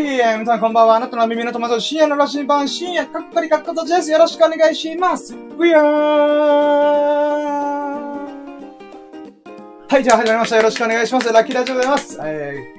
[0.00, 0.96] い、皆さんこんばんは。
[0.96, 4.10] あなたの耳の友達、深夜の羅針盤、深夜、かっこりかっことです。
[4.10, 5.34] よろしくお願いします。
[5.34, 5.84] うやー
[9.88, 10.56] はい、じゃあ始まりました。
[10.56, 11.32] よろしくお願いします。
[11.32, 12.18] ラッキーラジオでございます。
[12.22, 12.74] え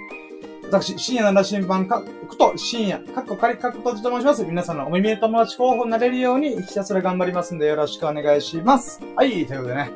[0.64, 4.44] ー、私、深夜の羅針盤、か、こと、深夜、かっこかりかっことと申します。
[4.44, 9.02] 皆さんのお耳の友達候補になれるように、ひたすら頑張りますんで、よろしくお願いします。
[9.16, 9.92] はい、ということでね。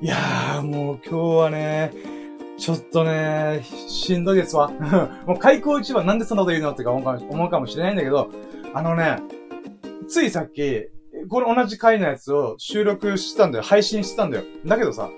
[0.00, 2.13] いやー、もう今日はね、
[2.56, 4.70] ちょっとね、しんどいですわ。
[5.26, 8.30] もう開口一番なんでそんなこと言うのってか思うかもしれないんだけど、
[8.72, 9.18] あのね、
[10.08, 10.88] ついさっき、
[11.28, 13.64] これ同じ回のやつを収録してたんだよ。
[13.64, 14.44] 配信してたんだよ。
[14.64, 15.10] だけどさ、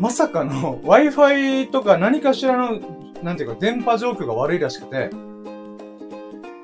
[0.00, 2.80] まさかの Wi-Fi とか何かしらの、
[3.22, 5.10] なんていうか電波状況が悪いらしくて、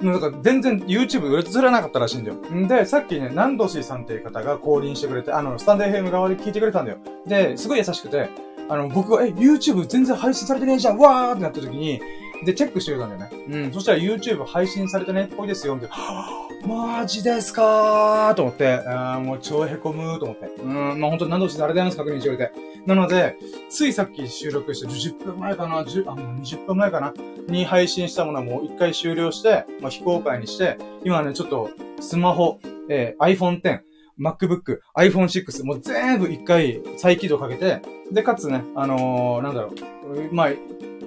[0.00, 2.36] もうなんか全然 YouTube 映らなかったらしいんだよ。
[2.54, 6.98] んで、さっきね、南土シーさんっていう方が降臨してくれて、あの、スタンド FM 側で聞いてくれたんだよ。
[7.26, 8.28] で、すごい優しくて、
[8.68, 12.00] あの、僕が、え、YouTube 全然配信されてねえじゃんわーってなった時に、
[12.44, 13.64] で、チェックしてたんだよね。
[13.64, 13.72] うん。
[13.72, 15.96] そしたら YouTube 配信されてねっぽいですよ、みたいな。
[15.96, 20.46] はぁマジですかーと思って、あーもう超へこむーと思って。
[20.62, 22.52] うん、まあ本当に何度してあれだよ確認してくれて。
[22.86, 23.36] なので、
[23.68, 27.14] ついさっき収録して10分前かな、10、あ、もう20分前かな、
[27.48, 33.84] に配信したものはもう一回終了して、まあ非公開にして、今ね、ちょっと、スマホ、えー iPhone X、
[34.20, 37.80] MacBook、iPhone 6、もう全部一回再起動かけて、
[38.12, 40.48] で、かつね、あのー、なんだろう、まあ、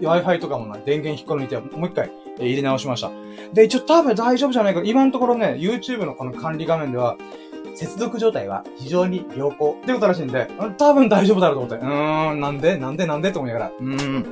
[0.02, 3.12] Wi-Fi とかもない、電源引っこ抜いて、もう一回、え入れ直しました。
[3.54, 4.82] で、一応多分大丈夫じゃないか。
[4.84, 7.17] 今のところね、YouTube のこの管理画面では、
[7.76, 11.86] 接続状態は非常に良好ってことらしいんで、多分大丈夫だろうと思って。
[11.86, 13.72] うーん、なんでなんでなんでと思いながら。
[13.72, 14.26] うーん。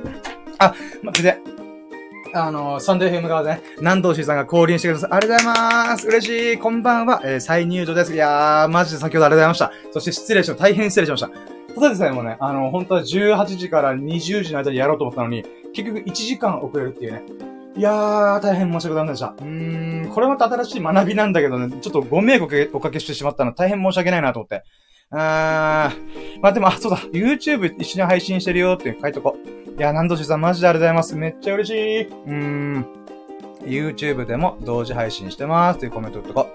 [0.58, 1.38] あ、ま、で、
[2.32, 5.10] あのサンデー FM 側でね、南東氏さんが降臨してください。
[5.12, 8.14] ありがとうございます嬉しいこんばんは、えー再入場です。
[8.14, 9.92] いやー、マジで先ほどありがとうございました。
[9.92, 10.64] そして失礼しました。
[10.64, 11.28] 大変失礼しました。
[11.74, 17.22] ただでさえもね、あの、本当は18時から20時の間にやろうと思ったのに、結局1時間遅れるっていうね。
[17.76, 19.26] いやー、大変申し訳ございませんでした。
[19.28, 24.62] うーん、これまた新しい学びなんだけどね、ちょっとご迷惑おかけしてしまったの大変申し訳ないなと思って。
[25.12, 29.59] あー、まあでも、あ、そうだ、YouTube 一緒に配信してるよって書いとこう。
[29.80, 31.16] いや、南しさんマジでありがとうございます。
[31.16, 32.02] めっちゃ嬉しい。
[32.02, 32.86] うーん。
[33.62, 36.48] YouTube でも同時配信してますっていうコメントとこ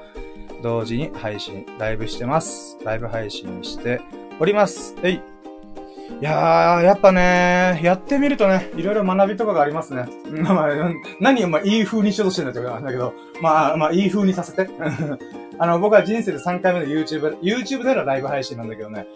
[0.60, 0.62] う。
[0.62, 2.78] 同時に配信、ライブしてます。
[2.86, 4.00] ライブ配信して
[4.40, 4.96] おります。
[5.02, 5.14] えい。
[5.16, 5.20] い
[6.22, 10.06] やー、やっぱねやってみるとね、いろいろ学びとかがありますね。
[10.30, 10.68] まあ、
[11.20, 14.70] 何をまあいい風にしようとしてんだってことなんだけど、まあまあいい風にさせて。
[15.58, 19.08] あの、僕は人生で3回目の YouTube、YouTube でのライブ配信なんだけどね。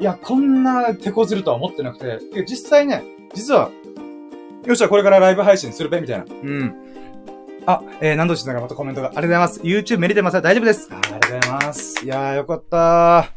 [0.00, 3.70] いや、こんな手こずるとは思ってなくて、てか実際ね、実は、
[4.64, 6.24] よっしゃ、これからライブ配信するべ、みたいな。
[6.24, 6.74] うん。
[7.66, 9.08] あ、えー、何度しさんがまたコメントが。
[9.08, 9.60] ありがとうございます。
[9.60, 10.88] YouTube 見れてます大丈夫です。
[10.92, 12.04] あありがとうございます。
[12.04, 13.32] いやー、よかった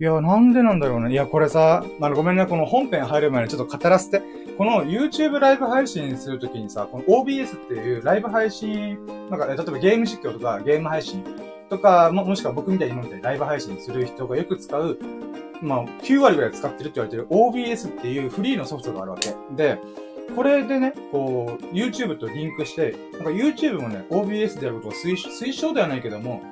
[0.00, 1.12] いや、なんでなんだろうね。
[1.12, 4.22] いや、これさ、まあ、ごめんね、この本編入る前にちょっと語らせて。
[4.58, 8.98] この YouTube ライブ配信するときにさ、この OBS っていうライブ配信、
[9.30, 11.24] なんか、え例えばゲーム実況とかゲーム配信
[11.72, 14.98] とか、ももしくは僕みたいに今みたいにライブ配信する人がよく使う、
[15.62, 19.34] まあ、9割ぐらい使ってるって言われてる OBS っていうフリーのソフトがあるわけ。
[19.56, 19.78] で、
[20.36, 26.42] これでね、こう、YouTube とリンクして、なんか YouTube もね、OBS でやることを推推奨ではないけども、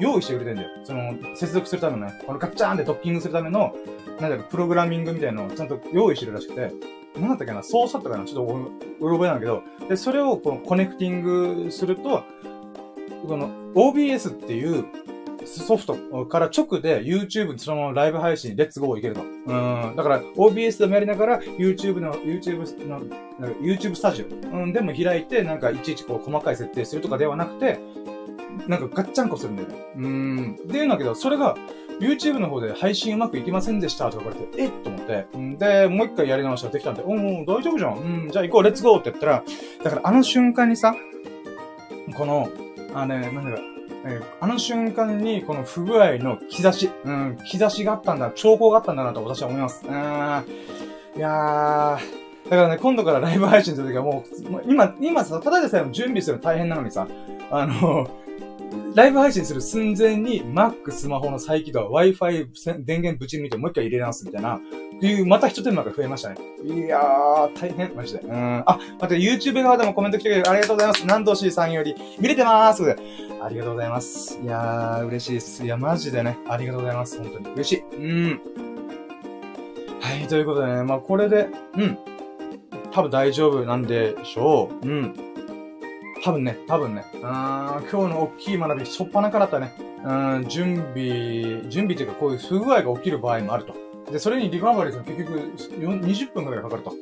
[0.00, 0.70] 用意してくれてんだよ。
[0.82, 3.76] その、接続するためのね、このガッチャーンってドッキングするための、
[4.20, 6.72] なんだろ、プログラミングみたいなのをちゃんと用意してるらしくて、
[7.20, 12.24] なんだったっけな、操作とかな、ちょっとううろ覚えなんだけど、で、それをこのコネクティングすると、
[13.26, 14.84] この OBS っていう
[15.46, 19.22] ソフトから直で YouTube にそのままライブ配信、レッツゴーいけるの。
[19.22, 19.96] うん。
[19.96, 23.00] だから OBS でもやりながら YouTube の、YouTube の、
[23.60, 27.78] YouTube スタジオ、うん、でも開いて、なんかいちいちこう細かい設定するとかではなくて、
[28.68, 29.74] なんかガッチャンコするんだよね。
[29.96, 30.56] うん。
[30.66, 31.56] で言うんだけど、それが
[32.00, 35.26] YouTube の方で配信うまくいきませんでしたとか言われて、えっと思って。
[35.58, 37.98] で、もう一回やり直したらできたんで、おんおん大丈夫じゃん。
[37.98, 39.44] うん、じゃあ行こう、レッツゴーって言ったら、
[39.82, 40.94] だからあの瞬間にさ、
[42.16, 42.48] この、
[42.94, 43.60] あのね、なんだろう、
[44.06, 49.84] えーあの瞬間にこの不具合の兆し、うん、兆しがあったんだ、兆候があったんだなと私は思います。
[49.86, 50.44] うーん。
[51.16, 57.08] いやー、だからね、今度からライブ配信するときはもう、もう今、今さ、ただでさえも準備するの大変なのにさ、
[57.50, 58.08] あの、
[58.94, 64.60] ライブ配信する寸前に Mac スマホの再起動、Wi-Fi 電源ぶち抜いてもう一回入れ直すみたいな、っ
[65.00, 66.36] ていう、また一手間が増えましたね。
[66.64, 68.20] いやー、大変、マジで。
[68.20, 68.62] うん。
[68.66, 71.02] あ、待って、YouTube 側でもコメント来てくれてありがとうございます。
[71.02, 72.96] 南藤 C さんより、見れてまーす。
[73.42, 74.38] ありがとうございます。
[74.40, 75.64] いやー、嬉しいです。
[75.64, 77.18] いや、マジでね、ありがとうございます。
[77.18, 77.54] 本当に。
[77.56, 77.96] 嬉しい。
[77.96, 78.40] うん。
[80.00, 81.98] はい、ということでね、まあ、これで、うん。
[82.92, 84.86] 多分大丈夫なんでしょう。
[84.86, 85.33] うん。
[86.24, 87.04] 多分ね、多分ね。
[87.12, 89.74] うん、今日の大きい学び、しょっぱなからだったね。
[90.02, 93.74] うん、準備、準備というか、こういう不具合が起きる場合もあると。
[94.10, 95.38] で、それにリカバリーするの結局、
[96.06, 96.94] 20分くらいかかると。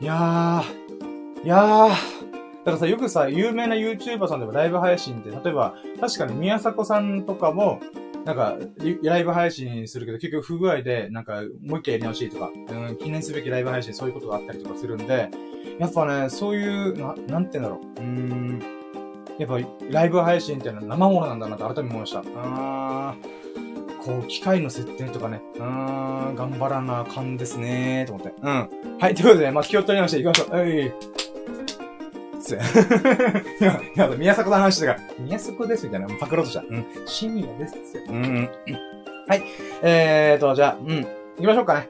[0.00, 1.94] いやー、いやー、だ
[2.64, 7.78] からさ、よくさ、有名な YouTuber さんでもライブ配信って、例えば、確かに宮迫さんとかも、
[8.24, 8.58] なんか、
[9.04, 15.30] ライブ配信するけど、結局不具合で、なんか、もう一回やり直しとか、うん、記念すべきライブ配信、そういうことがあったりとかするんで、
[15.78, 18.00] やっぱね、そういう、な、なんて言うんだろう。
[18.00, 18.62] うーん。
[19.38, 19.58] やっぱ、
[19.90, 22.22] ライブ配信っていうのは生ものなんだなって改めて思いました。
[22.36, 28.34] あー、こう、機械の設定とかね、うーん、頑張らなあかんですねー、と思って。
[28.42, 28.98] うん。
[28.98, 30.56] はい、ということで、まあ、気を取りまして行きましょう。
[30.56, 30.92] はい。
[32.48, 32.54] つ。
[32.54, 32.58] い
[33.64, 36.64] や、いや、宮迫の話だから、宮迫ですみたいな、パクロとした。
[36.68, 36.84] うん。
[37.06, 38.12] 深夜ですっつって。
[38.12, 38.48] うん。
[39.28, 39.42] はい。
[39.82, 41.02] えーと、じゃあ、うん。
[41.02, 41.06] 行
[41.40, 41.88] きましょうかね。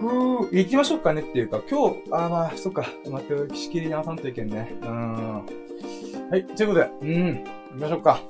[0.00, 2.86] ふう、行きましょうかねっていうか、今日、あまあ、そっか。
[3.08, 4.76] 待って、仕切り直さんといけんね。
[4.82, 5.34] うん。
[6.30, 7.36] はい、ということで、うん。
[7.36, 8.20] 行きましょうか。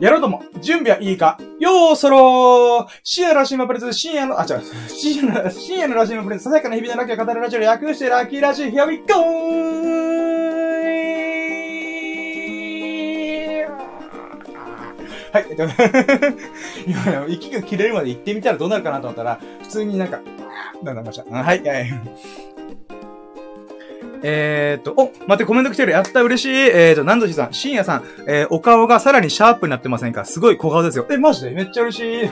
[0.00, 9.97] やろうとも、準備はいいかようそろー深夜のラシーマプレゼン深夜の、あ、違う、深夜の、深夜のラシーマプレゼンささやかな日々のラッキーを語るラジオ略してラッキーラジオ、Here we go!
[15.38, 15.46] はい。
[15.50, 15.64] えっと
[16.86, 20.20] 今、息が切れるまで行ってみたらどうなるかなと思ったら、普通になんか、
[20.82, 21.24] なんだました。
[21.30, 21.88] はい、はい。
[24.20, 25.92] えー、っと、お、待って、コメント来てる。
[25.92, 26.56] やった、嬉しい。
[26.56, 30.24] えー、っと、なんぞしさん、深夜さん、えー、お顔がさらにシャープになってませんか？
[30.24, 31.06] すごい小顔ですよ。
[31.08, 31.50] え、マジで？
[31.52, 32.24] めっちゃ嬉しい。
[32.26, 32.28] い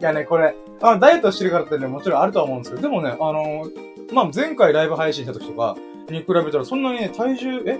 [0.00, 5.76] やね、これ、あダイエットしてるからってね、もちろんあるとは思うんですけど、でもね、あのー、まあ、前回ライブ配信した時とか
[6.10, 7.78] に比べたら、そんなにね、体重、え？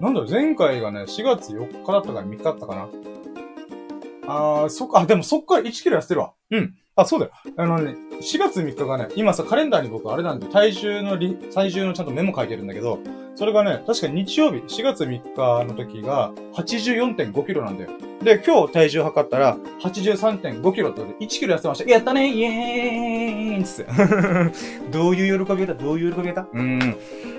[0.00, 2.88] なんだろう、前回がね、4月4日だったから3日だったかな。
[4.30, 6.34] ああ、そっか、でもそっから1キロ痩せてるわ。
[6.50, 6.76] うん。
[6.96, 7.32] あ、そうだよ。
[7.56, 12.98] あのね、4月3日がね、今さ、カレンダーに僕あれなんで、体重のり、体重のちゃんとメモ書いてるんだけど、
[13.36, 17.90] それがね、確か日曜日、4月3日の時が84.5キロなんだよ。
[18.22, 21.90] で、今日体重測ったら83.5キロって1キロ痩せました。
[21.90, 23.90] やったねイエーイつって。
[24.92, 26.96] どういう喜び方どういう喜び方うん。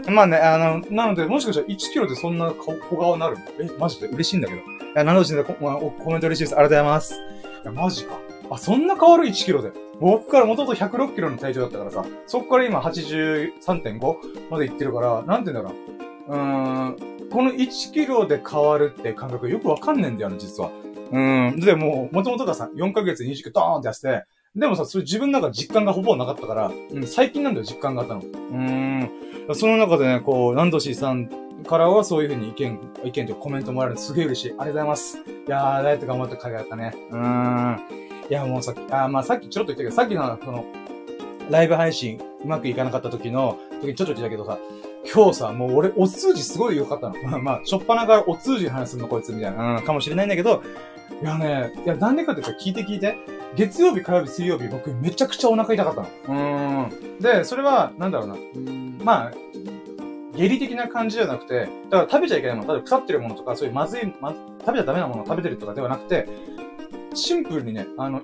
[0.07, 4.07] まあね、あの、なので、もしかしたら1キロでそんな小顔になるえ、マジで？
[4.07, 4.61] 嬉しいんだけど。
[4.61, 4.63] い
[4.95, 5.53] や、なので、コ
[6.09, 6.55] メント嬉しいです。
[6.55, 7.13] ありがとうございます。
[7.13, 8.30] いや、マジか。
[8.51, 9.71] あ、そんな変わる ?1 キロで。
[10.01, 15.75] 僕から元々106キロの体重だったからさ、そっから今83.5まで行ってるから、なんて言うんだろ
[16.27, 16.33] う。
[16.33, 20.69] うーん、この1キロで変わるって感覚よくわかんねえんだよね、実は。
[20.69, 21.59] うーん。
[21.61, 24.25] で、もう、元々がさ、4ヶ月に20キロドーンって痩せて、
[24.55, 28.19] でもさ、それ自分の中実感がほぼなかったから、うん、最近なんだよ、実感があったの。
[28.19, 29.55] うーん。
[29.55, 31.29] その中でね、こう、ランドシーさん
[31.63, 34.49] からはそういう風に意見、意見とコメントもらえるのすげえ嬉しい。
[34.49, 35.17] ありがとうございます。
[35.17, 36.93] いやー、ダイエット頑張って会があったね。
[37.11, 38.01] うーん。
[38.31, 40.63] いや、もうさっき、あ、まあさっきちょろっと言ったけど、さっきの、その、
[41.49, 44.57] ライブ配信、うまくいかなかった時の、時にちょっと言ったけどさ、
[45.13, 47.15] 今日さ、もう俺、お通じすごい良かったの。
[47.23, 50.63] まあ、まあ、しょっぱなからお通じの話するのこいつみたいな、うん、かもしれないんだけど、
[51.21, 53.17] いやね、いや、なんでかって言ったら聞いて聞いて。
[53.57, 55.95] 月曜日、火曜日、水曜日、僕めちゃくちゃお腹痛かっ
[56.25, 56.87] たの。
[56.87, 57.19] うん。
[57.19, 58.35] で、それは、なんだろうな。
[58.35, 59.31] うん、まあ、
[60.37, 66.29] 下痢的な感じじゃなくて、だから食べちゃいけないもの、例えば腐ってるものとか、そういうまずい、ま、食べちゃダメなものを食べてるとかではなくて、
[67.13, 68.21] シンプルにね、あの、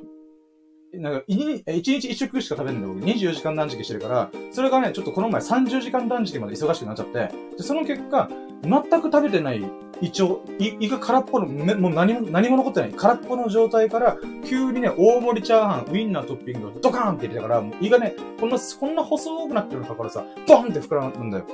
[0.94, 3.06] なんか、1日1食しか食べるんだよ、僕。
[3.06, 8.30] 24時間断食してるから、それがね、ちょっとこの前30時間断食まで忙しくなっちゃって、でその結果、
[8.63, 9.63] 全く食べてない
[10.01, 12.94] 胃腸、胃胃が空っぽの、もう何も、何も残ってない。
[12.94, 21.45] 空っぽの状態から、急にね、大盛りチャーハン、ウィンナートッピングをドカーンって入れたから、もう胃がね、こんな、こんな細くなってるのからさ、ボンって膨らむんだよ。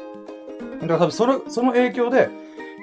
[0.81, 2.29] だから多分それ、その影響で、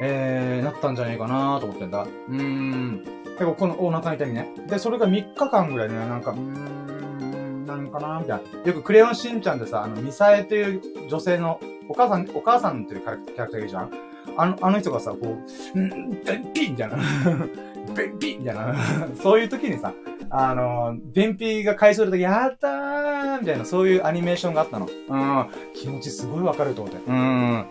[0.03, 2.03] えー、なったんじゃないかなと思ってんだ。
[2.03, 3.20] うーん。
[3.41, 4.49] 結構このお腹痛みね。
[4.69, 8.69] で、それが3日間ぐらいね、なんか、うーん、なんかなみたいな。
[8.69, 13.91] よくクレヨンしんちゃんでさ、あの、ミサエという女性の、お母さん、お母さんっていうキャラクターいるじゃん
[14.37, 15.39] あの、あの人がさ、こ
[15.75, 16.97] う、ん便秘みたいな。
[17.97, 18.77] 便秘みたいな。
[19.23, 19.95] そういう時にさ、
[20.29, 24.87] あの、便秘が解消するとき、やったーみたいな、そういうアニメーションがあったの。
[24.87, 25.47] うん。
[25.73, 27.01] 気持ちすごいわかると思って。
[27.09, 27.65] うん。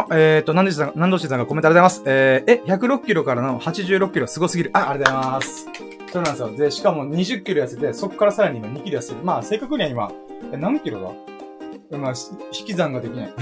[0.00, 2.44] あ、えっ、ー、と、何度しさん、何度しさんがコメントありがとうございます。
[2.44, 4.70] えー、え、106キロからの86キロすごすぎる。
[4.72, 5.66] あ、ありがとうございます。
[6.12, 6.56] そうなんですよ。
[6.56, 9.18] で、しかも20キロ痩せて、そこからさらに今2キロ痩せる。
[9.22, 10.12] まあ、正確には今、
[10.52, 11.34] え、何キロだ？
[11.98, 12.14] まあ、
[12.58, 13.34] 引き算ができない。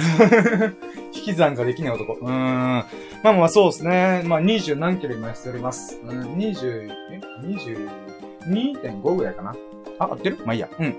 [1.14, 2.14] 引き算ができない男。
[2.14, 2.30] うーん。
[2.30, 2.84] ま
[3.30, 4.22] あまあそうですね。
[4.26, 6.00] まあ20何キロ今痩せております。
[6.04, 7.20] うん、20、え
[8.44, 9.54] ?22.5 ぐらいかな。
[9.98, 10.38] あ、合ってる？
[10.44, 10.68] まあいいや。
[10.78, 10.86] うん。
[10.86, 10.92] い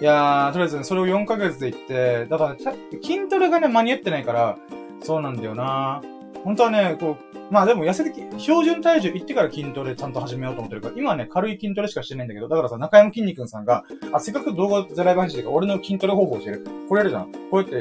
[0.00, 4.56] やー、とりあえずね、それを4ヶ月で行って、だから、筋トレがね、間に合ってないから、
[5.02, 6.02] そうなんだよな
[6.44, 16.66] 本当はね、こう、まあでも痩せてき、標準体重行ってから筋トレちゃんと始めようと思ってるから、今はね、軽い筋トレしかしてないんだけど、だからさ、中山筋肉さんが、あ、せっかく動画ゼライブ配信で俺の筋トレ方法を教える。
[16.88, 17.32] これやるじゃん。
[17.32, 17.74] こうやって、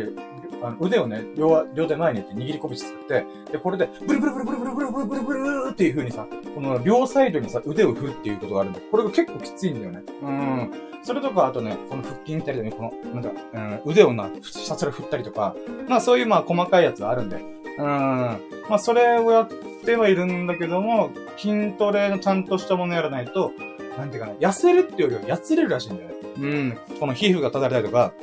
[0.61, 8.79] あの腕をね、両、両手前にって握り拳作って、で、これで、ブルブルブルブルブルブルブルブルブルっていう風にさ、この両サイドにさ、腕を振るっていうことがあるんだ。
[8.91, 10.03] これが結構きついんだよね。
[10.21, 10.71] うん。
[11.03, 15.55] それとか、あとね、この腹筋みたいなね、この、なんか、うん、腕をな、ひたすら振ったりとか、
[15.87, 17.37] まあそういうまあ細かいやつがあるんで。
[17.77, 17.85] うん。
[17.85, 18.37] ま
[18.71, 19.49] あそれをやっ
[19.85, 23.53] てはいるんだけども、筋トレのちゃんとしたものやらないと、
[23.97, 26.15] なんていうかな、痩せるっていうよりは痩せれるらしいんだよね。
[26.37, 26.77] うん。
[26.99, 28.13] この皮膚がただれたりとか、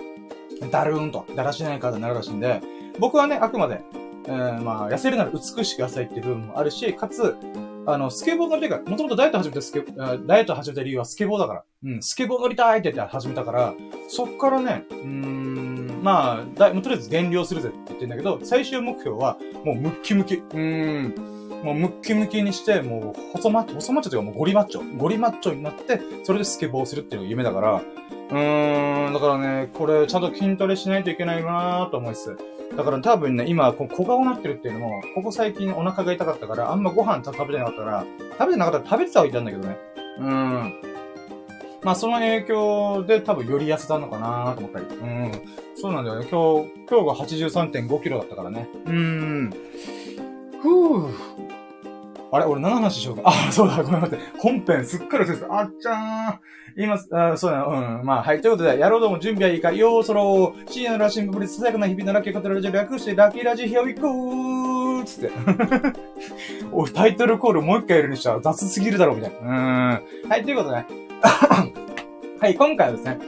[0.70, 2.60] だるーんと、だらしない体になるらしいんで、
[2.98, 3.80] 僕はね、あくまで、
[4.26, 7.36] えー、まあ、痩せるなら美しく痩せいっていう部分もあるし、かつ、
[7.86, 9.84] あの、スケボー乗りたいから、もともとダイエット始めたスケ、
[10.26, 11.64] ダイエット始めた理由はスケボーだから。
[11.84, 13.74] うん、スケボー乗りたいって言って始めたから、
[14.08, 20.36] そっからね、うーん、まあ、だもうとりあえず減量するぜって言ってんだけど、最終目標は、もうムッキムキ。
[20.36, 21.36] うーん。
[21.62, 24.96] もうムッキムキにして、もう細マッチョ、細マッチョというかもうゴリマッチョ。
[24.96, 27.82] ゴリマッチョになって、それでスケボーするっていうのが夢だから、
[28.30, 32.36] うーん、だからね、これちゃんと筋トレしないといけないなーと思います。
[32.76, 38.06] だから多分ね、今、こ小顔になってるっていうのも、ここ最近お腹が痛かったから、あんまご飯食べてなかったから、
[38.38, 39.76] 食べてなかったら食べてたはいたんだけどね。
[40.18, 40.74] うーん。
[41.82, 44.86] まあその影響で多分より痩せたのかなと思ったり。
[44.86, 45.32] うん。
[45.76, 46.26] そうなんだよね。
[46.28, 48.68] 今日、今日が83.5キロだったからね。
[48.86, 49.50] うーん。
[50.60, 51.45] ふぅ。
[52.36, 53.22] あれ俺何の話しようか。
[53.24, 54.18] あ、そうだ、ごめんなさい。
[54.38, 55.58] 本編すっかり忘れてた。
[55.58, 56.40] あっちゃーん。
[56.78, 58.04] 今、あそうだ、うん。
[58.04, 58.42] まあ、はい。
[58.42, 59.72] ということで、やろうとも準備はいいか。
[59.72, 60.70] よーそろー。
[60.70, 65.30] 深夜のラッシングブリささやかな日々のラッキー語るラジオ略して、ラッキーラジヒアウィコーつって。
[66.72, 69.38] おタイトルコールもう一回やるにしちゃ雑すぎるだろう、みたいな。
[69.40, 70.28] うーん。
[70.28, 70.86] はい、ということでね。
[72.38, 73.18] はい、今回はですね、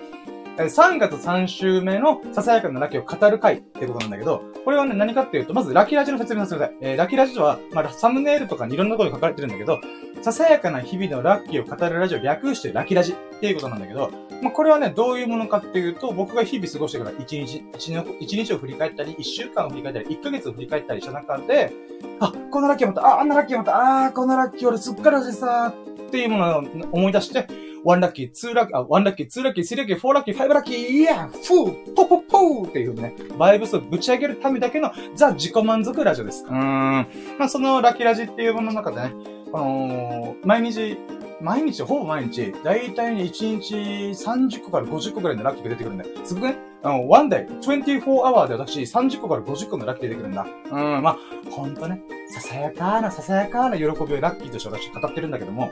[0.66, 6.76] 3月3週目のささやかなラッキーを語る回ってことなんだけど、これはね、何かっていうと、まずラキラジの説明させてください。
[6.80, 9.78] えー、ラキラジとは、まあ、サムネイルとかにいろんなこと書かれてるんだけど、
[10.20, 14.10] ささやかな日々のラッキーを語るラジオ略してラキラジっていうことなんだけど、
[14.42, 21.72] まあ、これはね、どういうものかっていうと、僕が日々過ごしてから1日、1日を振り返ったり、1週間を振り返ったり、1ヶ月を振り返ったりした中で、
[22.18, 25.72] あ、このラッキーまた、あ、あんなラッキーまた、あこのラッキー俺すっからでさ、
[26.08, 26.62] っていうものを
[26.92, 27.46] 思い出して、
[27.84, 36.44] 1ラッキー、2ラッキー、あ、1ラッキー、2ラッキー、3ラッキー、4ラッキー、5ラッキー、イヤーフーポポポーっていうね、バイブスをぶち上げるためだけのザ自己満足ラジオです。
[36.44, 37.06] うーん。
[37.38, 39.12] まあ、そのラッキーラジっていうものの中でね、
[39.52, 40.98] あのー、毎日、
[41.40, 46.10] 毎日、ほぼ毎日、だいたいに1日30個から50個くらいのラッキーが出てくるんだよ。
[46.24, 50.46] すごくねあの、one day, 24 hour で私30個から50個のラッキー出てくるんだ。
[50.70, 51.18] うん、まあ、
[51.50, 55.70] ほんとね、ささやかな、ささやかな喜びをラッキーとして私語ってるんだけども、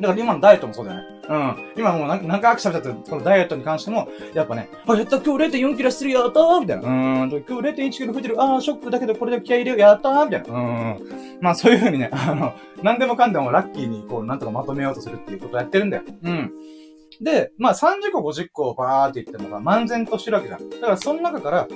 [0.00, 1.06] だから今のダイエットもそうだよね。
[1.28, 1.72] うん。
[1.76, 6.88] 今もう何何回喋ったって、このダイエットに関しても、やっぱね、あ、やった今日0.4キロするやったーみたいな。
[6.88, 7.30] うん。
[7.30, 8.42] 今日0.1キロ増えてる。
[8.42, 10.58] あー、ショックだけどこれで気合入れようやったーみたいな。
[10.58, 10.98] うん。
[11.42, 16.02] まあそういう風にね、あの、何でもかんでもラッキーにこう、なんとかまとめようとするっていうことをやってるんだよ。
[16.22, 16.52] うん。
[17.20, 20.70] で、まあ30個50個バーって言っても漫然としてるわけじゃん。
[20.70, 21.68] だからその中から、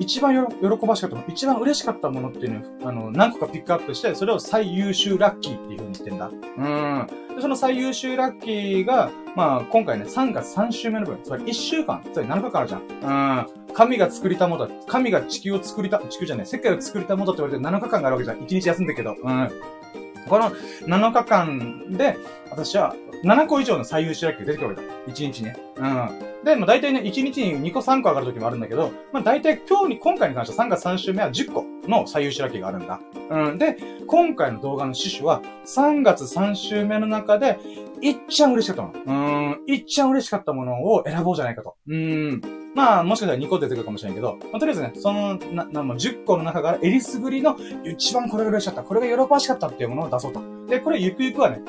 [0.00, 6.30] 一番よ喜ばしかったもの、一番嬉しかったものっていうのを、あの、何個かピックアップして、それを最優秀ラッキーっていう風に言ってんだ。
[6.30, 7.34] うん。
[7.36, 13.46] で、その最優秀ラッキーが、まあ、今回ね、3月3週目の分、つまり1週間、つまり7日間あるじゃん。
[13.68, 13.74] うん。
[13.74, 14.74] 神が作りたものだ。
[14.86, 18.38] 神が地球を作りた、地球じゃない、世界を作りたものだって言われて7日間があるわけじゃん。
[18.38, 19.16] 1日休んでるけど。
[19.22, 19.50] うん。
[20.28, 22.16] この7日間で、
[22.50, 25.14] 私は7個以上の最優秀ラッキーが出てくるわけだ。
[25.14, 25.56] 1日ね。
[25.76, 26.44] うん。
[26.44, 33.00] で、まあ大体ね、1日に2個3個上がる時もあるんだけど、まあ大体今日に、今回に関しては3月3週目は10個の最優秀ラッキーがあるんだ。
[33.30, 33.58] うん。
[33.58, 37.58] で、今回の動画の趣旨は、3月3週目の中で、
[38.02, 39.58] いっちゃん嬉しかったもの。
[39.66, 39.74] うん。
[39.74, 41.76] いっちゃん嬉しかったものを選ぼうじゃないかと。
[41.86, 42.40] うん。
[42.74, 50.40] まあ、もしかしたら2個出てくるかもしれないけど、まあ、とりあえずね、その、な、な、もう10個の中から、えりすぐりの、一番これが嬉しかった、これが喜ばしかったっていうものを出そうと。
[50.68, 51.60] で、これゆくゆくはね、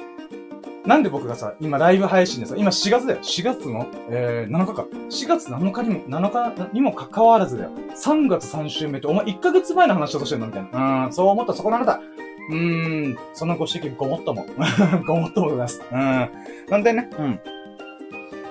[0.86, 3.20] なんで僕がさ、今ライブ配信でさ、今4月だよ。
[3.20, 4.86] 4月の、えー、7日か。
[5.10, 7.72] 4月7日にも、7日にも関わらずだよ。
[7.96, 11.06] 3月3週目って、お前1ヶ月前の話をとしてんのみたいな。
[11.06, 12.02] うん、そう思ったそこのあなた。
[12.50, 14.46] うーん、そのご指摘ごもっとも。
[15.06, 15.82] ごもっともございます。
[15.92, 16.00] うん。
[16.00, 17.40] なんでね、うん。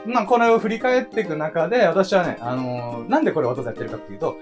[0.06, 4.36] まあ、これを振り返っていく中で、私はね、あのー、なんでこれをわざやってるかっていうと、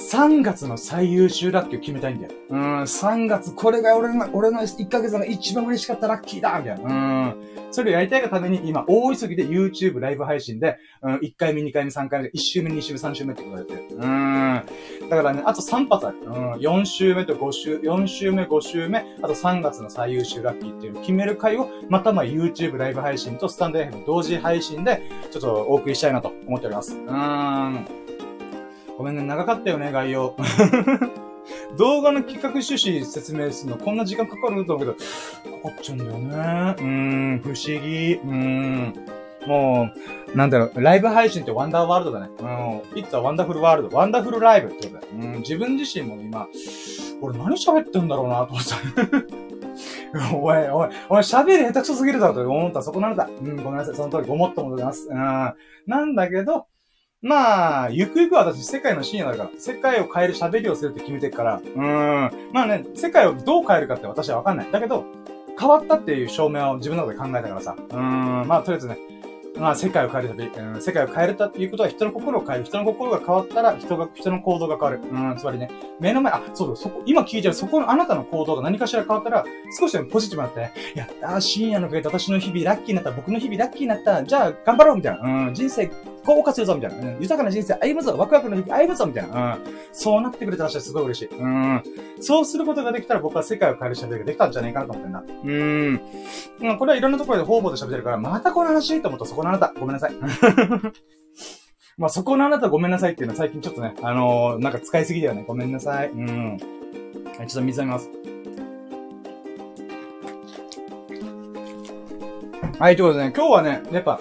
[0.00, 2.32] 3月の最優秀ラッキーを決めたいんだよ。
[2.48, 6.84] うん、3月、これが俺の、俺の1ヶ月の一番嬉しかったラッキーだみたいな。
[6.84, 6.92] う
[7.28, 7.34] ん。
[7.70, 13.84] それをやりたいがために、今、大急ぎで YouTube ライブ配信で、うん、1回目、2回目、3回目、1週目、2週目、3週目ってことやってる。
[13.90, 14.62] うん。
[15.10, 16.16] だからね、あと3発ある。
[16.24, 26.96] うん、4週目と5週、4週目、5週目、あと3月の最優秀ラッキーっていうのを決める回を、またまあ YouTube ライブ配信とスタンド FM 同時配信で、ちょっとお送りしたいなと思っております。
[26.96, 28.09] うーん。
[29.00, 30.36] ごめんね、長かったよね、概要。
[31.78, 36.26] 動画の企画趣旨説明するのこんな時間かかると思うけど、かかっちゃうんだよね。
[36.28, 38.16] うーん、不思議。
[38.16, 38.94] うーん。
[39.46, 39.88] も
[40.34, 42.28] う、なんだろう、ライブ配信ってワンダーワールドだね。
[42.40, 42.46] うん。
[43.00, 43.88] It's a wonderful world.
[43.96, 45.06] ワンダフルライブってことだよ。
[45.14, 46.46] うん、自分自身も今、
[47.22, 50.36] 俺何喋ってんだろうなと思った。
[50.36, 53.30] おい、おい、おい、喋り下手くそすぎるだろと思ったそこなんだ。
[53.42, 53.94] うん、ごめんなさい。
[53.94, 55.08] その通り、ごもっともございます。
[55.08, 55.16] うん。
[55.86, 56.66] なんだけど、
[57.22, 62.52] まあ、ゆくゆくは私、世界の深夜だから、世界を変える喋りをするって決めてるから、うーん。
[62.52, 64.72] まあね、世界をどう変えるかって私はわかんない。
[64.72, 65.04] だけど、
[65.58, 67.76] 変わったっていう証明を自分の中で考えたからさ。
[67.78, 67.98] うー
[68.44, 68.48] ん。
[68.48, 68.96] まあ、とりあえずね、
[69.58, 72.64] まあ、世界を変えるたび、うん、世界を変えるたっていうことは人の心を変える。
[72.64, 75.00] 人の心が変わったら人が、人の行動が変わる。
[75.02, 79.44] うん、つまりね、目の前、あ、そうだ、そこ、今聞いてるそこのあなたの行動が何かしら変わったら、
[79.78, 85.46] 少しでもポジティブになってね、やったー、深夜のおかげで私の日々ラッキーになった、僕の日々ラッキーになった、じゃあ頑張ろうみたいな。
[85.48, 85.90] うん、人生
[86.30, 86.96] 幸福するぞみたいな。
[86.98, 89.56] うん、豊かな人生歩むぞワクワクの日々歩むぞみたいな。
[89.56, 89.60] うん。
[89.92, 91.28] そうなってくれたらすごい嬉しい。
[91.28, 91.82] うん。
[92.20, 95.24] そうすることができたら僕は世界を変える喋りができたんじゃないかなと思ってんだ。
[95.44, 96.00] うん。
[96.60, 99.72] まあ、これはいろんなところで方々で喋ってるから、またこの話と思ったらそこのあなた。
[99.78, 100.12] ごめんなさい。
[101.98, 105.44] まあ、そこのあなたごめんなさいっていうのは最近ちょっとね、あのー、なんか使いすぎだよね。
[105.46, 106.10] ごめんなさい。
[106.10, 106.56] うん。
[107.36, 108.08] はい、ちょっと水飲みます。
[112.78, 114.18] はい、ということでね、今日はね、やっぱ、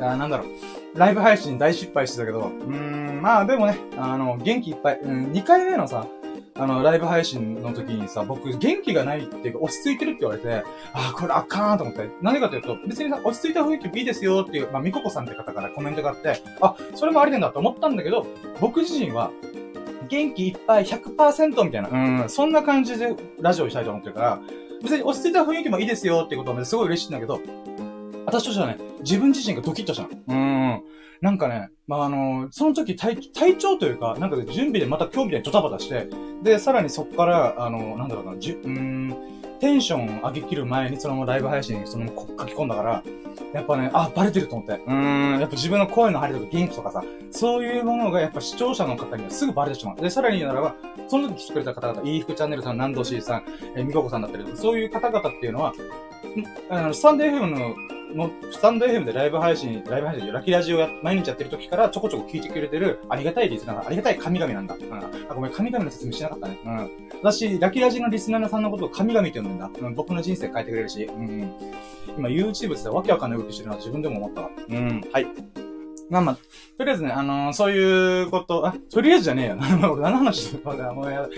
[0.00, 0.71] あなんだろう。
[0.94, 5.00] ライブ配信大失敗してたけど、うーん、まあでもね、あの、元気いっぱい。
[5.00, 6.06] うん、2回目のさ、
[6.54, 12.10] あの、ライブ配信の時にさ、僕、元気がないっていうか、落ち着いてるって言われて、あ、これあかんと思って。
[12.20, 18.26] 何かというと、別にさ、落ち着いた雰囲気いいですよっていう、まあ、みここさんって方からコメントがあって、あ、それもありなんだと思ったんだけど、
[18.60, 19.30] 僕自身は、
[20.08, 24.40] 元気いっぱい100%みたいな、うん、そんな感じでラジオしたいと思ってるから、
[24.82, 27.40] 別に落ち着いた雰囲気もいいですよっていうことはすごい嬉しいんだけど、
[28.32, 30.08] 私としてはね、自分自身がドキッとしたの。
[30.26, 30.82] うん。
[31.20, 36.08] なんかね、まあ、あの、その時体、体調というか、なんか準備でまた今日みたいにドタバタして、
[36.42, 39.14] で、さらにそっから、あの、なんだろうな、じゅ、うん、
[39.60, 43.02] テンション上げきる前にそのままライブ配信にそのまま書き込んだから、
[43.52, 44.82] やっぱね、あ、バレてると思って。
[44.86, 49.96] うん、やっぱ自分の声の張りとか元気とかさ、そういうものがやっぱ視聴者の方にはすぐバレてしまう。
[49.96, 50.74] で、さらに言うならば、
[51.06, 53.44] その時来てくれた方々、いい服チャンネルさん、南道 C さん、
[53.76, 55.74] えみここさんだったり、そういう方々っていうのは、
[56.70, 57.74] あの、スタンド FM の
[58.14, 64.74] の、スタンド FM でライブ配信、ライブ配信で、ラキラジオや、毎日やってる時からちょこちょこ聞いてくれてる、ありがたいリスナー、ありがたい神々なんだ。
[64.74, 64.94] うん。
[64.94, 66.58] あ、ごめん、神々の説明しなかったね。
[66.64, 66.90] うん。
[67.22, 69.70] 私、ラキラジのリスナーさんのことを神々って呼んでんだ。
[69.80, 71.04] うん、僕の人生変えてくれるし。
[71.04, 71.52] うん。
[72.16, 74.50] 今 YouTube ってわけわかんない動きしてるのは自分でも思ったわ。
[74.68, 75.00] うん。
[75.12, 75.26] はい。
[76.10, 76.36] まあまあ、
[76.76, 79.56] とりあえずね、あのー、そういうこと、あ、とりあえずじゃねえよ。
[79.96, 81.28] 何の話してるもうや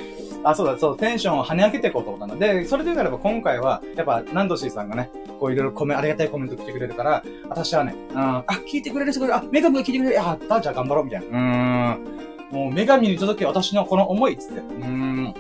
[0.43, 11.27] あ、そうだ、そう、テンションを跳ね上げていこうと思ったので、それで言うならば今回は、やっぱ、ナンドシーさんがね、こういろいろコメ、ありがたいコメント来てくれるから、私はね、あ、聞いてくれる人がいる、あ、女神が聞いてくれる、やった、じゃあ頑張ろう、みたいな。
[11.27, 11.99] うーん。
[12.51, 14.61] もう、女神に届け私のこの思い、つって。
[14.61, 15.35] うーん。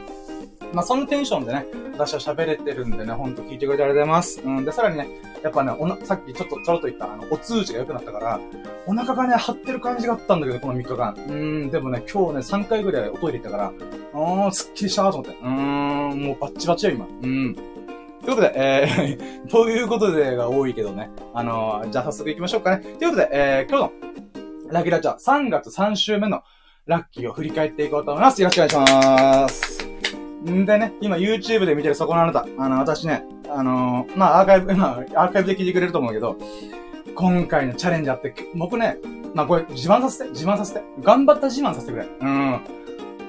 [0.74, 4.40] まあ、そのテンションでね、私は喋れてるんでね、ほんと聞いてくれてありがとうございます。
[4.42, 4.64] うん。
[4.64, 5.08] で、さらにね、
[5.42, 8.40] やっぱね、おな、さっきちょっとちょろっと言った、あの、お通じが良くなったから、
[8.86, 11.14] お腹がね、張ってる感じがあったんだけど、この3日間。
[11.28, 13.72] うん、でもね、今日ね、3回ぐらいおトイレ行ったから、
[14.14, 15.38] あー、すっきりしたーと思って。
[15.40, 17.06] うーん、もうバッチバチよ、今。
[17.06, 17.54] うん。
[18.24, 21.10] ということで、えー、 ということでが多いけどね。
[21.34, 22.82] あのー、じゃあ早速行きましょうかね。
[22.98, 23.92] ということで、えー、今日
[24.64, 26.42] のラギラジャー3月3週目の
[26.86, 28.40] ラッキーを振り返っていこうと思います。
[28.40, 29.93] よろしくお願いします。
[30.50, 32.46] んでね、今 YouTube で見てるそこのあなた。
[32.58, 36.36] あの、私ね、あのー、まあ、アーカイブ、 ま、アーカイブで聞いてくれると思うけど、
[37.14, 38.98] 今回のチャレンジあって、僕ね、
[39.34, 40.82] まあ、これ、自慢させて、自慢させて。
[41.02, 42.06] 頑張った自慢させてくれ。
[42.20, 42.60] うん。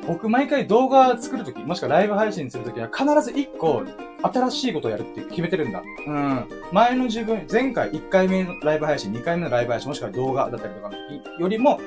[0.07, 3.83] 僕、毎回動画作るとき、もしくはライブ配信するときは、必ず1個、
[4.21, 5.83] 新しいことをやるって決めてるんだ。
[6.07, 6.45] うん。
[6.71, 10.95] 前の自分、前回1回目のライブ配信、2回目のライブ配信、もしくは動画だったりとかの
[11.35, 11.79] 時よりも、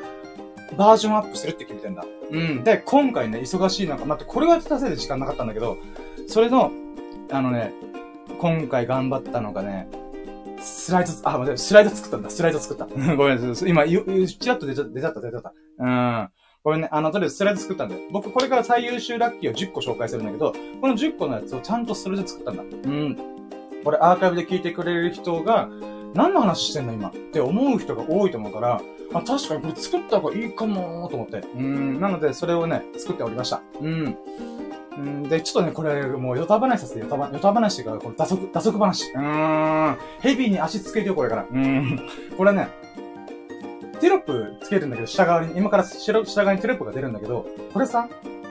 [0.77, 2.05] バージョンアップするって決めてんだ。
[2.31, 2.65] うん。
[2.65, 5.79] で、今回ね、忙しい中、待って、これはたせいで時間なかったんだけど、
[6.27, 6.71] それの、
[7.31, 7.73] あのね、
[8.39, 9.89] 今回頑張ったのがね、
[10.61, 12.31] スライド、あ、待って、スライド作ったんだ。
[12.31, 12.87] スライド作った。
[13.17, 13.71] ごめんなさい。
[13.71, 15.53] 今、ちらっと出ちゃった、出ちゃった、出ちゃった。
[15.79, 16.29] うん。
[16.65, 17.97] これね、あの、とりあえずスライド作ったんで。
[18.11, 22.63] 僕、これから最優秀ラッキーを10個紹介するんだけど、この10個のやつをちゃんとスライド作ったんだ。
[22.63, 23.17] うん。
[23.85, 25.69] これアーカイブで聞いてくれる人が、
[26.15, 28.81] 何の話してんの今って思う人が多いと思うから、
[29.14, 31.38] あ、確かにこれ作った方がいいかもと思って。
[31.57, 32.01] うん。
[32.01, 33.62] なので、それをね、作っておりました。
[33.81, 34.16] うん。
[35.01, 39.11] んで、ちょっとね、これ、もう、ヨタ話させて、ヨタ話、ヨタ話が、これ、打足、打足話。
[39.12, 39.99] うーん。
[40.21, 41.47] ヘビーに足つけるよ、これから。
[41.51, 42.01] うん。
[42.37, 42.68] これね、
[44.01, 48.09] テロップつけるんだけど、下側に、今から下側にテロップが出るんだけど、これさ、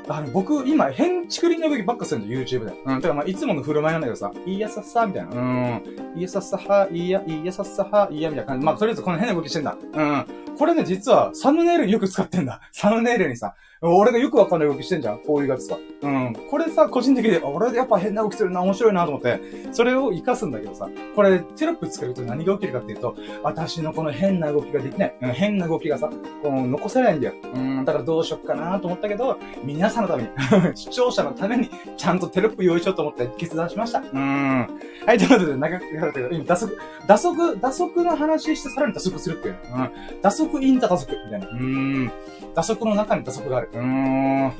[0.10, 2.74] あの、僕、今、変竹林の動きばっかするんだよ、YouTube で。
[2.86, 2.96] うん。
[2.96, 5.36] だからまあ、いつもの振る舞いなんだけどさ、いいやさっさ、みたいな。
[5.36, 5.84] うん。
[6.16, 8.66] いいやさっさは、いいや、いいやさっさは、いいや、みたいな感じ。
[8.66, 9.78] まあ、とりあえずこの変な動きしてんだ。
[9.94, 10.26] うん。
[10.58, 12.62] これね、実は、サムネイルによく使ってんだ。
[12.72, 15.78] サムネイルにさ、俺がよくわかんない動きしてんじゃんこういうやつさ。
[16.02, 16.34] うん。
[16.50, 19.40] これさ、個人的で、俺やっぱ変な動きするな、面白いなと思って、
[19.72, 25.16] それを活かすんだけどさ、これテロップ作ると何が起きるかっていうと、私のこの変な動きができない。
[25.22, 26.10] うん、変な動きがさ、
[26.42, 27.36] こう残せないんだよ。
[27.54, 30.30] うん、だからどうしよっかなと思ったけど、皆さんのために、
[30.76, 34.00] 視聴者のために、ちゃんとテロップ用意しようと思って決断しました。
[34.00, 34.68] うん。
[35.06, 39.56] はい、ということで、長く言われたけど、今、打足、打足、打足の話してさらに打足するっていう。
[39.76, 39.90] うん。
[40.22, 41.48] 打足インタ打足みたいな。
[41.50, 42.12] うん。
[42.56, 43.67] 打足の中に打足がある。
[43.74, 44.54] うーん。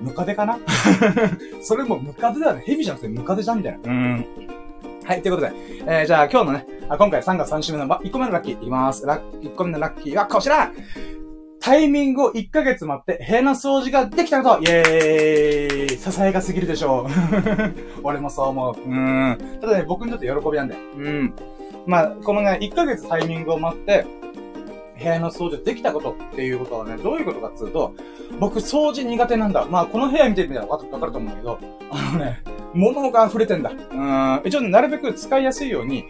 [0.00, 0.58] ムカデかな？
[1.62, 2.62] それもムカデだよね。
[2.64, 3.78] ヘビじゃなくてムカデじゃんみたいな。
[3.84, 4.26] うん。
[5.04, 5.52] はい、ということで、
[5.86, 9.06] えー、じゃあ今日のね、あ今回3月3週目の、ま、1個目のラッキーいきます。
[9.06, 10.70] ラッ、1個目のラッキーはこちら
[11.60, 17.06] タイミングを1ヶ月待って部屋の掃除ができたことイェーイささやかすぎるでしょう。
[18.04, 18.74] 俺もそう思う。
[18.88, 19.38] うん。
[19.60, 20.80] ただね、僕にとって喜びなんだよ。
[20.96, 21.34] うん。
[21.86, 24.06] まあ、このね、1ヶ月タイミングを待って、
[24.98, 27.94] 部屋の掃除できたことっていうことはね、どういうことかっつうと、
[28.40, 29.64] 僕掃除苦手なんだ。
[29.66, 31.58] まあ、この部屋見てみたらわかると思うんだけど、
[31.90, 32.42] あのね、
[32.74, 33.70] 物が溢れてんだ。
[33.70, 34.42] うん。
[34.44, 36.04] 一応ね、なるべく使いやすいように、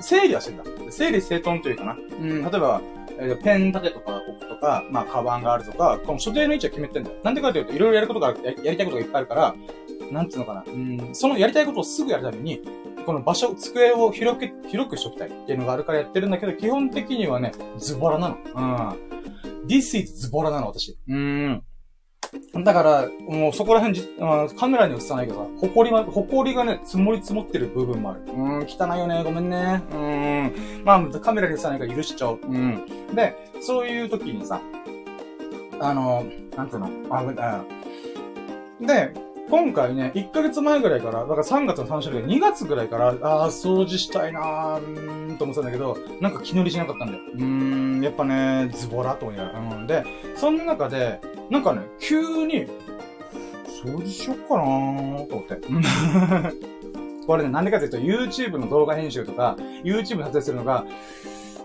[0.00, 0.64] 整理はしてんだ。
[0.90, 1.96] 整理整頓というかな。
[2.20, 2.80] うん、例えば、
[3.18, 7.16] えペン立てとか置くとか、まあ、カバンがあるとか、この所定の位置は決めてんだよ。
[7.22, 9.54] なんでかというと、いろいろやることがある、やりたいことがいっぱいあるから、
[10.10, 10.64] なんつうのかな。
[10.66, 12.62] うん、そのやりたいことをすぐやるために、
[13.04, 18.36] この場所、机を広く、広くしときたいっていうのがあるからやってるんだけど、基本的にはね、ズボラなの。
[18.54, 19.66] うん。
[19.66, 20.98] This is ズボラなの、私。
[21.08, 21.62] うん。
[22.64, 24.08] だから、もうそこら辺じ、
[24.58, 28.22] カメラに映さないけどさ、埃は、埃がね、積もり積もってる部分もある。
[28.26, 29.82] うん、汚いよね、ごめんね。
[29.92, 30.84] うん。
[30.84, 32.38] まあ、カメラに映さないから許しちゃう。
[32.42, 32.86] うん。
[33.14, 34.60] で、そういう時にさ、
[35.78, 36.24] あの、
[36.56, 37.64] なんつうの、あ、あ
[38.84, 39.12] で、
[39.52, 47.20] 今回ね、1ヶ月前ぐらいから、だから3月の3週で2月ぐらいから、ああ、掃除したいなーと思ってたんだけど、なんか気乗りしなかったんだよ。
[47.34, 49.58] うーん、やっぱね、ズボラと思いながら。
[49.58, 50.04] うんで、
[50.36, 52.66] そんな中で、なんかね、急に、
[53.84, 55.58] 掃除しよっかなーと思って。
[57.26, 60.86] これね、なんでかというと、YouTube の動画編集とか、YouTube 撮影するのが、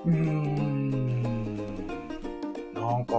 [0.06, 1.63] うーん、
[2.73, 3.13] なんか、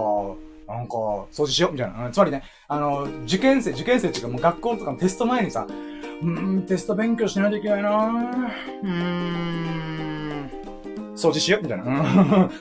[0.69, 0.95] なんか、
[1.31, 2.05] 掃除しようみたいな。
[2.05, 5.65] うん、つまりね、あの、受験生、受験生っていうかもう学校とかのテスト前にさ、
[6.21, 8.51] うーん、テスト勉強しないといけないな
[8.83, 10.49] うーん、
[11.15, 11.83] 掃除しようみたいな。
[11.83, 11.99] うん、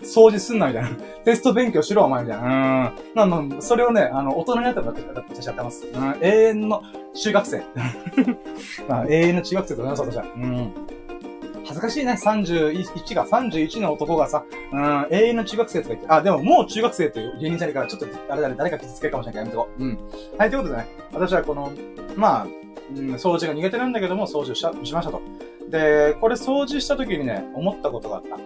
[0.03, 0.91] 掃除すんなみたいな。
[1.25, 2.95] テスト勉強しろお前みたいな。
[3.15, 3.31] うん。
[3.31, 5.87] なんの、それをね、あの、大人になったら私やってます。
[5.87, 6.83] うん、永遠の
[7.15, 7.63] 中学生。
[8.89, 10.25] まあ、永遠の中学生となります、私は。
[10.35, 10.98] うん。
[11.69, 12.13] 恥ずかしいね。
[12.13, 19.85] 31が、31の男がさ、うん、永遠の中学生とか言って、あ、でももう中学生という芸人さんからちょっと、あれだね、誰か傷つけるかもしれないからやめとこう。
[19.85, 20.39] うん。
[20.39, 21.71] はい、ということでね、私はこの、
[22.17, 25.21] まあ、うん、掃除が苦手なんだけども、掃除をししましたと。
[25.69, 28.39] で、これ掃除した時にね、思ったことがあった。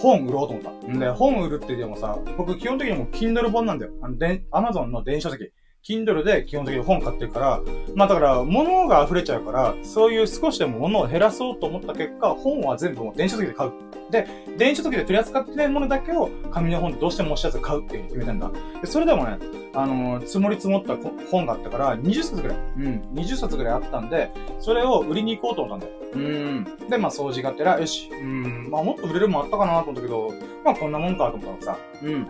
[0.00, 0.86] 本売ろうと思った。
[0.86, 3.92] んで、本売るって言ってもさ、僕基本的にもう Kindle 本なんだよ。
[4.02, 5.50] あの、で、Amazon の電子書籍。
[5.84, 7.60] Kindle で基本的に本買ってるから、
[7.96, 13.72] まあだから、物が溢れちゃうから、そういう少しでも物を減らそうと思った結果、本は全部もう電子書籍で買う。
[14.10, 18.50] で、電子書籍で取り扱ってないものだけを紙の本でどうしても押しやつ買うっていう決めたんだ。
[18.80, 19.38] で、それでもね、
[19.74, 20.96] あのー、積もり積もった
[21.30, 22.56] 本があったから、20冊ぐらい。
[22.56, 26.02] うん、20冊ぐらいあったんで、それを売りに行こうと思ったんだよ。
[26.14, 26.88] うん。
[26.88, 30.32] で、まあ掃除がてら、よし、うん、まあもっと売れるもあったかなと思ったけど、
[30.64, 32.26] まあこんなもんかと思ったらさ、うん。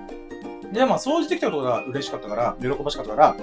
[0.73, 3.37] で、まあ、掃除できたことが嬉しかったから、喜ばしかったから、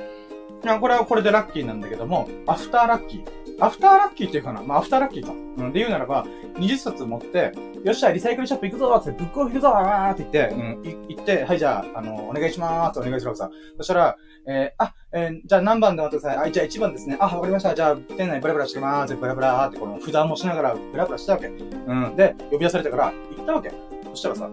[0.64, 3.24] いや、これはこれでラッキーなんだけども、アフターラッキー。
[3.62, 5.32] アフターラッキーっていうかなまあ、アフターラッキーか。
[5.32, 5.72] うん。
[5.74, 7.52] で言うならば、20冊持って、
[7.84, 13.50] よっしゃ、リサイクルショップ行くぞって、ブックオフ行くぞーって言って、うん、行って、はい、じゃあ、あの、お願いしまーすお願いしますさ。
[13.78, 16.50] そしたら、えー、あ、えー、じゃあ何番で待ってください？
[16.50, 17.18] あ、じゃあ1番ですね。
[17.20, 17.74] あ、わかりました。
[17.76, 19.16] じゃあ、店内ブラブラしてまーす。
[19.16, 21.48] ブラブラーって、この札もしながらブラブラしたわけ。
[21.48, 22.16] うん。
[22.18, 23.72] で、呼び出されたから、行ったわけ。
[24.10, 24.50] そしたらさ、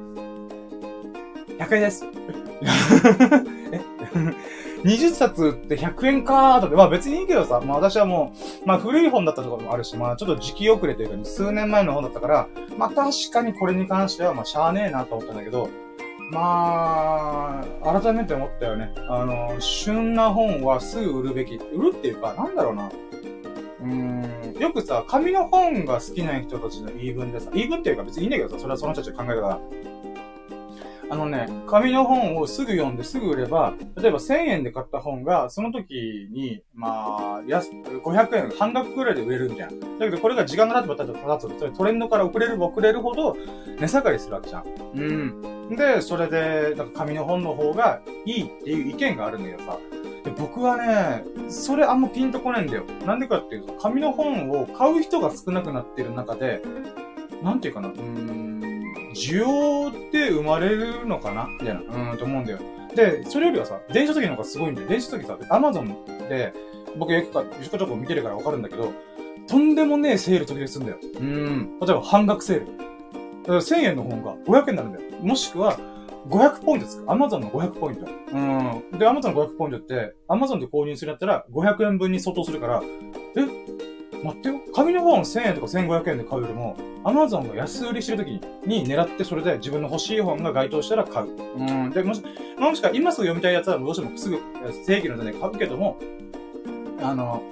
[1.58, 2.04] 100円です。
[3.72, 3.80] え？
[4.84, 8.32] 20冊って100円かーとか、まあ別にいいけどさ、まあ私はも
[8.64, 15.68] う、まあ古い本だったとかもあるし、まあちょっと時期遅れというか、ね、数年前の本だったから、まあ確かにこれに関しては、まあしゃーねえなと思ったんだけど、
[16.30, 18.92] まあ、改めて思ったよね。
[19.08, 21.54] あの、旬な本はすぐ売るべき。
[21.54, 22.90] 売るっていうか、なんだろうな。
[23.80, 29.60] うーん、よくさ、紙の本が好きな人たちの言い分でさ、言い分っていうか別にいいんだけどさ、それはその人たちの考え方
[31.08, 39.98] あのね、紙の本をすぐ読んですぐ売れば、例えば1000円で買った本が、その時に、まあ、安、500円、半額くらいで売れるんじゃん。
[39.98, 43.36] だけどこれが時間が経てば経つと、トレンドから遅れる遅れるほど
[43.78, 44.64] 値下がりするわけじゃん。
[44.94, 45.76] うん。
[45.76, 49.78] で、それで、なんか紙の本の方がいいっていう意見があるんだけどさ。
[50.24, 52.84] で僕はね、それあんまピンとこないんだよ。
[53.04, 56.62] なんでかっていうと、紙の本を買う人が少なくなってる中で、
[57.44, 58.45] なんていうかな、うーん、
[59.16, 61.48] 需要って生まれるのかな？
[61.60, 62.58] みたいな、うん、と思うんだよ。
[62.94, 64.88] で、それよりはさ、電車時の方がすごいんだよ。
[64.88, 66.52] 電車時さ、アマゾンで、
[66.98, 68.92] 僕よくか、ちょこちょこ見てるからわかるんだけど、
[69.46, 70.98] とんでもねえセール時々するんだよ。
[71.20, 71.78] うん。
[71.80, 72.66] 例えば半額セール。
[73.46, 75.22] 1000円の本が500円になるんだよ。
[75.22, 75.78] もしくは、
[76.28, 78.06] 500ポイントですか ?Amazon の500ポイント。
[78.32, 78.98] うん。
[78.98, 82.82] で、Amazon の500ポイントって、Amazon で購入するんだったら500円分に相当するから、
[83.36, 83.95] え？
[84.22, 84.60] 待ってよ。
[84.74, 91.28] 紙の本1000円とか1500円で買うよりも、Amazon が安売りしてる時にに狙ってそれで自分の欲しい本が該当したら買う。
[91.58, 91.90] うん。
[91.90, 92.22] で、もし、
[92.58, 94.38] もしか今すぐ読みたいやつはどうしてもすぐ
[94.84, 95.98] 正規の値で買うけども、
[97.00, 97.42] あの、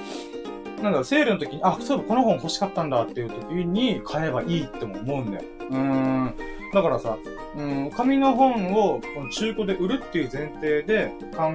[0.85, 5.45] なんだセールの時に、あ、そういえばこの本欲しかったんだっていう時に買えばいいっても思うんだよ。
[5.71, 6.35] うーん。
[6.75, 7.17] だからさ、
[7.57, 11.53] うん、紙の本を中古で売るっていう前提で考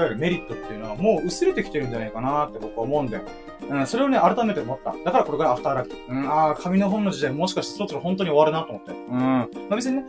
[0.00, 3.24] えるメリットっていうのはもう薄れてきてるんじゃないかなって僕は思うんだよ。
[3.70, 4.92] うん、それをね、改めて思った。
[5.04, 6.08] だからこれがアフターラッキー。
[6.08, 8.90] うん、ああ、紙の本の時代もしかしてそろそろ本当に終わるなと思って。
[8.90, 9.18] うん。
[9.20, 10.04] まあ、別にね、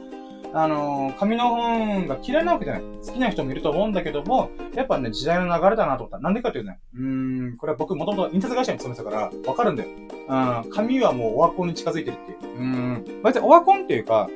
[0.53, 2.83] あのー、紙の本が嫌いなわけじゃない。
[3.05, 6.19] 好きな人もいると思うんだけども、やっぱね、時代の流れだなと思った。
[6.19, 9.89] なんでかっていうとね、うーん、これは僕もともと印刷会社に勤めてたから、わかるんだよ。
[10.27, 12.59] うん、紙はもうオワコンに近づいてるっていう。
[12.59, 14.29] うん、別にオワコンっていうか、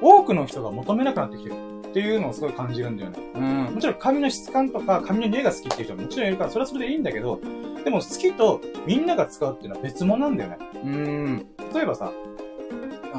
[0.00, 1.76] 多くの人が求めなくなってきてる。
[1.96, 3.18] っていうのをすごい感じるんだよね。
[3.34, 3.74] うん。
[3.74, 7.40] もちろん紙の質感とか紙の匂いが好きっていう人ももちろんいるから、それはそれでいいんだけど、
[7.84, 10.58] でも好きとみんなが使うっていうのは別物なんだよね。
[10.84, 11.46] うん。
[11.72, 12.12] 例えばさ、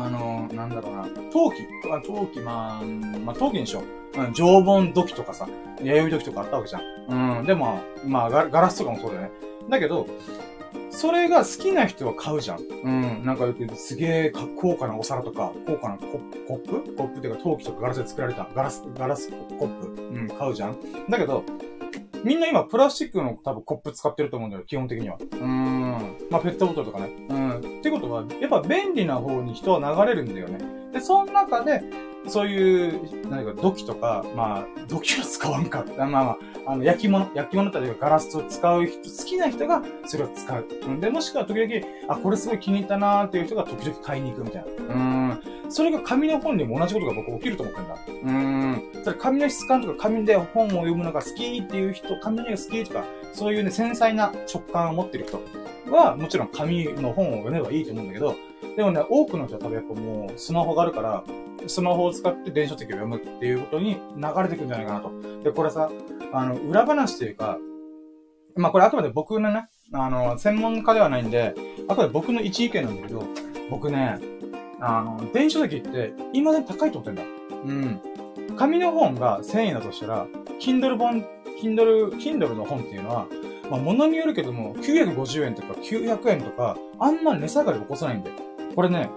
[0.06, 1.56] あの、なんだろうな、陶器、
[1.92, 2.86] あ陶器、まあ、
[3.20, 3.82] まあ、陶器にしよ
[4.16, 4.22] う。
[4.22, 5.48] うん、常盆土器とかさ、
[5.82, 7.40] 弥生土器とかあったわけじゃん。
[7.40, 9.32] うん、でも、まあ、ガラスとかもそうだよね。
[9.70, 10.08] だけど、
[10.90, 12.60] それが好きな人は買うじゃん。
[12.60, 13.24] うん。
[13.24, 16.46] なんかよくすげえ高価なお皿とか、高価なコップ？
[16.48, 19.30] コップっていうか陶器とかガラスで作られたガラス、ガラス
[19.60, 20.02] コップ？
[20.02, 20.78] うん、買うじゃん。
[21.10, 21.44] だけど、
[22.24, 25.18] みんな今プラスチックの多分コップ使ってると思うんだよ、基本的には。
[25.20, 26.18] うーん。
[26.30, 27.12] まあペットボトルとかね。
[27.30, 27.58] うん。
[27.80, 30.60] ってことは、やっぱ便利な方に人は流れるんだよね。
[30.94, 31.82] で、その中で、
[32.28, 35.86] そういう、何か土器とか、まあ、土器は使わんか。
[35.98, 36.38] まあまあ、
[36.72, 40.66] あの、焼き物、焼き物ってガラスを使う人、好きな人がそれを使う。
[40.88, 44.94] うん、で、もしくは時々、あ、これすごい気に入ったなーっていう人が時々買いに行くみたいな。
[44.94, 45.42] うん。
[45.70, 47.98] それが紙の本にも同じことが僕起きると思ってんだ。
[48.24, 48.92] うん。
[49.04, 55.42] それ紙の質感とか紙で本を読むのが好きっていう人、紙の絵が好きとか、そういうね、繊細な直感を持ってる人
[55.92, 58.36] は、もちろん紙の本を読めばいいと思うんだけど、
[58.76, 61.24] でもね、多くの人は多分やっぱもうスマホがあるから、
[61.68, 65.12] スマホを使って電書籍を読むっていうことに流れてくんじゃないかなと。
[65.44, 65.90] で、これさ、
[66.34, 67.58] あの、裏話というか、
[68.56, 71.54] まあこれあくまで僕のね、あの、専門家ではないんで、
[71.88, 73.24] あくまで僕の一意見なんだけど、
[73.70, 74.18] 僕ね、
[74.80, 77.24] あの、電書籍って今で高いと思ってんだ。
[77.66, 78.02] うん。
[78.58, 80.28] 紙の本が1000円だとしたら、
[80.60, 81.26] Kindle 本、
[81.62, 83.28] Kindle、Kindle の本っていうのは、
[83.70, 88.32] まあ、物によるけども、950円とか900円とか、あんま値下がり起こさないんで。
[88.76, 89.10] これね、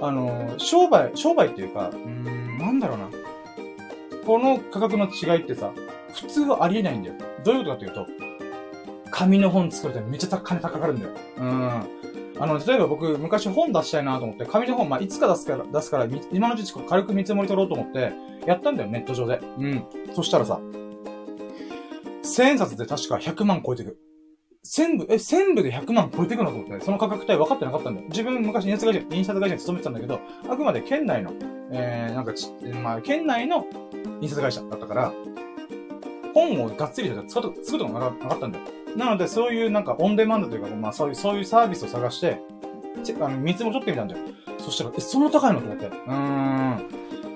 [0.00, 3.10] あの、商売、商売っていうか、うーん、なんだろうな。
[4.24, 5.72] この価格の違いってさ、
[6.14, 7.14] 普通はありえないんだよ。
[7.44, 8.06] どういうことかというと、
[9.10, 11.12] 紙の本作るとめっちゃ金高かるんだよ。
[11.38, 12.01] うん。
[12.38, 18.12] あの、例えば僕、昔本出したいなと思って、紙の本、まあ、いつか出すから、出すから、今のうち軽く見積もり取ろうと思って、
[18.46, 19.40] やったんだよ、ネット上で。
[19.58, 19.84] うん。
[20.14, 20.60] そしたらさ、
[22.22, 23.98] 千円札で確か100万超えてく。
[24.64, 28.06] 全部、え、全部で100万超えてくのと思って、その価格帯分かってなかったんだよ。
[28.08, 31.32] 自分昔印刷会社、印刷会社に勤めてたんだけど、あくまで県内の、
[31.72, 33.66] えー、なんかち、まあ、県内の
[34.20, 35.12] 印刷会社だったから、
[36.32, 38.64] 本をがっつりと作ることがなかったんだよ。
[38.96, 42.40] なので、そういうなんかオンデマンドというか、まあそういう、そういうサービスを探して、
[43.20, 44.24] あの、見積もり取ってみたんだよ。
[44.58, 45.86] そしたら、え、そんな高いのと思って。
[45.86, 46.76] うーん。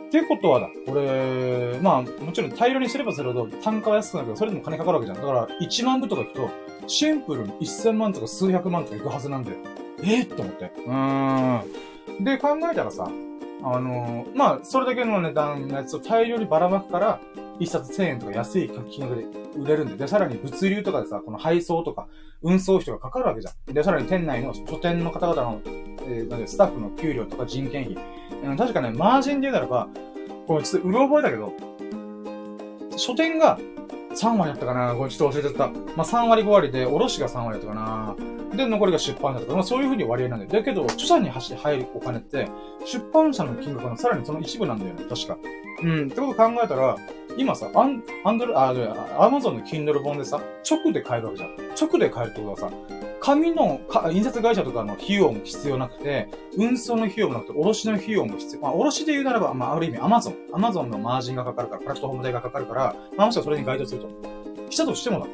[0.07, 5.21] ってことはだ、これ、まあ、もちろん大量にすればするほど単価は安くなるけど、それでも金かかるわけじゃん。
[5.21, 6.51] だから、1万部とか行くと、
[6.87, 9.53] シンプルに1000万とか数百万とか行くはずなんで、
[10.03, 10.21] え？
[10.21, 10.71] ー、と思って。
[10.87, 12.25] うーん。
[12.25, 13.11] で、考えたらさ、
[13.63, 17.21] あのー、まあ、それだけの値段のやつを大量にばらまくから、
[17.59, 19.27] 一冊1000円とか安い金額で
[19.59, 22.09] 売れるんで、で、さらに物流とかでさ、この配送とか、
[22.43, 23.75] 運送費とかかかるわけじゃん。
[23.75, 27.97] で、さらに店内の書店の方々の、えー、なんでスタッフの給料とか人件費。
[28.45, 29.89] うん、確かね、マージンで言うならば、
[30.47, 31.53] これちょっとうろ覚えだけど、
[32.97, 33.59] 書店が
[34.15, 35.69] 3割だったかなこれちょっと忘れちゃった。
[35.97, 38.17] まあ、3割5割で、卸が3割だったかな
[38.57, 40.51] で、残りが出版だったかまあ、そういう風に割合なんだよ。
[40.51, 42.49] だけど、著者に走って入るお金って、
[42.85, 45.05] 出版社の金額のさらにその一部なんだよね。
[45.09, 45.37] 確か。
[45.83, 46.07] うん。
[46.07, 46.97] ってこと考えたら、
[47.37, 48.71] 今さ、アン、アンドル、あ、
[49.19, 51.57] アマゾンの Kindle 本でさ、直で買えるわけじゃん。
[51.79, 52.77] 直で買えるってことはさ、
[53.21, 58.61] 紙のか、印刷会社とかの費用も必要なくて、運送の費用もなくて、卸の費用も必要。
[58.61, 60.37] まあ、卸で言うならば、まあ、ある意味、アマゾン。
[60.53, 64.09] アマゾンのマージンがかかるから、プラットフォーム代がかかるから、まあ、もしそれに該当すると。
[64.71, 65.27] したとしてもだ。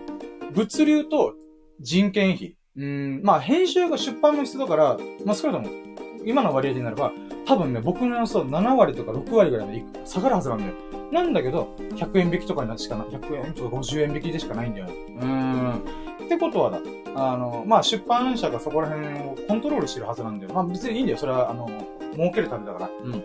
[0.53, 1.35] 物流と
[1.81, 2.57] 人件費。
[2.77, 5.91] うん、まあ、編集が出版の必要だから、まあ、少なくとも、
[6.24, 7.12] 今の割合でならば、
[7.46, 10.72] 多分ね、僕の予想7割とか6割ぐらいまで下がるはずなんだよ。
[11.12, 14.92] なんだけど、100円引きとかになってしかな、100円とか50円引きでしかないんだよね。
[15.08, 15.82] うーん。
[16.24, 16.80] ってことはだ、
[17.14, 20.54] あの、まあ、出版社がそこら辺をコントロールしてるはずなんだよ。
[20.54, 21.18] まあ、別にいいんだよ。
[21.18, 21.68] それは、あの、
[22.14, 22.90] 儲けるためだから。
[23.04, 23.22] うん。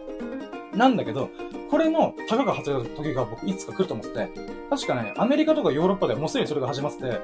[0.78, 1.30] なんだけど、
[1.72, 4.30] これの、たかが外れた時が僕いつか来ると思ってて、
[4.70, 7.20] 確かね、アメリカとかヨーロッパでもうすでにそれが始まってて、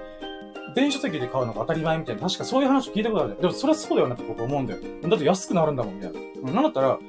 [0.76, 3.38] 電子書籍で買うのが当たり前みたいな、確かそういう話聞いたことある。
[3.40, 4.80] でもそれはそうだよなって僕思うんだよ。
[5.04, 6.12] だって安くなるんだもん、みたい
[6.44, 6.52] な。
[6.52, 7.00] なんだったら、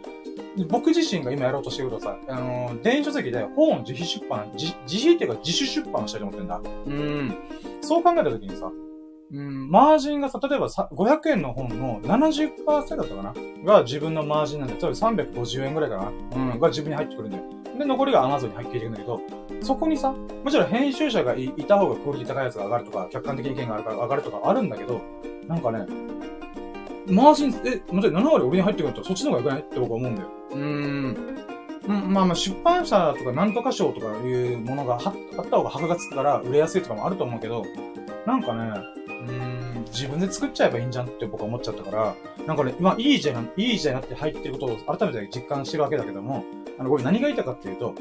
[0.69, 6.61] 僕自身が今やろうとしてることはさ、あのー、電子書籍で本を自費出版、自自費っていうか自主出版したいと思ってんだ。
[6.87, 7.35] うん。
[7.81, 8.71] そう考えたときにさ、
[9.33, 13.35] うん、マージンがさ、例えばさ、500円の本の70%だったかな？
[13.65, 16.09] が自分のマージンなんで、つまり350円ぐらいかな？
[16.09, 17.45] うん、が自分に入ってくるんだよ。
[17.77, 19.21] で、残りが Amazon に入っているんだけど、
[19.63, 25.01] そこにさ、もちろん編集者がいた方がクオリティ高いやつが上がるとか、客観的意見があるから上がるとかあるんだけど、
[25.49, 25.87] なんかね、
[27.07, 29.61] マージン、え、もちろん7割俺に入ってくるとそっちの方が良くない？
[29.61, 30.29] って僕は思うんだよ。
[30.51, 32.13] うーん。
[32.13, 37.63] まあまあ出版社とかなんとか賞とかいうものがあった方が箔がつくから売れやすいとかもあると思うけど、
[38.27, 38.73] なんかね、
[39.07, 42.15] うーん、自分で作っちゃえばいいんじゃんって僕は思っちゃったから、
[42.47, 46.45] なんかね、まあいいじゃん、いいじゃんなって入ってることを改めて実感してるわけだけども、
[46.79, 47.95] あの、これ何が言いたかっていうと、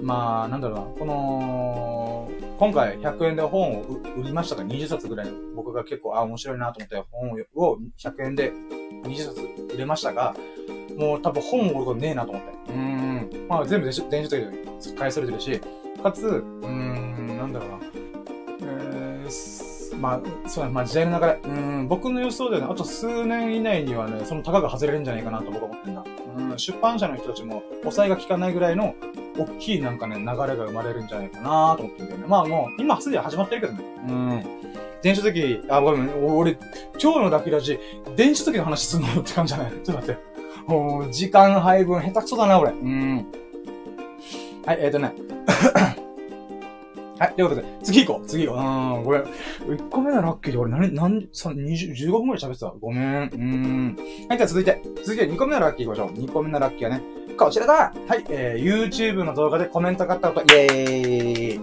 [0.00, 3.82] まあ、なんだろうな、この、今回100円で本を
[4.16, 8.52] 売りましたか20冊ぐらい僕が結構、あ、面白いなと思って本を100円で
[9.04, 9.40] 20冊
[9.74, 10.36] 売れましたが、
[10.96, 12.72] もう多分本を売ることねえなと思って。
[12.72, 13.46] うん。
[13.48, 15.60] まあ全部電子電子書籍で返されてるし、
[16.02, 17.99] かつ、うーん、なんだろうな。
[20.00, 21.40] まあ、そうだ、まあ時代の流れ。
[21.44, 26.04] うん、僕の予想ではね、あと数年以内にはね、その高が外れるんじゃないかなと僕は思ってんだ。
[26.36, 28.94] うん、出版社の人たちも、抑えが効かないぐらいの、
[29.38, 32.26] 大きいなんかね、流れが生まれるんじゃないかなと思ってんだよね。
[32.26, 33.84] まあもう、今すでに始まってるけどね。
[34.08, 34.44] うん。
[35.02, 36.58] 電子書籍、あ、ごめん、俺、
[37.00, 37.78] 今日のラッキラジ、
[38.16, 40.18] 電子書籍の話すんのって感じじゃないちょっと待って。
[40.66, 42.72] もう、時間配分下手くそだな、俺。
[42.72, 43.26] うん。
[44.64, 45.14] はい、えっ、ー、とね。
[47.20, 48.26] はい、ということで、次行こう。
[48.26, 48.62] 次行こう。
[48.62, 49.22] うん、ごめん。
[49.22, 52.72] 1個目のラッキーで俺何、何、三、二十、15分くらい喋ってた。
[52.80, 53.30] ごめん。
[53.30, 53.96] うん。
[54.26, 54.80] はい、じゃあ続いて。
[55.04, 56.18] 続いて2個目のラッキー行きましょう。
[56.18, 57.02] 2個目のラッキーはね、
[57.38, 61.60] こちらだはい、えー、YouTube の動画でコメントがあったこと、イェーイ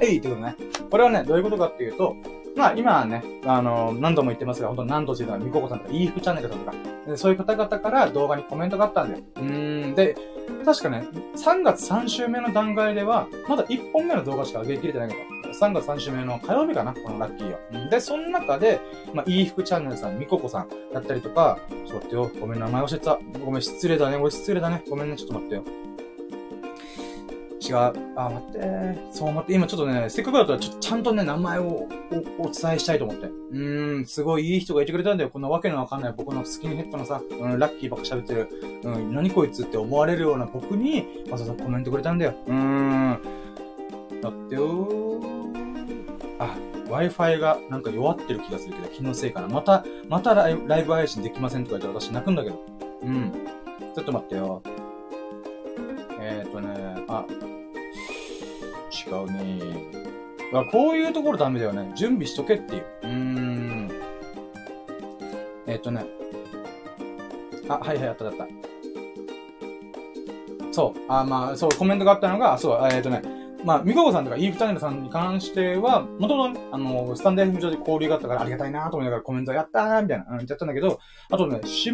[0.00, 0.56] えいってことね。
[0.90, 2.16] これはね、どういうことかっていうと、
[2.56, 6.76] まあ今はね、あのー、何度も言ってますが、本当何度っていうのは、みここさんとか、イーフチャンネルさんとか、
[7.16, 9.24] そういう方々から動画にコメントがあったんだよ。
[9.36, 9.94] うーん。
[9.94, 10.16] で、
[10.64, 15.20] 確かね、3月3週目の段階では、まだ1本目の動画しか上げきれてないけど、
[15.52, 17.58] 3月3週目の火曜日かなこのラッキーよ。
[17.90, 18.80] で、その中で、
[19.14, 22.30] まあ、いい服チャンネルさん、みここさんだったりとか、ちょっと待ってよ。
[22.40, 23.18] ごめん、名前教えてた。
[23.44, 24.16] ごめん、失礼だね。
[24.16, 24.82] 俺失礼だね。
[24.88, 25.16] ごめんね。
[25.16, 25.64] ちょっと待ってよ。
[27.60, 27.76] 違う。
[28.16, 28.98] あ、待って。
[29.12, 29.52] そう待って。
[29.54, 31.88] 今ちょっとね、せっかくだったらちょちゃんとね、名前を
[32.38, 33.26] お伝えしたいと思って。
[33.26, 35.30] うーん、すごいいい人がいてくれたんだよ。
[35.30, 38.48] こんなわけのわかんない僕のスキンヘッドのさ、うん、ラッキーばっか喋ってる。
[38.84, 42.34] うん、何こいつって思われるような僕に、わざわざコメントくれたんだよ。
[42.46, 43.18] うーん。
[44.20, 45.20] だってよ
[46.38, 46.56] あ、
[46.88, 49.48] Wi-Fi がなんか弱ってる気がするけど、気のせいかな。
[49.48, 52.64] また、またライブ配信できませんとか言ったら私泣くんだけど。
[53.02, 53.32] うん。
[53.94, 54.62] ちょっと待ってよ。
[56.20, 57.24] えっ、ー、とね、あ、
[59.06, 59.58] 違うね。
[60.52, 61.92] だこういうところダメだよね。
[61.94, 62.84] 準備しとけっていう。
[63.02, 63.90] うーん。
[65.66, 66.06] えっ、とね。
[67.68, 68.46] あ、はいはい、あったあった。
[70.72, 71.00] そう。
[71.08, 73.22] あ、まあ、そう、コメントがあったのが、そう、えっ、とね。
[73.64, 81.92] まあ、みここさんとか、イーフタネルさんに関しては、もともと、あの、スタンダー FM 上で交流があったからありがたいなと思いながらコメントやったーみたいな、うん、言ったんだけど、あとね、下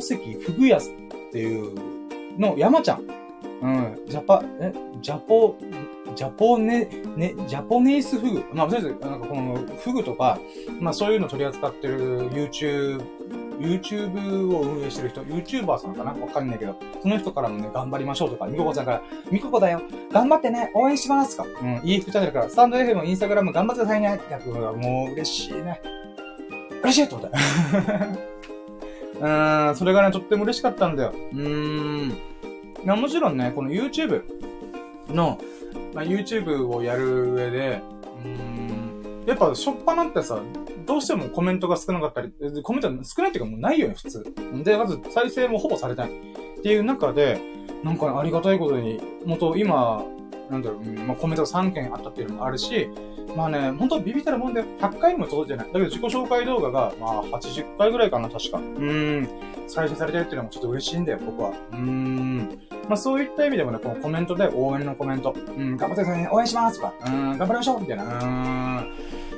[0.00, 3.27] 関ふぐやすっていうの山ちゃん。
[3.60, 5.56] うん、ジャパ、え、ジャポ、
[6.14, 6.84] ジャポネ、
[7.16, 8.44] ね、ジャポネースフグ？
[8.52, 10.38] まあ、とりあえず、なんかこのフグとか、
[10.80, 13.02] まあそういうの取り扱ってる YouTube、
[13.58, 16.12] YouTube を運営してる人、YouTuber さんかな？
[16.12, 19.82] わかんないけど、その人からもね、頑張りましょうとか、みここさんから、みここだよ。
[20.12, 21.44] 頑張ってね応援しますか。
[21.44, 25.80] うん、EF チャンネルから、スタンド FM、インスタグラム頑張ってくださいねってやつがもう嬉しいね。
[26.82, 27.44] 嬉しいってことだよ。
[29.20, 31.12] うーん、それがね、とっても嬉しかったんだよ。
[31.32, 32.12] うーん。
[32.84, 34.22] いや、もちろんね、この YouTube
[35.12, 35.38] の、
[35.94, 37.80] まあ、YouTube をやる上で、
[38.24, 40.40] うん、やっぱ、しょっぱなってさ、
[40.86, 44.24] どうしてもコメントが少なかったり、コメント少ないっていうかもうないよね、普通。
[44.64, 46.10] で、まず再生もほぼされない。
[46.58, 47.40] っていう中で、
[47.84, 50.04] なんかありがたいことに、元今、
[50.50, 52.88] なんだろう、まあ、コメントが3件あったっていうのもあるし、
[53.36, 55.66] まあね、本当ビビったらもんで100回も届いてない。
[55.66, 58.58] だけど自己紹介動画が、まあ80回ぐらいかな、確か。
[58.58, 59.28] うん。
[59.66, 61.52] 再生されてるっていうのもちょっと嬉しいんだよ、僕は。
[61.72, 62.58] うん。
[62.88, 65.34] まあそういった意味でもね、このコメントで応援のコメント。
[65.34, 68.04] うん、頑張ってくださいね、応援しますとか、うん、頑張りましょうみたいな。
[68.04, 68.92] うん。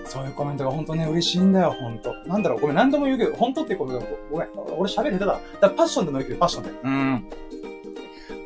[0.04, 5.26] そういうコメントが本当ね、嬉しいんだよ、本当なんだろう、ごめん、何度も言うけど、本当ってコメントごめん、俺喋る下手だ。
[5.26, 6.70] だからパッションでもいいけど、パッションで。
[6.82, 7.28] うん。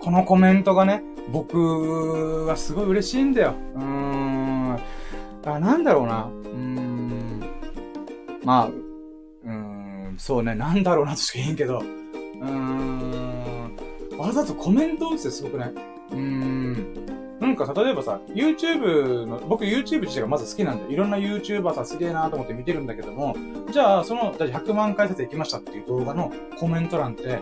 [0.04, 1.02] このコメントがね、
[1.32, 3.54] 僕はすごい嬉しいんだよ。
[3.74, 4.78] うーん。
[5.46, 6.24] あ、なんだろうな。
[6.24, 7.40] うーん。
[8.44, 13.76] まあ、うーん、そうね、なんだろうなとしか言えんけど、うーん。
[14.18, 15.72] わざとコメント打つってすごくね。
[16.10, 17.38] うーん。
[17.40, 23.34] なんか、例えばさ、YouTube の、僕 YouTube 自体がまず好きなんで、いろんな YouTuber さすげえなと思って見てるんだけども、
[23.72, 27.38] じゃあ、その、100万回再生行きましたっていう動画のコメント欄って、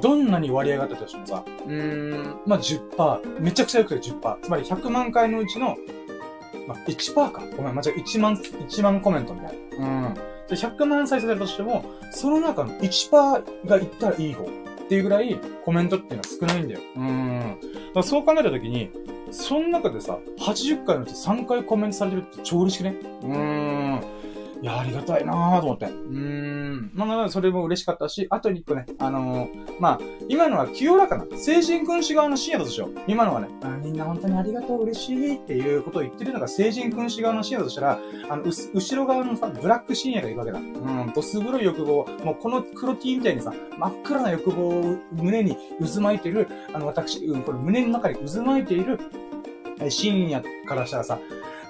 [0.00, 4.40] どんなに割合があったとしてもさ、うーん、まあ、10%、めちゃくちゃよくて10%。
[4.40, 5.76] つまり100万回のうちの、
[6.66, 7.42] まあ、1%か。
[7.56, 10.08] ごめん、間違え、1万、1万コメントみたいな。
[10.08, 10.14] うん。
[10.14, 14.46] で、100万再生されたとしても、その中の1%がいったらいい方っ
[14.88, 16.80] ていうぐらいコメントっていうのは少ないんだよ。
[16.96, 17.58] うん。
[17.60, 18.90] だからそう考えたときに、
[19.30, 22.96] その中でさ、80回のうち3回コメントされてるって超嬉しくね？
[23.22, 24.00] うーん。
[24.62, 25.86] いや、ありがたいなぁと思って。
[25.86, 26.92] うーん。
[26.94, 32.94] まあ、それも嬉しかったし、あと一個ね、あのー、まあ、今のは清らかな、成人君子側の深夜だとしよう。
[33.08, 37.98] 今のはね、あみんな本当にありがとう、嬉しいっていうことを言ってるのが成人君子側の深夜だとしたら、
[38.30, 40.60] あの、後ろ側のさ、ブラック深夜がいるわけだ。
[40.60, 49.00] うん、どす黒い欲望、もうこの黒 T みたいにさ、真っ暗な欲望を胸に渦巻いてる、あの、私、うん、これ胸の中に渦巻いている、
[49.88, 51.18] 深夜からしたらさ、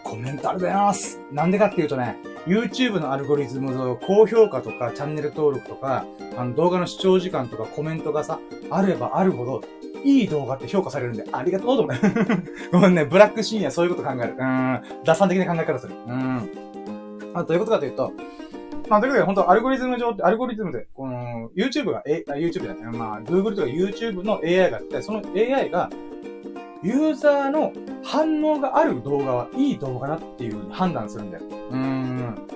[0.04, 1.20] コメントありがとうございます。
[1.30, 6.04] なんでかっていうとね、YouTube のアルゴリズムの高評価とか、チャンネル登録とか、
[6.36, 8.40] あの動画の視聴時間とかコメントがさ、
[8.70, 9.62] あればあるほど、
[10.04, 12.08] いい動画って評価されるんで、ありがとうと思って。
[12.72, 14.34] ごめんね、ブラック深夜そういうこと考える。
[14.38, 14.80] うん。
[15.04, 15.94] 打算的な考え方する。
[16.06, 16.50] うん。
[17.34, 18.12] あどういうことかというと、
[18.88, 22.82] まあ、ということで、本当アルゴリズム上って、アルゴリズムで、この、YouTube が、え、YouTube だね。
[22.96, 25.88] まあ、Google とか YouTube の AI があって、その AI が、
[26.82, 27.72] ユーザーの
[28.02, 31.44] 反応がある動画はいい動画だっていう判断するんだよ。
[31.70, 32.48] うーん。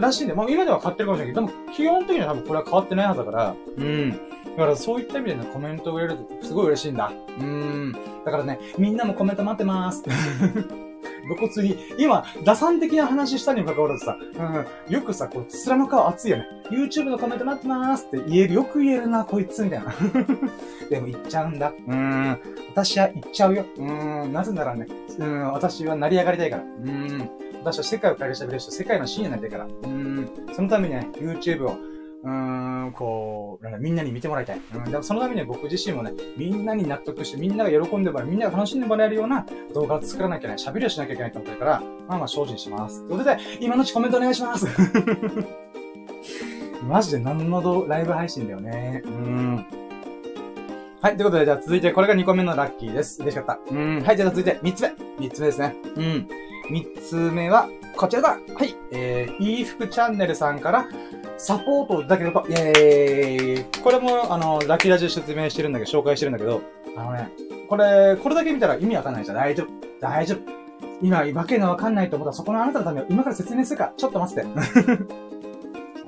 [0.00, 4.10] らしいんで、まあ今では変わってるかもしれないけど、でも基本的には多分これは変わってないはずだから、うん。
[4.10, 4.16] だ
[4.56, 7.12] からそういった意味でね、コメントを入れるとすごい嬉しいんだ。
[7.40, 7.92] うん。
[8.24, 10.02] だからね、みんなもコメント待ってまーす。
[11.26, 14.16] 露骨に、今、打算的な話したにもかかわらずさ、
[14.88, 16.46] うん、よくさ、こう、面の顔熱いよね。
[16.70, 19.94] YouTube のコメント待ってまーすって言える、よく言えるな、こいつ、みたいな。
[20.90, 21.72] でも言っちゃうんだ。
[21.86, 22.38] うーん、
[22.70, 23.64] 私は言っちゃうよ。
[23.76, 24.86] うーん、なぜならね、
[25.18, 26.62] うん、私は成り上がりたいから。
[26.62, 27.30] うーん、
[27.62, 29.64] 私は世界を変えるしゃべる人、世界の真になりたいから。
[29.64, 31.76] うーん、そのためにね、YouTube を、
[32.24, 34.60] うーん、こう、みんなに見てもらいたい。
[34.74, 39.44] うん、でもそのためには僕自身もね、みんなに納得して、みんなが喜んでもらえる、みんなが楽しんでもらえるような
[39.74, 43.00] 動画を作らなきゃいけない、喋りをしなきゃいけないと思ってるから、まあまあ精進します。
[43.08, 44.66] ということで、今のうちコメントお願いします
[46.88, 49.02] マジで何のライブ配信だよね。
[49.04, 49.66] うん。
[51.00, 53.20] はい、ということで、じゃあ続いて、これが2個目のラッキーです。
[53.22, 53.58] 嬉しかった。
[53.68, 54.02] うん。
[54.02, 54.88] はい、じゃあ続いて、3つ目。
[55.26, 55.74] 3つ目ですね。
[55.96, 56.28] うん。
[56.68, 60.86] 3つ目は、こちらだはい、えー、いい服チャンネルさんから、
[61.38, 66.62] サポートだけど、イェーイこれも、あの、ラキラジオ説明してるんだけど、紹介してるんだけど、
[66.96, 67.30] あのね、
[67.68, 69.36] これ、これだけ見たら意味わかんないじゃん。
[69.36, 69.68] 大丈夫。
[70.00, 70.38] 大丈夫。
[71.02, 75.31] 今、わけのわかんないと思ったら、そこのあなたのためを今から説明するか、ちょっと待ってて。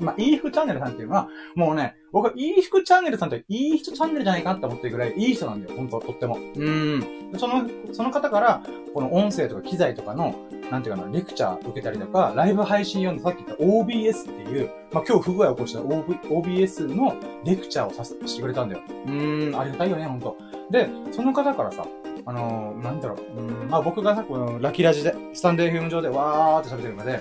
[0.04, 6.38] まあ、いい服チャンネルさんっていうのは、もうね、僕はいい服チャンネルさんっていい人チャンネルじゃないかなって思ってるぐらいいい人なんだよ、本当とっても。
[6.38, 7.32] うん。
[7.36, 10.34] その、その方から、この音声とか機材とかの、
[10.70, 18.82] なんていうかな、レクチャー受けたりとか、ライブ配信用のさっき言った OBS っていう、まあ、今日不具合を起こした OBS のレクチャーをさせてくれたんだよ。
[19.06, 20.36] うーん、ありがたいよね、ほんと。
[20.70, 21.86] で、その方からさ、
[22.26, 27.20] あのー、なんだろう、うん、まあ僕がさ、このラキラジで、スタンデーフィルム上でわーって喋ってるので、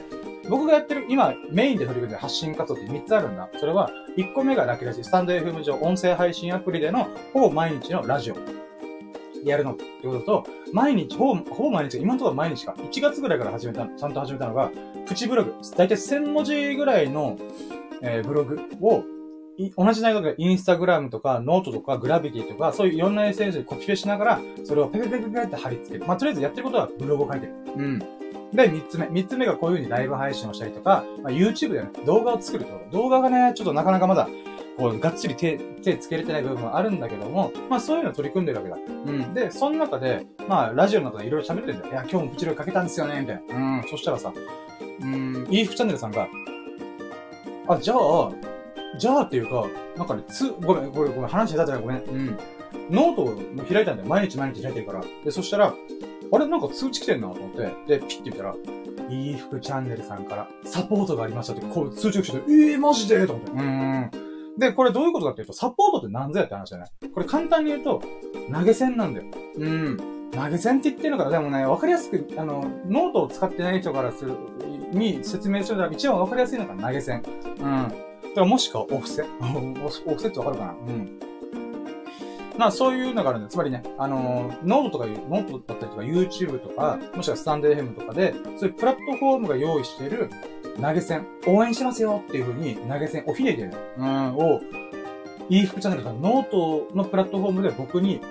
[0.49, 3.49] 僕がやってる、今、メインで取り組んでる発信活動って3つあるんだ。
[3.57, 8.35] それは、1個目がラキラジ、スタンド FM 上音声配信アプリでの、ほぼ毎日のラジオ。
[9.45, 12.75] やるのってことと、毎日、ほぼ、ほぼ毎日、今のところ毎日か。
[12.77, 14.71] 1月ぐらいから始めた、ちゃんと始めたのが、
[15.05, 15.53] プチブログ。
[15.77, 17.37] だいたい1000文字ぐらいの、
[18.01, 19.03] えー、ブログを、
[19.77, 26.05] 同じ内容でインスタグラムとか、ノートとか、グラビティとか、そういういろんな SNS でコピペしながら、それをペペペペペって貼り付ける。
[26.05, 27.53] まあ、とりあえずやってることはブログを書いてる。
[27.75, 28.22] うん。
[28.53, 29.07] で、三つ目。
[29.09, 32.79] 三つ目がこういう風にライブ配信をしたりとか、まあ、YouTube でね、動画を作ると。
[32.91, 34.27] 動画がね、ちょっとなかなかまだ、
[34.77, 38.77] こう、がっつり手、手つけれてない部分はあるんだけども、まあそういうのを取り組んでるわけだ。
[38.77, 39.33] うん。
[39.33, 41.91] で、その中で、まあラジオの中でいろいろ喋ってるんだよ。
[41.91, 43.55] いや、今日もプチブログ書けたんですよね、みたいな。
[43.55, 43.83] うん。
[43.89, 44.33] そしたらさ、
[45.01, 46.27] うん、いい服チャンネルさんが、
[47.67, 48.31] あ、じゃあ、
[48.97, 49.65] じゃあっていうか、
[49.97, 51.97] なんかね、つ、ごめん、ごめん、ごめん、話下手じゃない、ごめん。
[51.97, 52.37] うん。
[52.91, 54.09] ノートを開いたんだよ。
[54.09, 55.03] 毎日毎日開いてるから。
[55.23, 55.73] で、そしたら、
[56.33, 58.55] あれなんか通知来てんなと思って、で、ピッて見たら、
[59.09, 63.27] いい服チャンネルさんからサポートがありましたって、こう通知が来て、ええー、マジで？
[63.27, 63.51] と思って。
[63.51, 64.11] うん。
[64.57, 68.01] で、これどういうことかっていうと、サポートって何ぞやって話じゃないこれ簡単に言うと、
[68.51, 69.27] 投げ銭なんだよ。
[69.57, 69.97] うん。
[70.31, 71.31] 投げ銭って言ってるのかな？
[71.31, 74.33] でもね、わかりやすく、あの、ノートを使ってない人からする、
[74.91, 77.23] に説明するのは一番わかりやすいのが投げ銭。
[77.45, 77.63] うん。
[77.63, 77.95] だか
[78.37, 79.23] らもしくはお布施。
[79.23, 80.71] お布施ってわかるかな？
[80.71, 81.19] うん。
[82.57, 90.29] まあそういうのがあるんで、つまりね、あのー、ノートとか、ノートだったりとか YouTube とか、もしくはスタンド FM とかで、そういうプラットフォームが用意している
[90.81, 94.61] 投げ銭、応援しますよっていう風に投げ銭、おひねりで、うん、を、
[95.49, 98.21] いい服チャンネルがノートのプラットフォームで僕に、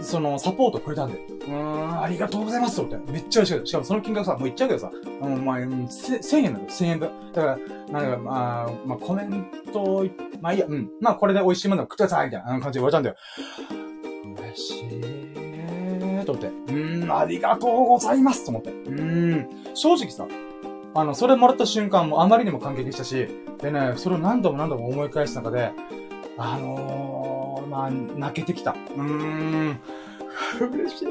[0.00, 2.96] その、サポートくれたんで、うーん、ありがとうございますって。
[3.10, 3.66] めっちゃ嬉しい。
[3.66, 4.90] しかもその金額さ、もう言っちゃうけどさ、
[5.20, 7.10] うん、まあ、1000円だよ、1000円分。
[7.32, 7.58] だから、
[7.90, 10.06] なんか、まあ、まあ、コメント、
[10.40, 10.90] まあいいや、うん。
[11.00, 13.16] まあ、これで美味しいものを食ってくださいみたいな感じで言われたんだよ。
[14.38, 15.22] 嬉しい。
[16.24, 16.48] と思って。
[16.48, 18.70] うーん、ありがとうございますと思って。
[18.70, 20.26] うーん、正直さ、
[20.94, 23.28] あの、それもらった瞬間もあまりにも感激したし、
[23.60, 25.72] でね、それを何度も何度も思い返す中で、
[26.38, 28.72] あのー、まあ、泣けてきた。
[28.72, 29.80] うーん。
[30.60, 31.08] 嬉しい。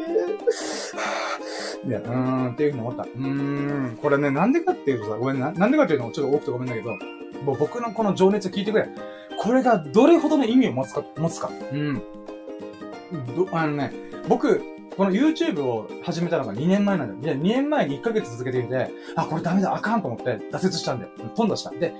[1.87, 3.03] いや、うーん、っていうふうに思った。
[3.03, 3.97] うーん。
[4.01, 6.89] これね、なんでかっていうとさ、ごめんな、なんでかっていうのもちょっと多くてごめんだけど、
[7.43, 8.89] もう僕のこの情熱を聞いてくれ。
[9.39, 11.49] これがどれほどの意味を持つか、持つか。
[11.71, 12.01] うん。
[13.35, 13.91] ど、あのね、
[14.27, 14.61] 僕、
[14.97, 17.35] この YouTube を始めたのが2年前なんだよ。
[17.35, 21.71] いや、2年前に1ヶ月続けていて、あ、これダメだ、あかんと思って挫折したんで、飛んだした。
[21.71, 21.93] で、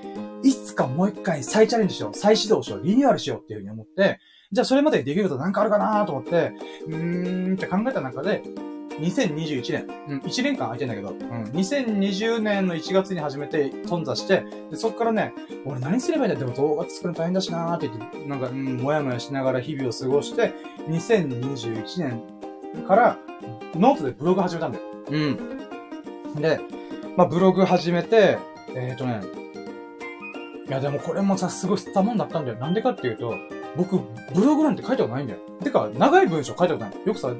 [0.44, 4.20] いつかもう一回再チャレンジしよう、再始動しよう、リニューアルしようっていうふうに思って、
[4.52, 6.54] じゃあそれまでできることなんかあるかなと思って、
[6.88, 8.44] うーんって考えた中で、
[9.00, 15.34] 2021年、うん、1年間空いてんだけど、うん、2020年の1月に始めて頓挫して、で、そっからね、
[15.66, 20.54] 俺何すればいいんだでも動画作るの大変だしなーって言って、なんか、うん、もやもやしながら日々を過ごして、
[20.89, 22.22] 2021年
[22.88, 23.17] から、
[23.76, 24.84] ノートでブログ始めたんだよ。
[25.09, 26.41] うん。
[26.41, 26.59] で、
[27.17, 28.38] まあ、ブログ始めて、
[28.76, 29.22] えっ、ー、とね、
[30.67, 32.57] いや、でもこれもさ、すごいすったもんだったんだよ。
[32.57, 33.36] なんでかっていうと、
[33.76, 33.97] 僕、
[34.34, 35.39] ブログなんて書いたことないんだよ。
[35.63, 36.93] てか、長い文章書いたことない。
[37.05, 37.34] よくさ、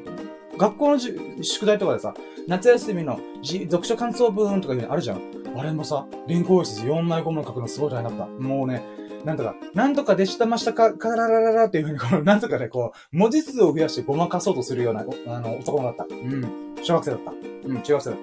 [0.57, 2.13] 学校の宿題とかでさ、
[2.47, 5.21] 夏休みの読書感想文とかいうのあるじゃん。
[5.57, 8.34] あれもさ、原稿用紙4枚5枚書くのすごい大変だった。
[8.41, 8.84] もうね、
[9.26, 16.05] なんとか、なんとかでしたましたか、カララララっていうふうに、この、なんとかね、こう、文字数を増やしてごまかそうとするような、あの、男だった。
[16.05, 16.76] うん。
[16.84, 17.32] 小学生だった。
[17.32, 18.19] うん、中学生だっ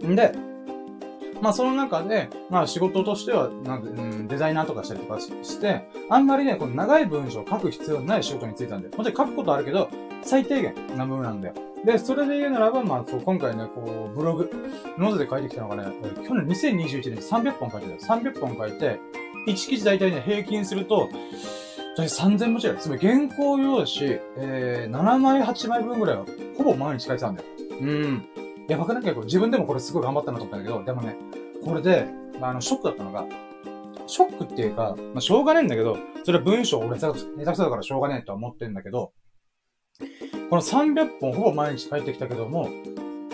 [0.00, 0.06] た。
[0.06, 0.32] んで、
[1.40, 9.88] まあその中で、まあ仕事としては、なんで、うん、デザイナーとかしたりとかして、あんまりね、この長い文章を書く必要ない仕事についたんで、もちろん書くことあるけど、
[10.22, 11.54] 最低限な部分なんだよ。
[11.84, 14.50] で、それで言うならば、まあ、そう、今回ね、こう、ブログ、
[14.98, 15.92] ノートで書いてきたのがね、
[16.26, 18.20] 去年2021年に300本書いてたよ。
[18.20, 18.98] 300本書いて、
[19.50, 21.08] 1記事大体ね、平均すると、
[21.96, 22.82] 大体3000文字ぐらい。
[22.82, 26.24] つまり原稿用紙、えー、7枚、8枚分ぐらいは、
[26.56, 27.48] ほぼ毎日書いてたんだよ。
[27.80, 28.26] うん。
[28.68, 31.16] やばくなきゃ自分でもこれすごい頑張ったなと思ったんだけど、でもね、
[31.64, 32.06] これで、
[32.40, 33.26] まあ、あの、ショックだったのが、
[34.06, 39.12] ショックっていうか、まあ、しょうがねえんだけど、それは文章俺下手くそだからしょうがねえとは思ってんだけど、
[40.50, 42.70] この300本ほぼ毎日書いてきたけども、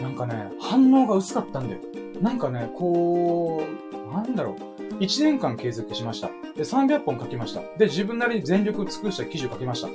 [0.00, 1.80] なんかね、反応が薄かったんだよ。
[2.20, 3.62] なんかね、こ
[3.92, 4.73] う、なんだろう。
[5.00, 6.28] 1年間継続しました。
[6.56, 7.60] で、300本書きました。
[7.78, 9.88] で、自分なりに全力尽くした記事を書きました。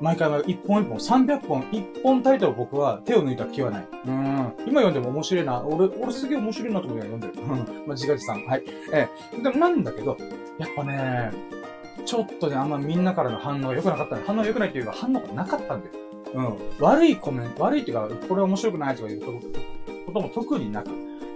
[0.00, 3.88] 毎回毎回1本1本、300本、1本タイトル僕は手を抜いた気はない。
[4.06, 4.52] うん。
[4.66, 5.62] 今読んでも面白いな。
[5.62, 7.46] 俺、俺すげえ面白いなと思いながら読んでる。
[7.46, 7.86] うん。
[7.86, 8.44] まあ、自画自賛。
[8.44, 8.64] はい。
[8.92, 9.42] ええ。
[9.42, 10.16] でもなんだけど、
[10.58, 11.30] やっぱね、
[12.04, 15.94] ちょっとね、あんまみんなからの反応が良くなかった反応が良くないっていうか、反応がなかったんだよ。
[16.34, 16.56] うん。
[16.80, 20.90] 悪いコメント、悪いっていうか、これ面白くないとかいうことも特になく、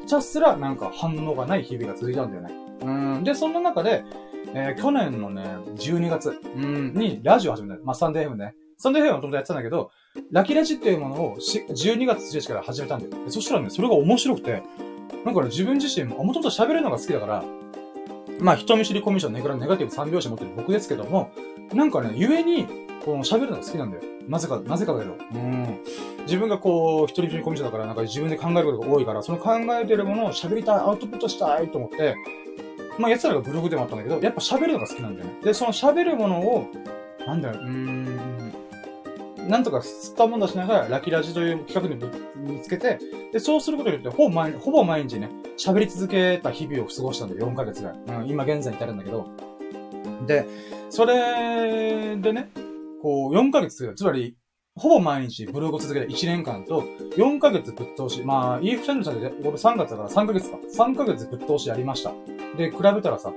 [0.04, 2.65] ひたすらなんか反応がない日々が続いたんだよね。
[2.80, 3.24] うん。
[3.24, 4.04] で、そんな中で、
[4.54, 5.42] えー、去年のね、
[5.76, 7.82] 12月、うん、にラジオ始めた。
[7.84, 8.54] まあ、サンデー FM ね。
[8.78, 9.90] サンデー FM はもともとやってたんだけど、
[10.30, 13.30] ラキラジっていうものを12月1日から始めたんだよ。
[13.30, 14.62] そしたらね、それが面白くて、
[15.24, 17.44] なんかね、自分自身も、もともと喋るのが好きだから、
[18.38, 21.30] まあ、人見知りコミュ障ネガネガティブ3拍子持ってる僕ですけども、
[21.72, 22.66] なんかね、ゆえに、
[23.04, 24.02] この喋るのが好きなんだよ。
[24.28, 25.16] なぜか、なぜかだけど。
[25.34, 25.78] うん。
[26.24, 32.16] 自分がこう、一人一人コミュ障だから、なんか自分で考えることが多いから、その考えてるものを喋りたい、アウトプットしたいと思って、
[32.98, 35.34] まあ、奴らがブログでもあったんだけど、やっぱ喋るのが好きなんだよね。
[35.42, 36.68] で、その喋るものを、
[37.26, 38.52] なんだよ、うーん、
[39.48, 42.12] なんとか吸ったもんだしながら、ラキラジという企画に
[42.52, 42.98] 見つけて、
[43.32, 45.28] で、そうすることによって、ほぼ毎ほぼ毎日ね、
[45.58, 48.22] 喋り続けた日々を過ごしたんだよ、4ヶ月ぐらい。
[48.22, 49.26] うん、今現在に至るんだけど。
[50.26, 50.46] で、
[50.90, 52.50] それでね、
[53.02, 54.36] こう、4ヶ月、つまり、
[54.78, 56.82] ほぼ毎日ブログを続けて1年間と、
[57.16, 60.58] 4ヶ月ぶっ通し、まあ、EF チャンネルさんで、俺3月だから3ヶ月か。
[60.58, 62.12] 3ヶ月ぶっ通しやりました。
[62.58, 63.32] で、比べたらさ、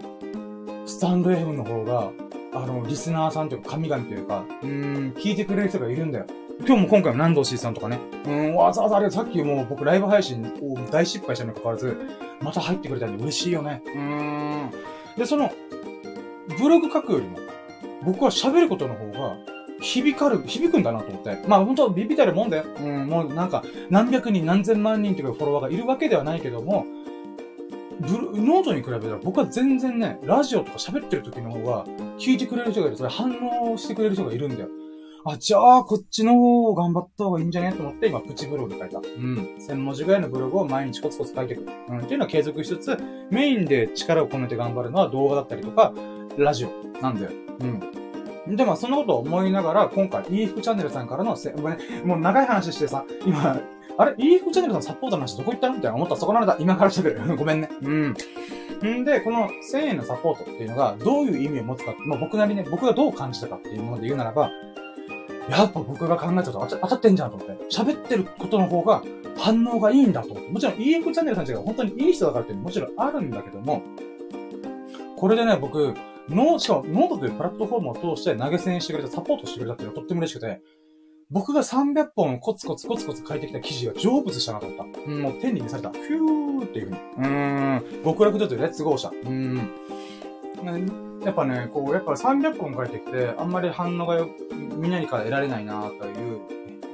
[0.86, 2.12] スタンド FM の方が、
[2.54, 6.26] あの、リスナーさんというか、神々というか、うーん、聞いてくれる人がいるんだよ。
[6.68, 11.96] 今日も今回も南道 C さんとかね、うん、わざわざあれ、さっきもう僕ライブ配信を大失敗したにもかかわらず、
[12.42, 13.82] また入ってくれたんで嬉しいよね。
[13.86, 14.72] うーん。
[15.16, 15.54] で、その、
[16.60, 17.38] ブログ書くよりも、
[18.04, 19.38] 僕は喋ることの方が、
[19.82, 21.38] 響かる、響くんだなと思って。
[21.48, 22.66] まあ本当ビビたるもんだよ。
[22.80, 26.86] うん、もうなんか、何百人何千万人というフォロワーがいるわけではないけども、
[28.00, 31.86] ブルノートに比べたら僕は全然ね、ラジオとか喋ってる時の方が、
[32.18, 32.98] 聞いてくれる人がいる。
[32.98, 33.32] それ反
[33.72, 34.70] 応してくれる人がいるんだよ。
[35.26, 39.00] あ、じゃあ、こっちの方を頑張った方がいいんじゃねと思って、今、プチブログ書いた。
[39.00, 39.56] うん。
[39.60, 41.66] 1000文字ぐらいのブログを毎日コツコツ書いていく。
[41.90, 42.00] うん。
[42.00, 42.98] っていうのは継続しつつ、
[43.30, 45.94] メインで力を込めて頑張るのは動画だったりとか、
[46.38, 47.32] ラジオなんだよ。
[47.60, 47.99] うん。
[48.56, 53.60] で、まあ、そんなことを思いながら、今回、イーフチャンネルさんからのせ、もう長い話してさ、今、
[53.98, 54.16] あれ？
[54.18, 55.76] イーフチャンネルさんサポートの話どこ行ったの？
[55.76, 56.56] みたいな思ったらそこなんだ。
[56.58, 57.36] 今から喋る。
[57.36, 57.70] ごめんね。
[57.82, 58.16] うん。
[59.02, 64.52] んで、この1000円のサポートっていうのがどういう意味を持つか、まあ、僕なりね、僕がどう感じたかっていうもので言うならば、
[65.50, 67.76] やっぱ僕が考えたと当たってんじゃんと思って。
[67.76, 69.04] 喋ってることの方が
[69.38, 70.52] 反応がいいんだと思って。
[70.52, 73.82] もちろん EF チャンネルさんちが本当にいい人だからってもちろんあるんだけども、
[75.18, 75.94] これでね、僕、
[76.30, 80.62] ノー、しかもノートというプラットフォームを通して投げ銭してくれた、サポートしてくれたっていうのがとっても嬉しくて、
[81.32, 85.00] 僕が300本コツコツコツコツ書いてきた記事が成仏したなと思った。
[85.00, 85.92] うん、もう天に召された。
[85.92, 86.98] フューっていうふうに。
[86.98, 88.04] うーん。
[88.04, 89.10] 極楽というレッツゴーした。
[89.10, 89.70] うん。
[91.24, 94.26] やっぱね、こう、やっぱ300本書いてきて、あんまり反応が
[94.76, 96.40] みんなにから得られないなという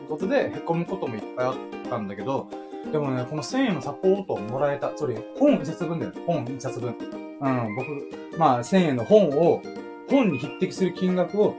[0.09, 1.55] ことで、凹むこともいっぱいあっ
[1.89, 2.47] たんだけど、
[2.91, 6.11] でもね、この1000円のサポートをもらえた、それ、本1冊分だよ。
[6.27, 7.24] 本1冊分。
[7.41, 9.61] うん、僕、まあ、1000円の本を、
[10.09, 11.55] 本に匹敵する金額を、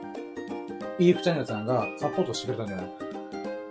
[0.99, 2.87] EF チャンネルさんがサポートしてくれたんじゃない？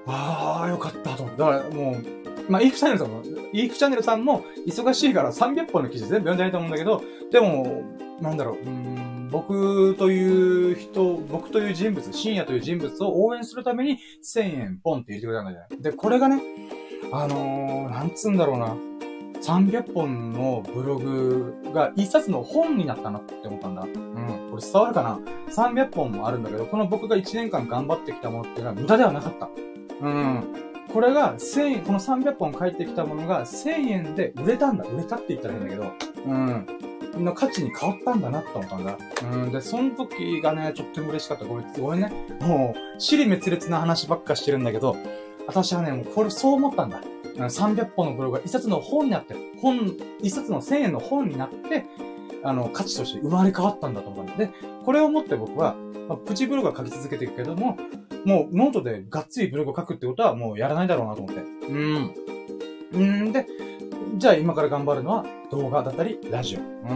[0.08, 1.42] ああ、よかったと思って。
[1.42, 7.02] だからもう、まあ、EF チャンネルさんも、EF チャンネルさんも忙しいから300本の記事全部読んでないと思うんだけど、
[7.32, 7.84] でも、
[8.22, 16.42] なんだろう、うん、僕という人、僕という人物、深夜という人物を応援するために1000円ポンって入れてくれたんだじゃないで、これがね、
[17.12, 18.78] あのー、なんつうんだろうな。
[19.46, 23.84] 300本のブログが一冊の本になったなって思ったんだ。
[23.84, 24.50] うん。
[24.50, 25.20] これ伝わるかな
[25.50, 29.50] ?300 本もあるんだけど、この僕が1年間頑張ってきたものっていうのは無駄ではなかった。
[30.02, 30.44] うん。
[30.92, 34.84] これが1000円、この300本書いてきたものが1000円で売れたんだ。
[34.86, 35.92] 売れたって言ったらいいんだけど、
[36.26, 36.68] うん。
[37.24, 38.98] の価値に変わったんだなって思ったんだ。
[39.32, 39.52] うん。
[39.52, 41.46] で、その時がね、とっても嬉しかった。
[41.46, 42.12] ごめん、ごめんね。
[42.42, 44.98] もう、支離滅裂な話ばっかしてるんだけど、
[45.48, 47.02] 私はね、もうこれそう思ったんだ。
[47.38, 51.86] 300本のブログが一冊の本になって、本、一冊の1000円の本になって、
[52.44, 54.52] あの、価値として生まれ変わったんだと思ったんで、
[54.86, 55.76] これをもって僕は、
[56.08, 57.78] まあ、プチブログは書き続けていくけども、
[58.26, 61.42] もうノートでがっつりブログを書くってことはもうやらないだろうなと思って。
[61.68, 62.14] うん。
[62.94, 63.46] うんで、
[64.18, 66.60] じゃあ今から頑張るのは動画だったり、ラジオ。
[66.60, 66.94] う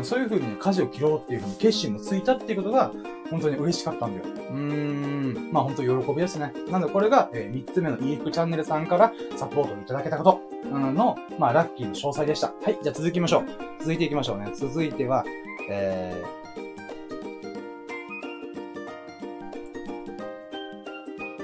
[0.00, 2.92] ん、そういう風に舵を切ろうっていう風に決心もついたっていうことが、
[3.30, 4.24] 本当に嬉しかったんだよ。
[4.50, 6.52] うーん、まあ本当喜びですね。
[6.70, 12.48] なのでこれが、えー、3つ目の EF チャンネルさんからサポートをいただけたこと、の、まあラッキーの詳細でした。
[12.62, 13.44] はい、じゃあ続きましょう。
[13.80, 14.50] 続いていきましょうね。
[14.54, 15.24] 続いては、
[15.70, 16.22] え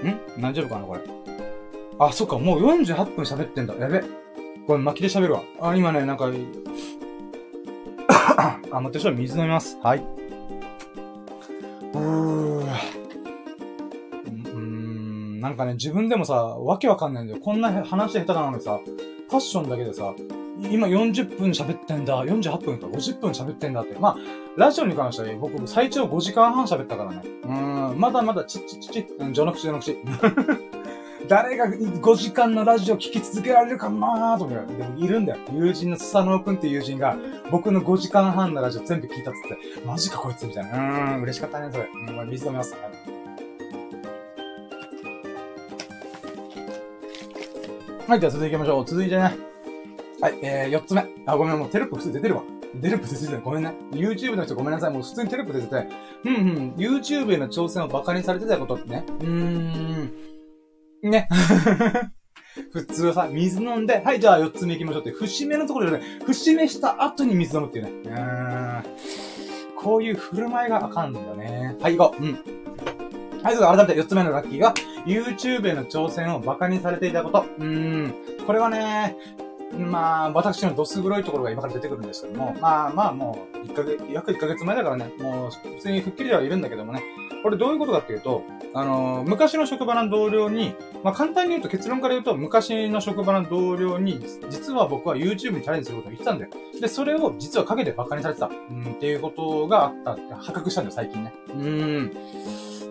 [0.03, 0.43] ー、ん？
[0.43, 1.01] 大丈夫かなこれ？
[1.99, 3.75] あ、そっか、もう48分喋ってんだ。
[3.77, 4.03] やべ。
[4.67, 5.43] これ巻きで喋るわ。
[5.61, 6.31] あ、今ね、なんか
[8.71, 9.79] あ、待って、ちょっと水飲みます。
[9.83, 9.99] はい。
[11.93, 12.65] うー。
[14.55, 17.41] うん、なんかね、自分でもさ、わけわかんないんだよ。
[17.41, 18.81] こんな話下手なのにさ、
[19.29, 20.15] ファッションだけでさ、
[20.71, 23.99] 今40分喋ってんだ、48分か50分喋ってんだって。
[23.99, 24.17] まあ、
[24.57, 27.23] ラジオに関しては僕最長5時間半喋ったからね。
[27.45, 29.99] うん、まだまだちっちっちっち、序の口序の口。
[31.29, 34.75] 誰が5時間のラジオ聞き続けられるかなーと思って。
[34.75, 35.41] でもいるんだよ。
[35.53, 37.17] 友人のスサノオくんっていう友人が、
[37.51, 39.41] 僕の5時間半のラジオ全部聞いたっつっ
[39.81, 40.71] て、マジかこいつみたいな。
[40.71, 41.89] うーん、嬉しかったね、それ。
[41.95, 42.75] うん、水飲みます。
[48.07, 48.85] はい、じゃあ続いていきましょう。
[48.85, 49.23] 続いてね。
[50.21, 51.07] はい、えー、4つ目。
[51.27, 52.43] あ、ごめん、もうテロップ普通出てるわ。
[52.83, 53.73] テロップ出ててごめんね。
[53.93, 54.93] YouTube の人ごめんなさい。
[54.93, 55.89] もう普通にテロップ出てて。
[56.25, 56.75] うんうん。
[56.77, 59.05] YouTube への挑戦を馬鹿にされてたことってね。
[59.21, 60.34] うーん。
[61.11, 61.29] ね。
[62.73, 67.91] 普通はさ、水飲んで、はい、じゃあ4つ目行きましょうって、節目のところでね、節目した後に水飲むっていうね。
[68.05, 68.85] うーん。
[69.77, 71.77] こういう振る舞いがあかんんだね。
[71.81, 72.23] はい、行こう。
[72.23, 72.39] うん。
[73.43, 74.73] はい、それ改めて4つ目のラッキーが、
[75.05, 77.45] YouTube への挑戦を馬鹿にされていたこと。
[77.59, 78.15] うーん。
[78.47, 79.17] これはね、
[79.79, 87.03] まあ、私のどす黒いところが今から出てくるんですけども、まあまあもう、1ヶ月、約1ヶ月前だからね、もう、普通に吹っ切りではいるんだけどもね、
[87.43, 88.43] これどういうことかっていうと、
[88.77, 94.21] あのー、昔の職場の同僚に、まあ簡単に言うと結論から言うと、昔の職場の同僚に、
[94.51, 96.51] 実は僕は YouTube にチャレンジすることを言ってたんだよ。
[96.81, 98.47] で、それを実は陰で馬鹿にされてた。
[98.47, 101.33] うん、っていうことがあったって、破格したんだよ、最近ね。
[101.51, 102.13] うん。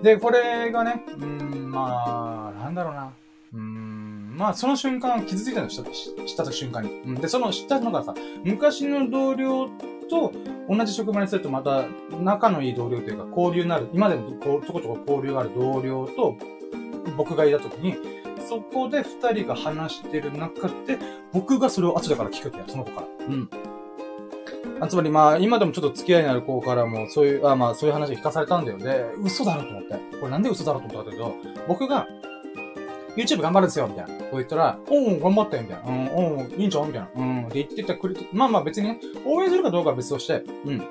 [0.01, 3.13] で、これがね、うん、まあ、なんだろうな。
[3.53, 6.91] うん、まあ、その瞬間気づいたのした、した瞬間に。
[7.05, 9.69] うん、で、その知ったのがさ、昔の同僚
[10.14, 10.32] と、
[10.70, 11.86] 同じ職場にするとまた、
[12.22, 16.36] 仲のいい同僚というか、交流になる、今でもこうちょこちょこ交流がある同僚と、
[17.18, 17.95] 僕がいたときに、
[18.47, 20.99] そこで二人が話してる中で、
[21.32, 23.07] 僕がそれを後だから聞くってや、その子から。
[23.28, 23.49] うん。
[24.80, 28.78] あつまりまあ、今でもちょっと付き合いになる子からも、そういう、あまあ、そういう話を聞かされたんだよ。
[28.78, 29.95] で、嘘だろと思って。
[30.20, 31.36] これなんで嘘だろと思ったんだけど、
[31.68, 32.07] 僕が、
[33.16, 34.14] YouTube 頑張るんですよ、みたいな。
[34.14, 35.89] こう言ったら、おん、頑張ったよ、みたいな。
[35.89, 36.07] うん、
[36.38, 36.88] おん、いいんちゃう？
[36.88, 37.09] みたいな。
[37.16, 40.84] うん、で言ってたくれて、まあまあ別にね、応援するかどうかは別として、うん。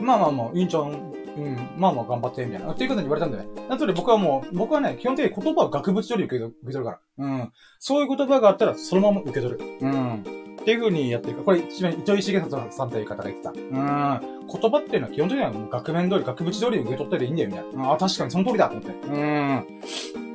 [0.00, 0.84] まあまあまあ、いいんちゃう？
[0.90, 2.72] うん、まあまあ頑張って、みたいな。
[2.72, 3.68] っていうことに言われたんだよね。
[3.68, 6.98] なので僕はもう、僕はね、基本的に言葉を額縁取り受け取るから。
[7.18, 7.52] うん。
[7.78, 9.60] そういう言葉があったら、そのまま受け取る。
[9.80, 10.24] うん。
[10.60, 13.50] っていう風にやってるかこれ一番糸井重里さんという方が言ってた。
[13.50, 13.56] うん。
[13.60, 17.92] 言葉っていうのは基本的には額面通り、額縁通り受け取ってでいいんだよ、みたいな。
[17.92, 18.90] あ、確かにその通りだと思って。
[19.06, 20.27] うん。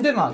[0.00, 0.32] で、まあ、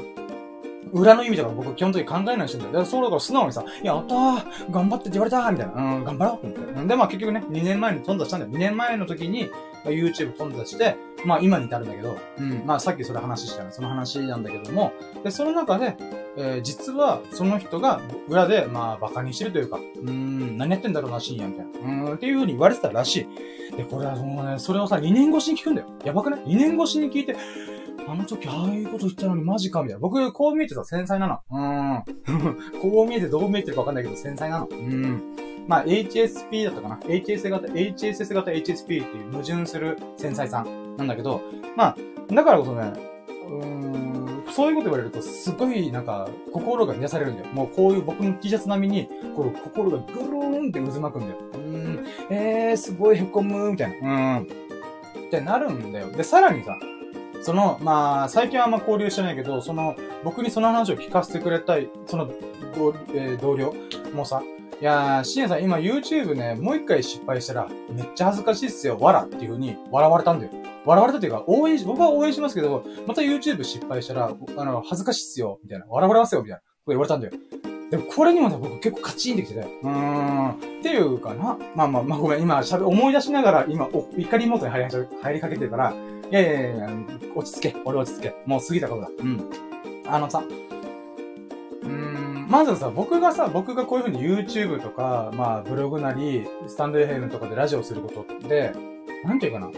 [0.93, 2.71] 裏の意味とか僕基本的に考えない人だよ。
[2.71, 5.75] だからそうだから素直にさ、やったー頑張ってって言われたーみたいな。
[5.75, 6.87] うん、頑張ろうって。
[6.87, 8.53] で、まあ結局ね、2年前に飛んだしたんだよ。
[8.53, 9.51] 2年前の時に、
[9.85, 13.71] YouTube 飛んだして、まあ今に至るんだけど、うん、まあさっきそれ話したね。
[13.71, 14.93] その話なんだけども、
[15.25, 15.97] で、その中で、
[16.37, 22.05] えー、実はその人が裏で、まあ馬鹿にしてるというか、うん、何やってんだろうな、深夜みたいな。
[22.07, 23.29] うん、っていう風に言われてたらし
[23.73, 23.77] い。
[23.77, 25.89] で、これはもうね、それをさ、2年越しに聞くんだよ。
[26.05, 27.37] やばくない ?2 年越しに聞いて、
[28.07, 30.01] あの時ああいうこと言ったのにマジかみたいな。
[30.01, 31.41] 僕、こう見えてさ、繊細なの。
[31.51, 32.03] うん。
[32.81, 34.69] こう見えてどう見えてるかわかんないけど、繊細なの。
[34.71, 35.23] うん。
[35.67, 36.97] まあ、HSP だったかな。
[36.97, 41.43] HS 型、HSS 型 HSP っていう矛盾する繊細さんなんだけど、
[41.77, 41.97] まあ、
[42.35, 42.93] だからこそね、
[43.49, 47.49] うーん、そういうこと言われると、すごい、なんか、心が癒されるんだよ。
[47.53, 51.37] もうこういう僕の T シャツ並みに、この心がぐるーんって渦巻くんだよ。
[51.53, 54.39] うーん、えー、すごい凹む、みたいな。
[54.39, 54.43] うん。
[54.45, 56.11] ってなるんだよ。
[56.11, 56.79] で、さらにさ、
[57.43, 62.31] その、まあ、最近はあんま交流してないけど、その、僕にその話を聞かせてくれたい、その、
[63.15, 63.75] えー、同僚
[64.15, 64.43] もさ、
[64.81, 70.53] いやー、シエさん今 YouTube ね、もう一回失敗したら、めっちゃ恥ずかしいっすよ、わらっていう風に笑われたんだよ。
[70.85, 75.87] 笑われたっていうか、応援し、僕は応援しますけど、また YouTube 失敗したら、あの、恥ずかしいっすよ、みたいな。
[75.89, 76.61] 笑われますよ、みたいな。
[76.61, 77.33] こ言われたんだよ。
[77.91, 79.61] でもこれにもね、僕結構カチンってきてて。
[79.83, 80.51] うーん。
[80.51, 81.59] っていうかな。
[81.75, 85.95] まあまあまあごめん、今喋、思い出しながら、今、お、怒りモードに入り、入りかけてるから、
[86.31, 86.91] いやいやいや、
[87.35, 87.77] 落ち着け。
[87.85, 88.35] 俺落ち着け。
[88.45, 89.09] もう過ぎたことだ。
[89.19, 89.51] うん。
[90.07, 90.43] あのさ、
[91.83, 98.73] うーん、まずさ、僕がさ、僕がこういう風に YouTube とか、まあ、ブログなり、スタンド FM とかでラジオすることって、
[99.25, 99.71] なんていうかな。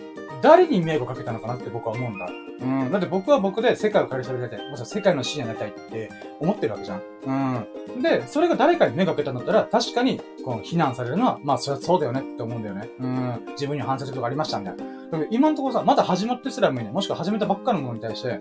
[0.42, 2.28] 誰に迷惑かけたのかなって僕は思うんだ。
[2.60, 2.92] うん。
[2.92, 4.70] だって僕は僕で世界を変える喋りたい。
[4.70, 6.10] もし世界の支援になりたいって
[6.40, 7.02] 思ってるわけじゃん。
[7.26, 8.02] うん。
[8.02, 12.88] で、それが誰かに迷惑かけたんだったら、確かに、この、非難されるのは、まあ、それはそうだよねって思うんだよね。
[13.00, 13.46] うん。
[13.52, 14.84] 自分に反省することかありました、みたいな。
[15.18, 16.92] だ今のところさ、まだ始まってすらもいいね。
[16.92, 18.40] もしくは始めたばっかのものに対して、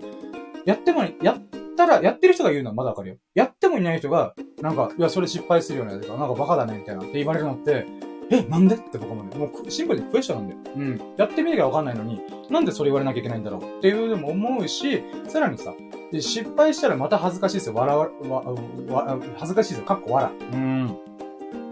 [0.65, 1.37] やっても、やっ
[1.75, 3.15] たら、やってる人が言うのはまだわかるよ。
[3.33, 5.97] やってもいない人が、なんか、いや、それ失敗するよね。
[5.99, 7.85] とか、なんかバカだね、みたいなって言われるのって、
[8.31, 8.75] え、なんで？
[8.75, 10.75] って僕もね、もうシンプルにクエスチョンなんだよ。
[10.77, 11.01] うん。
[11.17, 15.73] やってみなきゃわかんないのに、なんでそれ言われなきゃいけないんだろうっていうのも思うし、さらにさ、
[16.11, 17.75] で失敗したらまた恥ずかしいですよ。
[17.75, 18.43] 笑わ、わ、
[18.87, 19.85] わ、恥ずかしいですよ。
[19.85, 20.31] かっこ笑。
[20.53, 20.87] うん。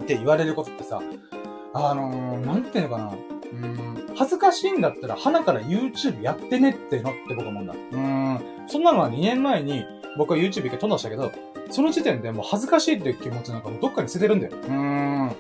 [0.02, 1.02] って言われることってさ、
[1.74, 3.14] あのー、なんていうのかな。
[3.54, 7.74] うん、恥ずかしいんだったら、花から YouTube やってねってのって僕は思うんだ。
[7.74, 9.86] うん、そんなのは2年前に
[10.18, 11.32] 僕は YouTube 一回飛んだしたけど、
[11.70, 14.54] その時点でもう恥ずかしいっていう気持ちなんかもどっかに捨ててるんだよ。
[14.68, 15.32] うん。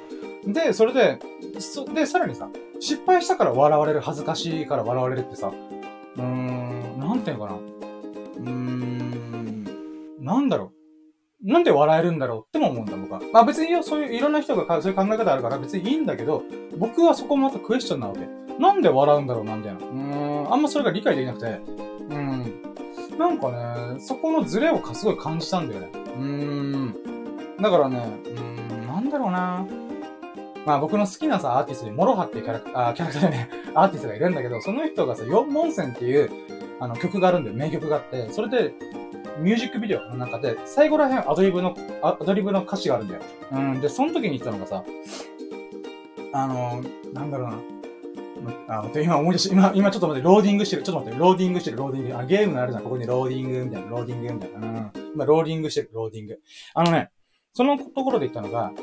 [0.45, 1.19] で、それで、
[1.59, 5.51] そ、で、さらにさ、失敗したから笑われる、恥ずかしいから笑われるってさ、
[6.15, 7.57] うーん、なんていうのかな。
[7.57, 9.67] うーん、
[10.19, 10.77] なんだろう。
[11.43, 13.21] なんで笑えるんだろうっても思うんだ、僕は。
[13.31, 16.43] まあ別にそういういろんな人がそういう考え方あるから別にいいんだけど、
[16.77, 18.27] 僕はそこもまたクエスチョンなわけ。
[18.59, 19.79] なんで笑うんだろうな、みたいな。
[19.79, 21.61] うーん、あんまそれが理解できなくて、
[22.09, 22.63] うん。
[23.19, 25.89] なんかね、そこのズレをすごい感じたんだよね。
[25.93, 26.95] うーん。
[27.61, 29.65] だからね、うーん、なんだろうな。
[30.68, 36.30] まあ僕の好きなさ、アーティストに MOROHA っていうキャラクター、キャラクターでね、 アーティストがいるんだけど、その人がさ、四文線っていう、
[36.82, 37.55] あの曲があるんだよ。
[37.55, 38.74] 名曲があって、それで、
[39.39, 43.22] ミュージックビデオの中で、最後ら辺アドリブの、アドリブの歌詞があるんだよ。
[43.53, 43.80] うん。
[43.80, 44.84] で、その時に言ったのがさ、
[46.34, 47.59] あの、なんだろうな。
[48.68, 50.84] あ、待って、今思い出し、今、今ちょっと待って、ローディングしてる。
[50.84, 52.18] ちょっと待って、ローディングしてる、ローディング。
[52.18, 52.84] あ、ゲームのあるじゃん。
[52.84, 54.57] ここにローディングみたいな、ローディングみたいな。
[54.57, 54.91] うん。
[55.13, 56.39] 今、ローディングしてる、ローディング。
[56.74, 57.09] あのね、
[57.53, 58.74] そのところで言ったのが、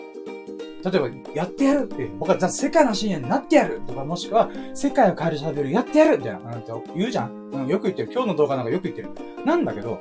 [0.85, 2.11] 例えば、やってやるって。
[2.19, 7.51] 僕は、じゃ世界の深夜になってやるとか、もしくは、世界を変える喋る、やってやるみたいな、なんて言うじゃん。
[7.53, 8.11] うん、よく言ってる。
[8.13, 9.11] 今日の動画なんかよく言ってる。
[9.45, 10.01] なんだけど、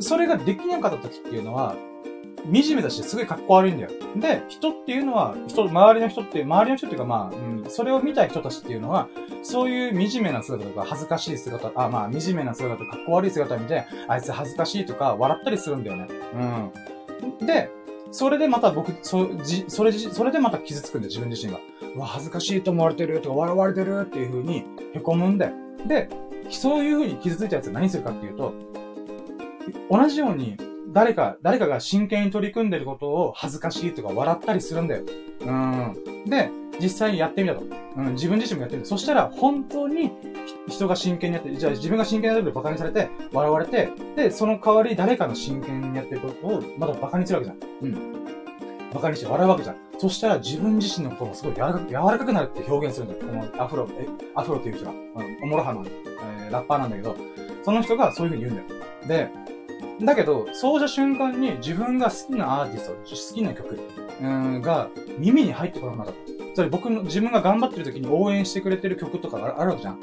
[0.00, 1.76] それができなかった時っていうのは、
[2.44, 3.90] 惨めだし、すごい格好悪いんだよ。
[4.16, 9.08] で、人っていうのは、人、周りの人って、周りの人っていうかまあ、うん、それを見た人たちっていうのは、
[9.42, 16.06] そういう惨めな姿とか、恥ずかしい姿、あ、まあ、惨めな姿とか、格好悪い姿見て、あいつ恥ずかしいとか、笑ったりするんだよね。
[17.40, 17.46] うん。
[17.46, 17.70] で、
[18.10, 21.60] それでまた僕、そ、じ、それ、それでまた傷つくんで、自分自身が。
[21.94, 25.52] うわ、恥ずかしいと思われてるとか笑われてるっていう風に凹むんで。
[25.86, 26.08] で、
[26.50, 28.52] そういう風に傷ついたやつ何するかっていうと、
[29.90, 30.56] 同じように
[30.92, 35.02] 誰か、誰かが真剣に取り組んでることを恥ずかしいとか笑ったりするんだよ。
[35.40, 35.94] うん。
[36.26, 37.64] で、実際にやってみたと。
[37.96, 38.88] うん、自分自身もやってみた。
[38.88, 40.12] そしたら、本当に
[40.68, 41.56] 人が真剣にやってる。
[41.56, 47.88] じゃあ自分が真剣にやってると馬鹿にされて、笑われて、で、その代わり誰かの真剣にやってることを、まだ馬鹿にするわけじゃん。
[47.88, 48.18] うん。
[48.92, 49.76] 馬鹿にして笑うわけじゃん。
[49.98, 53.48] そしたら自分自身のことがすごい柔らか柔らかくなるって表現するんだよ。
[53.50, 54.98] このアフロ、え、アフロっていう人が、うん、
[55.42, 57.16] おもろはの、えー、ラッパーなんだけど、
[57.64, 59.28] その人がそういう風に言うんだよ。
[59.28, 59.47] で、
[60.00, 63.78] だけど、そうした瞬間に自分が好きなアーティスト、好きな曲、
[64.60, 66.12] が耳に入ってこなくなった。
[66.54, 70.00] それ僕の、自分が頑張ってる時に応援してくれてる曲とかあるわけじゃん。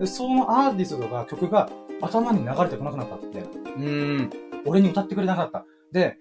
[0.00, 0.06] うん。
[0.06, 1.68] そのアーティストとか曲が
[2.00, 3.40] 頭に流れてこなくなったって。
[3.40, 4.30] うん。
[4.64, 5.64] 俺に歌ってくれなかった。
[5.92, 6.16] で、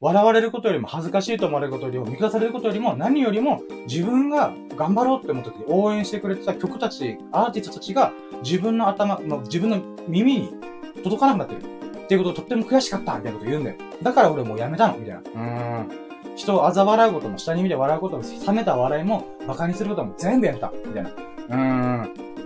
[0.00, 8.12] 笑われることよりも恥ずかしいと思われることよりも見下されることよりも何よりも自分が頑張ろうって思った時に応援してくれてた曲たち、アーティストたちが
[8.42, 10.54] 自分の頭、まあ、自分の耳に
[11.02, 11.83] 届かなくなってる。
[12.04, 13.76] っていうことをとっても悔しかったみたいなこと言うんだよ。
[14.02, 15.20] だから俺もうやめたのみたいな。
[15.34, 15.38] う
[15.84, 16.04] ん。
[16.36, 20.72] 人を嘲笑うことも、下に見て笑うことも、冷めた笑いも、馬鹿にすることも全部やめた。
[20.86, 21.10] みたいな。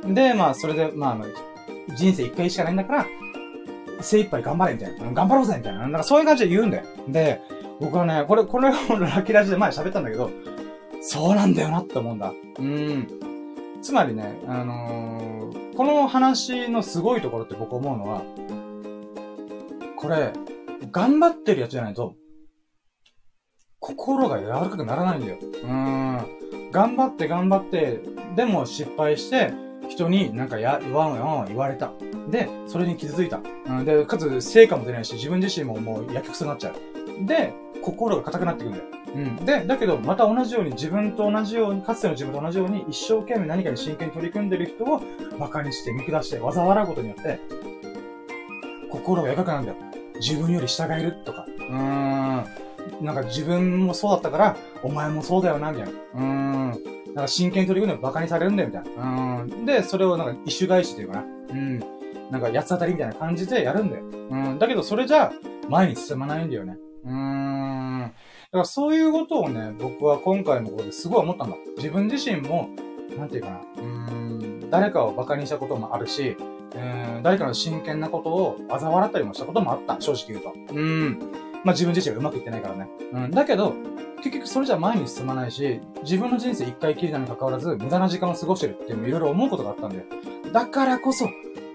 [0.05, 0.15] うん。
[0.15, 3.07] で、まあ、それで、まあ、人生一回しかないんだから、
[4.01, 5.13] 精一杯頑張れみたいな。
[5.13, 5.81] 頑張ろうぜみたいな。
[5.81, 6.85] なんかそういう感じで言うんだよ。
[7.09, 7.41] で、
[7.81, 10.31] 僕はね、これ、これをラッキーラジで前喋ったんだけど、
[11.01, 12.33] そうなんだよなって思うんだ。
[12.59, 13.09] うん。
[13.81, 18.23] つまりね、あのー、この話のすごいところって僕思うのは、
[20.01, 20.33] これ、
[20.93, 22.15] 頑張ってるやつじゃないと、
[23.81, 25.39] 心が柔らかくならないんだよ。
[25.41, 26.71] うーん。
[26.71, 28.01] 頑張って頑張って、
[28.37, 29.53] でも失敗して、
[29.89, 31.91] 人になんかや、言わんよ、言われた。
[32.31, 33.41] で、それに傷ついた。
[33.67, 33.85] うん。
[33.85, 37.27] で、かつ成果も出ないし、自分自身ももうやけくそになっちゃう。
[37.27, 38.85] で、心が硬くなってくんだよ。
[39.17, 39.37] うん。
[39.45, 45.01] で、だけど、また同じように、自分と同じように、かつての自分と同じように、一生懸命何かに真剣に取り組んでる人を
[45.37, 47.41] 馬鹿にして、見下して、嘲笑うことによって、
[48.91, 49.88] 心が柔らかくなるんだよ。
[50.21, 52.45] 自分より従えるとか、うん、
[53.01, 55.93] なんか自分もそうだったから、お前もそうだよな、みたいな。
[56.15, 56.71] うん。
[57.15, 59.43] なんか真剣に取り組んで馬鹿にされるんだよ、みたいな。
[59.43, 59.67] うん。
[59.67, 61.23] で、それをなんか一種返しというかな。
[61.23, 61.79] うん。
[62.31, 64.05] なんか八つ当たりみたいな感じでやるんだよ。
[64.05, 64.59] うん。
[64.59, 65.33] だけどそれじゃ、
[65.69, 66.77] 前に進まないんだよね。
[67.05, 68.01] うーん。
[68.01, 68.09] だ
[68.53, 71.57] からそういうことをね、僕は今回のことですごい思ったんだ。
[71.77, 72.69] 自分自身も、
[73.17, 73.61] なんていうかな。
[73.79, 74.71] うん。
[74.71, 76.37] 誰かを馬鹿にしたこともあるし、
[76.75, 80.01] うん、誰かの真剣なことを嘲笑ったりもしたこともあった。
[80.01, 80.75] 正直言うと。
[80.75, 81.19] うん。
[81.65, 82.89] まあ自分自身がうまくいってないからね。
[83.13, 83.31] うん。
[83.31, 83.75] だけど、
[84.23, 90.03] 結局それじゃ前に進まないし、自分の人生一回きりなに関わらず、無駄な時間を過ごしてるっていうのもいろいろ思うことがあったんだよ。
[90.53, 91.29] だからこそ、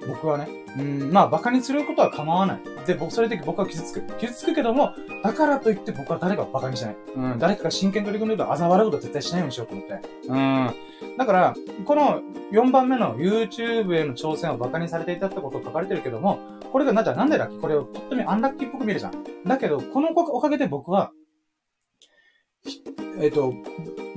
[0.07, 2.61] 僕はね、うん、まあ、馬鹿にすることは構わない。
[2.85, 4.01] で、僕、それで僕は傷つく。
[4.17, 4.91] 傷つくけども、
[5.23, 6.95] だからといって僕は誰かを馬鹿にしない。
[7.15, 9.93] うん、誰かが真剣に取り組んでると嘲笑うことは絶対しないようにしようと思って。
[10.27, 10.73] うん。
[11.17, 11.53] だから、
[11.85, 16.39] この4番目の YouTube への挑戦を馬鹿にされていたってことを書かれてるけども、
[16.71, 19.13] これがな、じゃあなんでラッキーこれをとってもアンラッキーっぽく見るじゃん。
[19.45, 21.11] だけど、このおかげで僕は、
[22.65, 23.53] えっ、ー、と、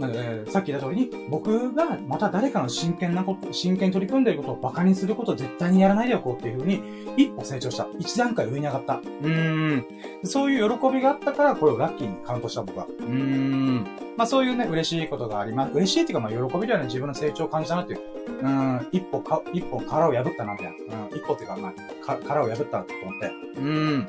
[0.00, 6.82] えー、さっき言った通りに、僕がまた誰かの真剣なこと、真剣に取り組んでいることを馬鹿にすることを絶対にやらないでおこうっていうふうに、
[7.16, 7.86] 一歩成長した。
[7.98, 8.94] 一段階上に上がった。
[8.96, 9.86] うーん。
[10.24, 12.86] そういう喜びがあったから、これをラッキーにカウントした僕は。
[12.86, 13.86] うーん。
[14.16, 15.72] まあそういうね、嬉しいことがあります。
[15.74, 18.00] 嬉しいっていうか、まあ喜びではね、自分の成長を感じたなっていう。
[18.42, 18.88] うん。
[18.92, 21.06] 一歩か、一歩殻を破ったな、みたいな。
[21.08, 21.16] うん。
[21.16, 23.60] 一歩っていうか、まあ、か殻を破ったと思って。
[23.60, 24.08] うん。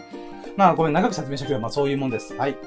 [0.56, 2.36] まあごめん、長く説明したけど、まあそういうもんです。
[2.36, 2.58] はい。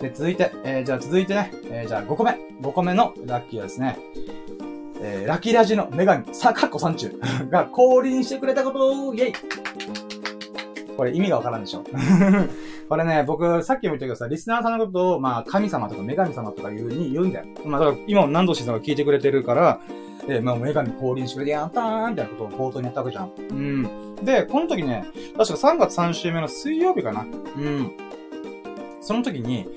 [0.00, 2.32] で、続いて、えー、じゃあ続いてね、えー、じゃあ5個目。
[2.60, 3.98] 5個目のラッキーはですね、
[5.00, 7.10] えー、ラッキーラジの女神、さ、かっこ山中
[7.50, 9.32] が降臨してくれたことイェイ
[10.96, 11.84] これ意味がわからんでしょ
[12.88, 17.46] これね、僕、さっきも言ったけどさ、リスナーさんのことを、まあ、神様とか女神様とか言うに言うんだよ。
[17.64, 19.80] まあ、だから今何度しさんが聞いてくれてるから、
[20.28, 23.30] えー、まあ、女神降臨してくれてやったーみたいなことを冒頭にやったわけじゃん。
[23.50, 24.14] うん。
[24.24, 25.04] で、この時ね、
[25.36, 27.26] 確か3月3週目の水曜日かな。
[27.56, 27.92] うん。
[29.00, 29.68] その時に、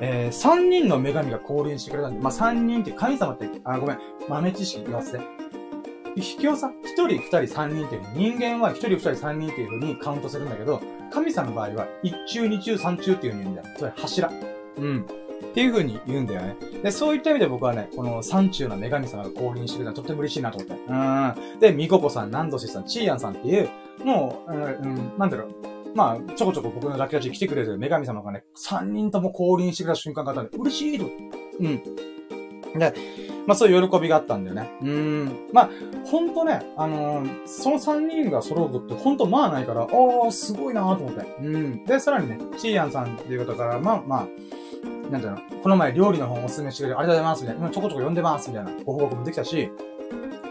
[0.00, 5.20] えー、3人の女神が降臨してくれたんで、まあ、3人って神様って、あ、ごめん、豆知識言わせて。
[6.16, 10.80] 引きをさ、1人、2人、3人っていう人間は1人、2人、3人っていう風にカウントするんだけど、
[11.12, 13.76] 神様の場合は1中、2中、3中っていう風に言うんだよ。
[13.78, 14.30] それ柱。
[14.78, 15.06] うん。
[15.48, 16.56] っていう風に言うんだよね。
[16.82, 20.74] で、そういった意味で僕はね、この三中の女神様が降臨してくれたのはとっても嬉しいなと思って。
[20.74, 21.58] うん。
[21.60, 23.70] で、みここさん、なんどしさん、ちーやんさんっていう、
[24.04, 25.48] もう、うん、なんだろう、
[25.94, 31.06] まあ、ちょこちょこ僕のラッキーラジ来てくれてる女神様がね、三人とも降臨してくれた瞬間があったんで、嬉しいと。
[31.60, 31.82] うん。
[32.78, 32.94] で、
[33.46, 34.70] まあそういう喜びがあったんだよね。
[34.82, 35.48] うん。
[35.52, 35.70] まあ、
[36.04, 39.86] ほんとね、あのー、その三人が揃うことってほんとまあないから、あ
[40.28, 41.24] あ、すごいなと思って。
[41.40, 41.84] うん。
[41.84, 44.28] で、さらにね、チーヤンさんっていう方から、まあまあ、
[45.10, 49.70] なんていうの、この前料理の本をお勧めしてくれてありがとうございますみたいな、今ちょこちょこ読んでますみたいなご報告もできたし、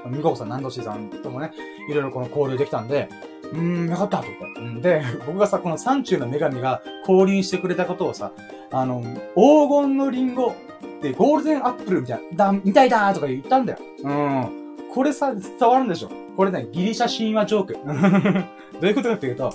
[0.09, 1.51] みここさん、南度しさんともね、
[1.89, 3.09] いろいろこの交流できたんで、
[3.53, 4.27] うーん、よかったと
[4.61, 4.81] 思って。
[4.81, 8.31] で、 僕がさ、この山中の女神が降臨してくれたことをさ、
[8.71, 9.01] あの、
[9.35, 10.53] 黄金のリンゴ
[10.97, 13.79] ってゴールデンアップルみたいな、だ、みたいだとか言ったんだよ。
[14.03, 14.47] うん。
[14.93, 16.09] これさ、伝わるんでしょ？
[16.35, 17.73] これね、ギリシャ神話ジョーク。
[18.79, 19.51] どういうことかっていうと、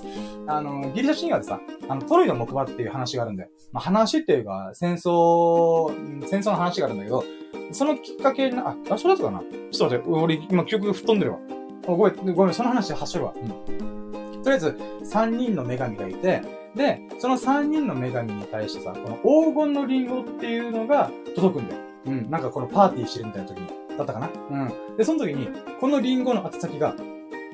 [0.49, 3.51] あの、ギリシャ神話でさ、あの、トロイの木馬っていう話があるんだよ。
[3.73, 5.93] まあ、話っていうか、戦争、
[6.27, 7.23] 戦争の話があるんだけど、
[7.71, 9.41] そのきっかけな、あ、あ、それだったかな？
[9.71, 11.39] ちょっと待って、俺、今記憶吹っ飛んでるわ。
[11.87, 13.35] ごめん、ごめん、その話走るわ。
[13.37, 14.43] うん。
[14.43, 16.43] とりあえず、三人の女神がいて、
[16.75, 19.17] で、その三人の女神に対してさ、この
[19.53, 21.81] 黄金のリンゴっていうのが届くんだよ。
[22.07, 22.31] うん。
[22.31, 23.69] なんかこのパーティーしてるみたいな時に。
[23.97, 24.31] だったかな？
[24.51, 24.57] う
[24.93, 24.97] ん。
[24.97, 25.49] で、その時に、
[25.81, 26.97] このリンゴの宛先が、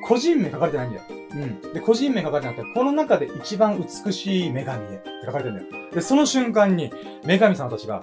[0.06, 1.02] 個人名書かれてないんだよ。
[1.32, 1.72] うん。
[1.72, 5.90] で、個人名書かれてなくて、この中で一番美しい女神へって書かれてるんだよ。
[5.92, 6.92] で、その瞬間に、
[7.24, 8.02] 女神様たちが、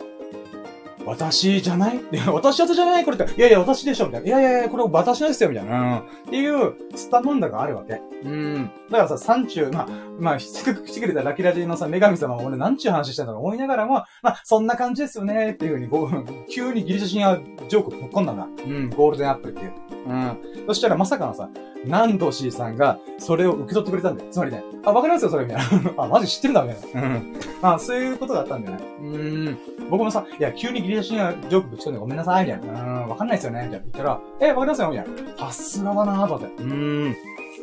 [1.05, 1.99] 私じゃない？
[2.31, 3.05] 私やつじゃない？
[3.05, 3.33] これって。
[3.35, 4.27] いやいや、私でしょみたいな。
[4.27, 5.79] いやいやいや、これ私のですよみたいな。
[5.79, 5.97] うん。
[5.99, 8.01] っていう、スタモンダがあるわけ。
[8.23, 8.71] うん。
[8.89, 9.87] だからさ、山中、まあ、
[10.19, 18.47] まあ、せっかく来てくれたラキラジのさ、女神様も俺なんちゅう話してんだろう思いながらも、まあ、そんな感じですよね、っていうふうに、 急にギリシャ神話ジョークぶっ込んだんだ。
[18.65, 19.71] うん、ゴールデンアップルっていう。
[20.07, 20.37] うん。
[20.67, 21.49] そしたらまさかのさ、
[21.85, 24.29] 南道 C さんが、それを受け取ってくれたんだよ。
[24.31, 25.93] つまりね、あ、わかりますよ、それ、みたいな。
[26.03, 27.07] あ、マジ知ってるんだ、みたいな。
[27.07, 27.33] うん。
[27.61, 28.83] まあ、そういうことがあったんだよね。
[29.01, 29.57] うん。
[29.89, 32.81] 僕もさ、いや、急にギリシャ神話ジョークぶち込んでごめんなさい、みたいな。
[32.81, 33.79] うん、わかんないですよね、みたいな。
[33.79, 35.05] 言ったら、え、わかりますよ、みたい
[35.37, 35.47] な。
[35.47, 36.63] さすがだなぁ、と思って。
[36.63, 37.15] うん。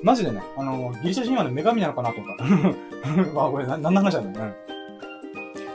[0.02, 2.44] マジでね、あの、ギリシャ神話の女神なのかなと思った。
[3.34, 4.32] まあ、これ、な、なんの話だね。
[4.34, 4.40] うん。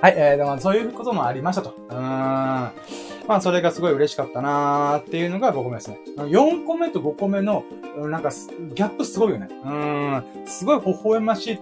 [0.02, 1.74] はい、えー、でも、そういうこともありましたと。
[1.90, 3.07] うーん。
[3.28, 6.00] まあ、それがすごい嬉しかったなーっていうのが5個目ですね。
[6.18, 7.66] 4個目と5個目の、
[7.98, 9.50] なんか、ギャップすごいよね。
[9.66, 10.24] うん。
[10.46, 11.60] すごい微笑ましい、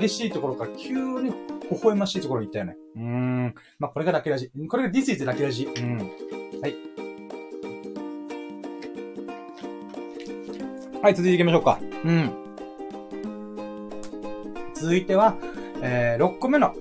[0.00, 1.30] 激しいところから急に
[1.70, 2.76] 微笑ましいところに行ったよね。
[2.96, 3.54] うん。
[3.78, 4.50] まあ、これがラッキーラジ。
[4.68, 5.66] これが This is ラッキーラジ。
[5.66, 5.98] うん。
[5.98, 6.76] はい。
[11.02, 11.78] はい、続いていきましょうか。
[12.04, 12.30] うん。
[14.74, 15.36] 続いては、
[15.82, 16.74] えー、6個目の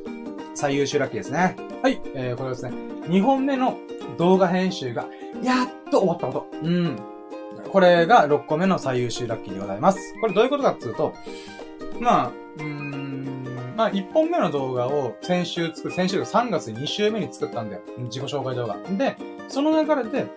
[0.56, 1.58] 最優秀ラッキーですね。
[1.84, 2.72] はい、えー、これですね。
[3.08, 3.78] 2本目の
[4.18, 5.07] 動画編集が、
[5.43, 6.47] やっと終わったこと。
[6.64, 6.99] うん。
[7.72, 10.16] これが6個目の最優秀ラッキーでございます。
[10.20, 11.14] これどういうことかっていうと、
[11.99, 13.45] まあ、うーん、
[13.78, 17.82] まあ、1本目の動画を先週作る、先週3月2週目に作ったんだよ。
[17.99, 18.78] 自己紹介動画。
[18.97, 19.16] で、
[19.47, 20.28] その流れで、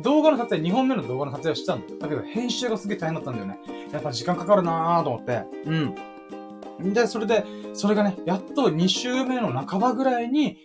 [0.00, 1.98] 動画の撮影、2本目の動画の撮影をしたんだよ。
[1.98, 3.58] だけど、編集がすげえ大変だったんだよね。
[3.92, 5.44] やっぱ時間かかるなーと思って。
[5.66, 6.92] うん。
[6.92, 10.58] で、それで、それがね、やっと2週目の半ばぐらいに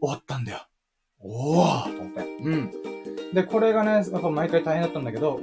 [0.00, 0.60] 終わったんだよ。
[1.20, 2.20] おーと思って。
[2.42, 2.70] うん。
[3.34, 5.40] で、これがね、やっぱ毎回大変だったんだけど、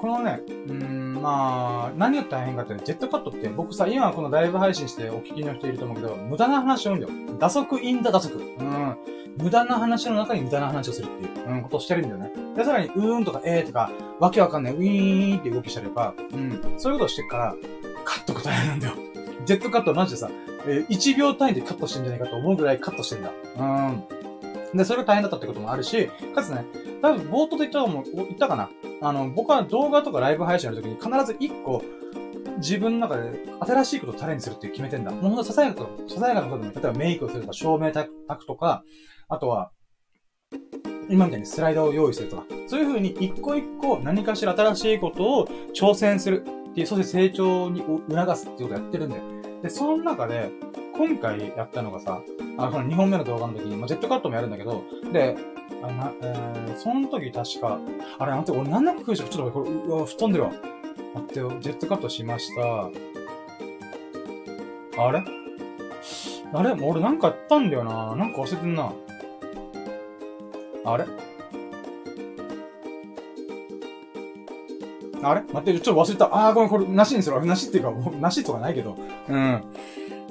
[0.00, 7.12] このね、うん、まあ、何が大変かって、ジェットカットって僕さ、今このライブ配信してお聞きの人いると思うけど、無駄な話を多いんだよ。
[7.38, 8.34] 打足インダ打足。
[8.34, 8.96] うん。
[9.36, 12.30] 無駄な話の中に無駄な話をするっていう、うん、ことをしてるんだよね。
[12.56, 17.54] で、さらに、うーんとか、えーとか、わけわかんない、ウィーンって動きしたりとか、うん、そういうことをしてから、
[18.04, 18.94] カットが大変なんだよ。
[19.44, 20.30] ジェットカットマジでさ、
[20.66, 23.30] えー、1秒単位でカットしてんじゃないかと思うぐらいカットしてんだ。
[23.58, 24.04] うん。
[24.74, 26.64] で、それが大変だったってこともあるし、かつね、
[27.02, 28.70] 多分冒頭で言ったも、言ったかな
[29.02, 31.82] あの、僕は動画とかライブ配信の時に必ず1個、
[32.58, 35.10] 自分の中で新しいことをチャレンジするって決めてんだ。
[35.10, 38.82] もうほんとささやかと、ささやかなことでも、例えばメイクをするとか、照明炊くとか、
[39.28, 39.70] あとは、
[41.08, 49.22] 今みたいにスライドを用意するとか、そういう風に一個一個何かしら新しいことを挑戦するっていう、そして成長に促すっていうことをやってるんだよ。
[49.62, 50.50] で、その中で、
[50.96, 52.22] 今回やったのがさ、
[52.58, 54.82] あこの、2本目の動画の時に、まあ、ジェットカットもやるんだけど、
[55.12, 55.36] で、
[55.82, 57.78] あな、えー、その時確か、
[58.18, 59.22] あれ、待って、俺何の工夫し。
[59.28, 60.50] ちょっと待ってこれ、うわ、吹っ飛んでるわ。
[61.14, 62.90] 待ってよ、ジェットカットしました。
[64.98, 65.22] あれ？
[66.52, 66.74] あれ？
[66.74, 68.16] もう俺なんかやったんだよな。
[68.16, 68.92] なんか忘れてんな。
[70.84, 71.04] あれ？
[75.22, 75.42] あれ？
[75.52, 76.48] 待って、ちょっと忘れた。
[76.48, 77.44] あー、ごめん、これ、なしにする。
[77.44, 77.90] なしっていうか、
[78.20, 78.96] なしとかないけど。
[79.28, 79.62] うん。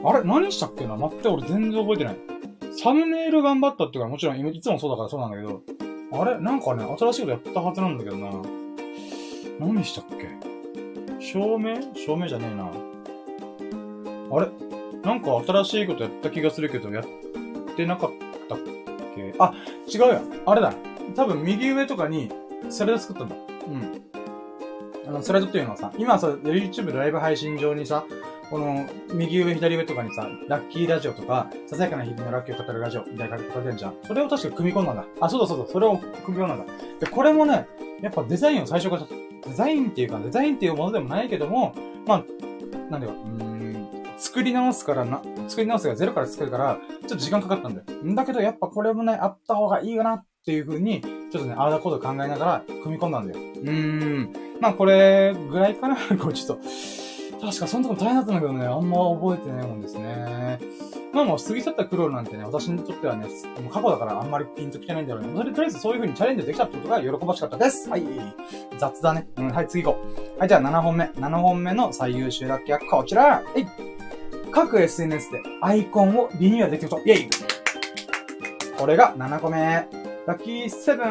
[0.07, 0.95] あれ何したっけな？
[0.95, 2.17] 待って、俺全然覚えてない。
[2.77, 5.61] サムネイル頑張ったっていうか、もちろんいつもそうだからそうなんだけど、
[6.13, 6.39] あれ？
[6.39, 8.29] なんかね、新しいことやったはずなんだけどな。
[9.59, 10.27] 何したっけ？
[11.19, 11.75] 照明？
[11.95, 12.69] 照明じゃねえな。
[14.31, 14.49] あれ？
[15.01, 17.05] なんか新しいことやった気がするけど、やっ
[17.75, 18.11] てなかっ
[18.47, 18.59] たっ
[19.15, 19.33] け？
[19.39, 19.53] あ、
[19.87, 20.21] 違うよ。
[20.45, 20.73] あれだ。
[21.15, 22.29] 多分右上とかに、
[22.69, 23.35] スライド作ったんだ。
[23.67, 24.01] うん。
[25.07, 28.05] あの、スライドっていうのはさ、今さ、YouTube ライブ配信上にさ、
[28.49, 33.95] この、右上、左上とかにさ、ラッキーラジオとか、ささやかな日々のラッキーを語るラジオみたいな書かれてるじゃん。
[34.03, 35.05] それを確か組み込んだんだ。
[35.19, 36.73] あ、そうだそうだ、それを組み込んだんだ。
[36.99, 37.67] で、これもね、
[38.01, 39.07] やっぱデザインを最初から、
[39.47, 41.73] デザインっていうか、デザインっていうものでもないけども、
[42.05, 42.23] まあ、
[42.89, 43.87] なんだよ、うん、
[44.17, 48.03] 作り直すからな、作り直すがゼロから作るから、ちょっと時間かかったんだよ。
[48.03, 53.39] んだけど、やっぱこれもね、あった方がいいよなっていう風に、ちょっとね、ああだこと考えながら組み込んだんだよ。
[53.39, 54.33] うーん。
[54.61, 56.63] まあこれぐらいかな これちょっと、
[57.41, 60.59] 確かそのとこ大変だったんだけどね、あんま覚えてないもんですね。
[61.13, 63.27] まあもう過ぎ去った苦労なんてね、私にとってはね、
[63.61, 65.29] もう過去だからあんまりピンときてないんだろうね。
[65.35, 67.89] それとりあえずそういう風にチャレンジできたってことが喜ばしかったです。
[67.89, 68.03] はい。
[68.77, 69.27] 雑だね。
[69.37, 69.99] うん、はい、次行こ
[70.35, 70.39] う。
[70.39, 71.05] はい、じゃあ7本目。
[71.05, 73.67] 7本目の最優秀ラッキーはこちらはい。
[74.51, 76.99] 各 SNS でアイコンをリニューアルできると。
[76.99, 77.29] イェイ
[78.77, 79.87] これが7個目。
[80.25, 81.07] ラッキーセブン、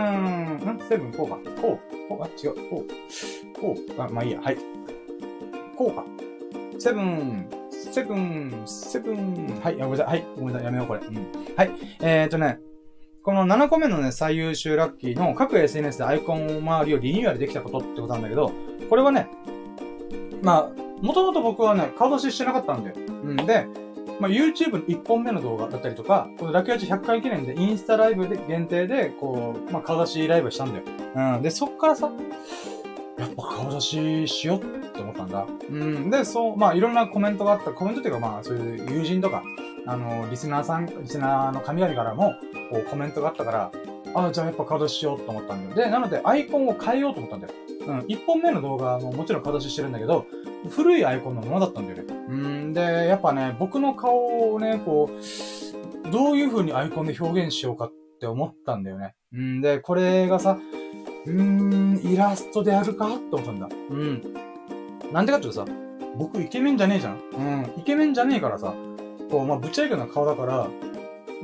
[0.56, 0.80] ん？
[0.88, 1.38] セブン、こうか。
[1.62, 2.08] こう。
[2.08, 2.28] こうか？
[2.42, 2.54] 違う。
[2.68, 3.60] こう。
[3.60, 4.02] こう。
[4.02, 4.40] あ、まあいいや。
[4.40, 4.58] はい。
[5.74, 6.04] こうか。
[6.78, 9.60] セブン、セブン、セブン。
[9.62, 10.06] はい、ごめんなさい。
[10.06, 10.64] はい、ごめんなさい。
[10.64, 11.00] やめよう、これ。
[11.00, 11.14] うん。
[11.56, 11.70] はい。
[12.00, 12.58] えーとね、
[13.22, 18.52] この7個目のね、最優秀ラッキーの各 SNS でアイコン周りをリニューアルできたことってことなんだけど、
[18.90, 19.28] これはね、
[20.42, 22.96] まあ、もともと僕はね、顔出ししてなかったんだよ。
[22.96, 23.66] うんで、
[24.20, 30.84] まあ、YouTube の1本目の動画だったりとか、このラッキーアチ100回記念でインスタライブで限定で、こう、まあ、顔出しライブしたんだよ。
[31.36, 31.42] うん。
[31.42, 32.10] で、そっからさ、
[33.18, 35.46] やっぱ顔出ししようって思ったんだ。
[35.70, 36.10] うん。
[36.10, 37.72] で、そう、まあいろんなコメントがあった。
[37.72, 39.42] コメントっていうかまあそういう友人とか、
[39.86, 42.34] あの、リスナーさん、リスナーの神々からも、
[42.70, 43.72] こうコメントがあったから、
[44.14, 45.86] ああ、じゃあやっぱ顔出ししようと思ったんだよ。
[45.86, 47.54] で、なのでアイコンを変えようと思ったんだよ。
[47.86, 48.04] うん。
[48.08, 50.26] 一本目の動画ももちろん顔出ししてるんだけど、
[50.70, 52.14] 古いアイコンのままだったんだよね。
[52.28, 52.72] うん。
[52.72, 59.14] で、やっぱね、僕の顔をね、こう、どういう風にアイコンで表現しようかって思ったんだよね。
[59.32, 60.58] うんで、これがさ、
[61.26, 63.68] うーん、イラストでやるかって思ったんだ。
[63.90, 64.22] うん。
[65.12, 65.66] なんでかっていうとさ、
[66.16, 67.72] 僕イケメンじゃねえじゃんうん。
[67.78, 68.74] イケメンじゃねえからさ、
[69.30, 70.70] こう、まあ、ぶっちゃけな顔だから、う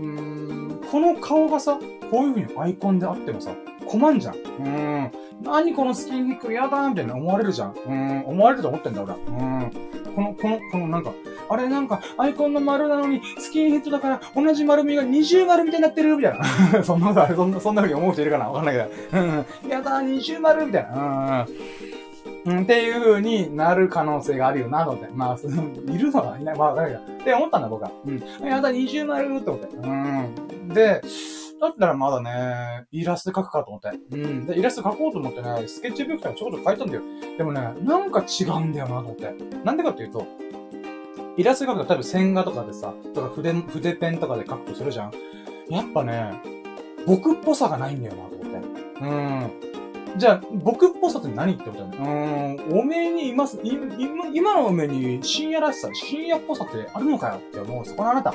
[0.01, 1.79] ーん、この顔がさ、
[2.11, 3.53] こういう風にアイコンであってもさ、
[3.87, 4.35] 困んじゃん。
[4.35, 5.11] うん。
[5.43, 7.75] 何このスキンヘック嫌だみたいな思われるじゃん。
[7.87, 8.25] うん。
[8.27, 9.19] 思われると思ってんだ、俺は。
[9.19, 9.71] うん。
[10.15, 11.13] この、この、このなんか、
[11.51, 16.45] あれなんか、アイコンの丸なのに、スキンヘッドだから、同じ丸みが二重丸みたいになってるみたいな。
[16.85, 18.49] そんなことあれ、そんな、そんな風に思う人いるかな？
[18.49, 19.23] わかんないけど。
[19.23, 19.71] うん。
[19.71, 21.47] やだ、二重丸みたいな。
[22.47, 22.53] うん。
[22.53, 25.11] うん、っていう風になる可能性があるよな、と思って。
[25.13, 25.37] まあ、
[25.93, 26.57] いるのはいない。
[26.57, 27.19] まあ、わかんないけど。
[27.21, 27.91] って思ったんだ、僕は。
[28.07, 28.47] うん。
[28.47, 29.77] やだ、二重丸って思って。
[29.77, 30.69] うん。
[30.69, 31.03] で、
[31.61, 33.91] だったらまだね、イラスト描くかと思って。
[34.13, 34.47] うん。
[34.47, 37.03] で、イラスト描こうと思ってね、スケッチブックとかちょこちょこ描いたんだよ。
[37.37, 39.35] でもね、なんか違うんだよなと思って。
[39.63, 40.27] なんでかっていうと、
[41.41, 45.13] イラスト描くと多分線画とかでさ、とか筆、筆ペンとかで描くとするじゃん。
[45.71, 46.35] やっぱね、
[47.07, 49.01] 僕っぽさがないんだよな、と思って。
[49.01, 50.19] うん。
[50.19, 52.59] じゃあ、僕っぽさって何ってことだよね。
[52.69, 57.87] うん、おめえにいます、い今今のおめえに深夜らしさ、深夜っぽさってあるのかよって思う。
[57.87, 58.35] そこのあなた。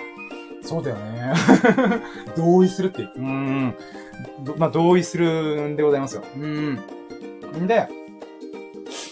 [0.63, 1.33] そうだよね。
[2.35, 3.03] 同意するって。
[3.03, 3.75] うん。
[4.57, 6.23] まあ、同意するんでございますよ。
[6.35, 6.79] うん。
[7.55, 7.87] んで、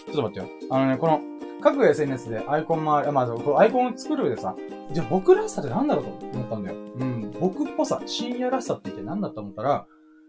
[0.07, 0.47] ちょっと待ってよ。
[0.71, 1.21] あのね、この、
[1.64, 4.55] 各 SNS でアイコン周り、まあ、アイコンを作る上でさ、
[4.91, 6.76] じゃあ僕らしさって何だろうと思ったんだよ。
[6.76, 7.32] うん。
[7.39, 9.86] 僕っぽさ、深夜らしさって言って何だと思ったら、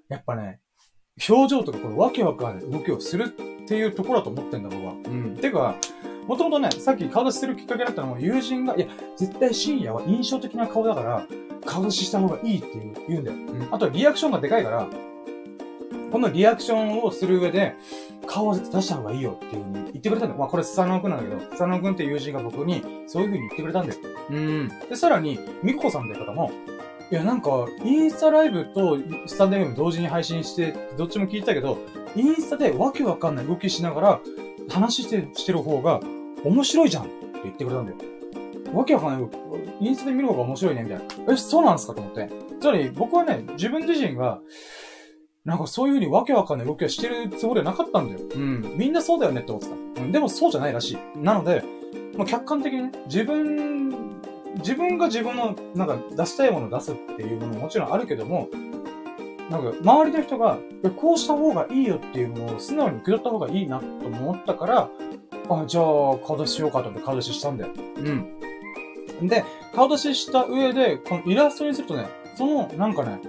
[0.08, 0.60] やっぱね、
[1.28, 4.92] 表情とかこのわけわかんない動きをするっていうところだと思ってんだ、僕は。
[4.92, 5.36] うん。
[5.36, 5.74] てか、
[6.28, 11.26] もともとね、さっき顔出しするきっかけだったのも友人が、いや、絶対深夜は印象的な顔だから、
[11.66, 13.36] 顔出しした方がいいって言う言うんだよ。
[13.36, 13.74] うん。
[13.74, 14.88] あとリアクションがでかいから、
[16.14, 17.74] このリアクションをする上で、
[18.24, 20.38] 顔を出した方がいいよっていう風に言ってくれたんだよ。
[20.38, 24.00] まあこれスサノオくんなんだけど、スサノオくんっていう友人が僕にそういう風に言ってくれたんだよ。
[24.30, 24.68] うん。
[24.88, 26.52] で、さらに、ミコさんって方も、
[27.10, 28.96] いやなんか、インスタライブと
[29.26, 31.78] スタンド FM 同時に配信して、どっちも聞いたけど、
[32.14, 34.20] インスタでわけわかんない動きしながら、
[34.68, 35.98] 話してしてる方が
[36.44, 37.12] 面白いじゃんって
[37.42, 37.98] 言ってくれたんだよ。
[38.72, 39.30] わけわかんない。
[39.80, 41.34] インスタで見る方が面白いね、みたいな。
[41.34, 41.94] え、そうなんですか？
[41.94, 42.30] と思って。
[42.60, 44.38] つまり、僕はね、自分自身が、
[45.44, 48.20] なんかそういう風にわけわかんない動きはしてるつもりはなかったんだよ。
[48.34, 48.74] うん。
[48.78, 50.02] みんなそうだよねって思ってた。
[50.02, 50.12] うん。
[50.12, 51.18] でもそうじゃないらしい。
[51.18, 51.62] なので、
[52.16, 53.90] まあ、客観的にね、自分、
[54.56, 58.48] 自分が自分の、なんか出したいものを出すっていうものももちろんあるけども、
[59.50, 60.58] なんか、周りの人が、
[60.96, 64.88] こうした方がいいよっていうのを素直に受け取った方がいいなと思ったから、
[65.50, 65.84] あ、じゃあ、
[66.26, 67.72] 顔出ししようかと思って顔出ししたんだよ。
[69.20, 69.28] うん。
[69.28, 69.44] で、
[69.74, 72.06] 顔出しした上で、このイラストにするとね、
[72.36, 73.20] その、なんかね、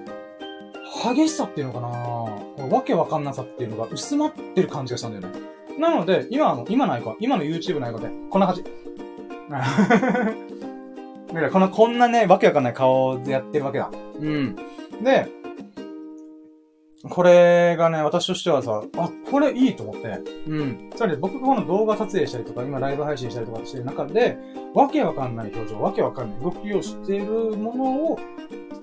[1.13, 1.89] 激しさっていうのかな
[2.69, 5.39] わけわかんなさっていうのが薄まってる感じがしたんだよね。
[5.79, 8.63] なので、今の、今のアイコン、今の YouTube のアイコンで、こんな感じ。
[9.49, 9.59] だ
[11.33, 13.91] から、この、こんなね、わけわかんない顔でやってるわけだ。
[14.19, 14.55] うん。
[15.03, 15.27] で、
[17.09, 20.07] これがね、私としてはさ、あ、これいいと思って。
[20.47, 20.89] うん。
[20.95, 24.37] つまり僕がこの動画撮影したりとか、今ライブ配信したりとかしてる中で、
[24.73, 28.19] わけわかんない表情、わけわかんない動きをしているものを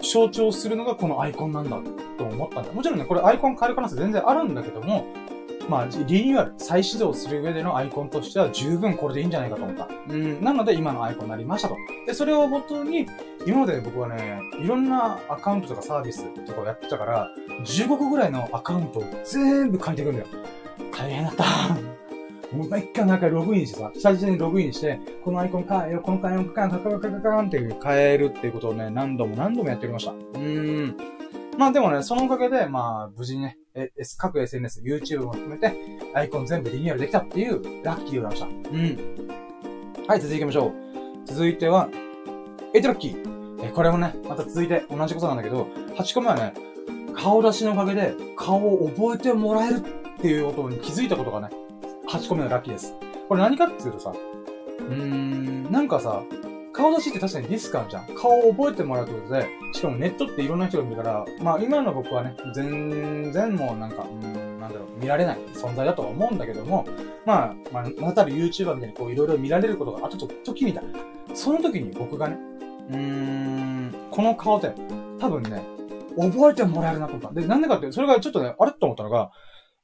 [0.03, 1.78] 象徴するのがこのアイコンなんだ
[2.16, 2.73] と思ったんだ。
[2.73, 5.05] もちろんね、これアイコン変える可能性全然あるんだけども、
[5.68, 9.89] まあ、リニューアル、再始動する上でのアイコンとしては十分これでいいんじゃないかと思った。
[10.09, 11.76] うん、なので今のアイコンになりましたと。
[12.06, 13.06] で、それをもとに、
[13.47, 17.28] 今まで僕はね、いろんなアカウントとかサービスとかをやってたから、
[17.64, 20.26] 15個ぐらいのアカウントを全部変えていくんだよ。
[20.93, 21.44] 大変だった。
[22.55, 30.12] もう一回なんかログインしてさ、下地にログインして、このアイコン変えよう、このアイコン変えよう、カカカカカカンって変えるっていうことをね、何度も何度もやってきました。
[30.12, 30.97] うーん。
[31.59, 35.73] まあでもね、そのおかげで、まあ、無事にね、え、各 SNS、YouTube も含めて、
[36.15, 38.47] アイコン全部リニューアルできたっていう、ラッキーでございました。
[38.47, 40.07] うん。
[40.07, 40.73] はい、続いていきましょう。
[41.27, 41.89] 続いては、
[42.74, 43.66] エイトラッキー。
[43.66, 46.55] え、これもね、また続いて同じことなんだけど、8個目はね、
[47.15, 51.51] 顔出しのおかげで、顔を覚えてもらえるっていうことに気づいたことがね、
[52.09, 52.95] 8個目のラッキーです。
[53.29, 56.23] これ何かっていうとさ、うーん、なんかさ、
[56.73, 58.07] 顔出しって確かにリスクあるじゃん。
[58.15, 66.86] 顔を覚えてもらうってことで、しかもネットっていろんな人が見るから、まあ今の僕はね、全然もうなんか、うん、なんだろう、見られない存在だとは思うんだけども、
[67.27, 70.85] まあ、まあ、またる YouTuber みたいにこういろいろ見られることがあった時みたい。
[71.35, 72.36] その時に僕がね、
[72.90, 74.73] うーん、この顔で、
[75.19, 75.62] 多分ね、
[76.16, 77.40] 覚えてもらえるなと思った。
[77.40, 79.31] で、なんでかって、それがちょっとね、あれと思ったのが、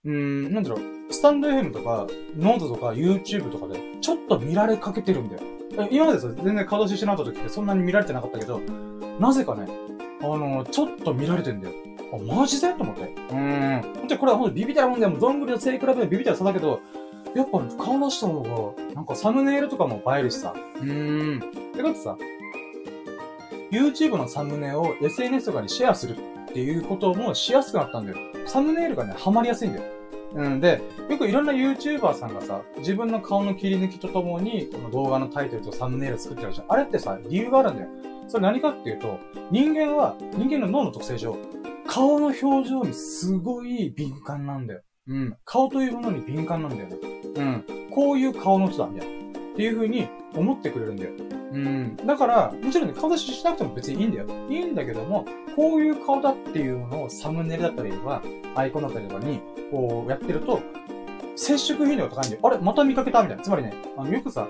[0.04, 2.06] うーん、なんだろう、スタンド FM とか、
[2.36, 5.42] ノートとか YouTube とかで、ちょっと見られかけてるんだよ。
[5.90, 8.60] 今までさ、全然顔出ししてなかった時ってそんなに見られてなかったけど、
[9.20, 9.68] なぜかね、
[10.20, 11.74] あの、ちょっと見られてんだよ。
[12.12, 12.72] あ、マジで？
[12.72, 13.02] と思って。
[13.02, 13.82] うーん。
[13.82, 15.10] 本当にこれはほんとビビたらもんだよ。
[15.10, 16.80] もうどんぐりの背比べでビビたらさだけど、
[17.34, 20.54] やっぱ、ね、顔出した方が、なんかサムネイルとかも映えるしさ。
[20.80, 21.40] うーん。
[21.74, 22.16] てかってさ、
[23.70, 28.18] YouTube のサムネを SNS とかにシェアするっていうこともしやすくなったんだよ。
[28.46, 29.84] サムネイルがね、ハマりやすいんだよ。
[30.34, 36.66] うんで、よくいろんな YouTuber さんがさ、自分の顔の切り抜きとともに、この動画のタイトルとサムネイル作ってるじゃん。
[36.68, 37.88] あれってさ、理由があるんだよ。
[38.28, 39.18] それ何かっていうと、
[39.50, 41.36] 人間は、人間の脳の特性上、
[41.86, 44.82] 顔の表情にすごい敏感なんだよ。
[45.08, 45.36] うん。
[45.44, 46.96] 顔というものに敏感なんだよね。
[47.36, 47.64] うん。
[47.90, 49.14] こういう顔の人だ、みたいな。
[49.14, 51.10] っていう風に思ってくれるんだよ。
[51.52, 51.96] うん。
[51.96, 54.26] だから、もちろんね、顔出ししなくても別にいいんだよ。
[54.48, 55.24] いいんだけども、
[55.56, 58.22] こういう顔だっていうのをサムネイルだったりとか、
[58.54, 60.60] アイコンだったりとかに、こうやってると、
[61.36, 62.40] 接触頻度が高いんだよ。
[62.42, 63.42] あれまた見かけたみたいな。
[63.42, 64.46] つまりね、あの、よくさ、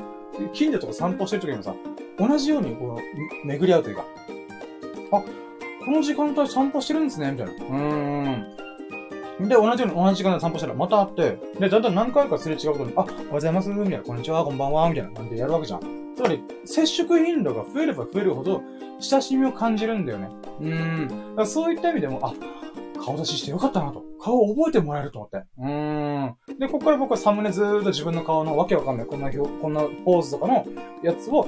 [0.53, 1.75] 近所とか散歩してる時もさ、
[2.19, 2.99] 同じようにこ
[3.45, 4.05] う、巡り合うというか、
[5.13, 5.23] あ、
[5.85, 7.53] この時間帯散歩してるんですねみたいな。
[7.53, 8.58] うーん。
[9.41, 15.81] で、同じように同じ時間で散歩したらまた会って、で、だんだん何回かすれ違うことに、あ、おはようございます、みたいな、こんにちは、こんばんは、みたいな感じでやるわけじゃん。
[16.17, 18.63] つまり、接触頻度が増えれば増えるほど、
[18.99, 20.29] 親しみを感じるんだよね。
[20.61, 21.37] うーん。
[21.37, 22.35] だそういった意味でも、あ、
[23.05, 24.03] 顔出ししてよかったなと。
[24.21, 25.47] 顔を覚えてもらえると思って。
[25.59, 26.35] うーん。
[26.59, 30.67] で、ここから僕はサムネずーっと自分の顔のわけわかんない、こんな表、こんなポーズとかの
[31.03, 31.47] やつを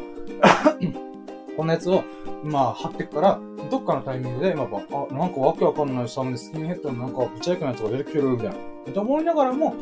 [1.61, 2.05] こんなやつを、
[2.43, 8.70] まあ、貼ってくから、どっかのタイミングで、まあ、あ、なんかわけわかんないサムネスキンヘッドのなんかぶちゃいくなやつが出てきてる、みたいな。
[8.89, 9.74] って思いながらも、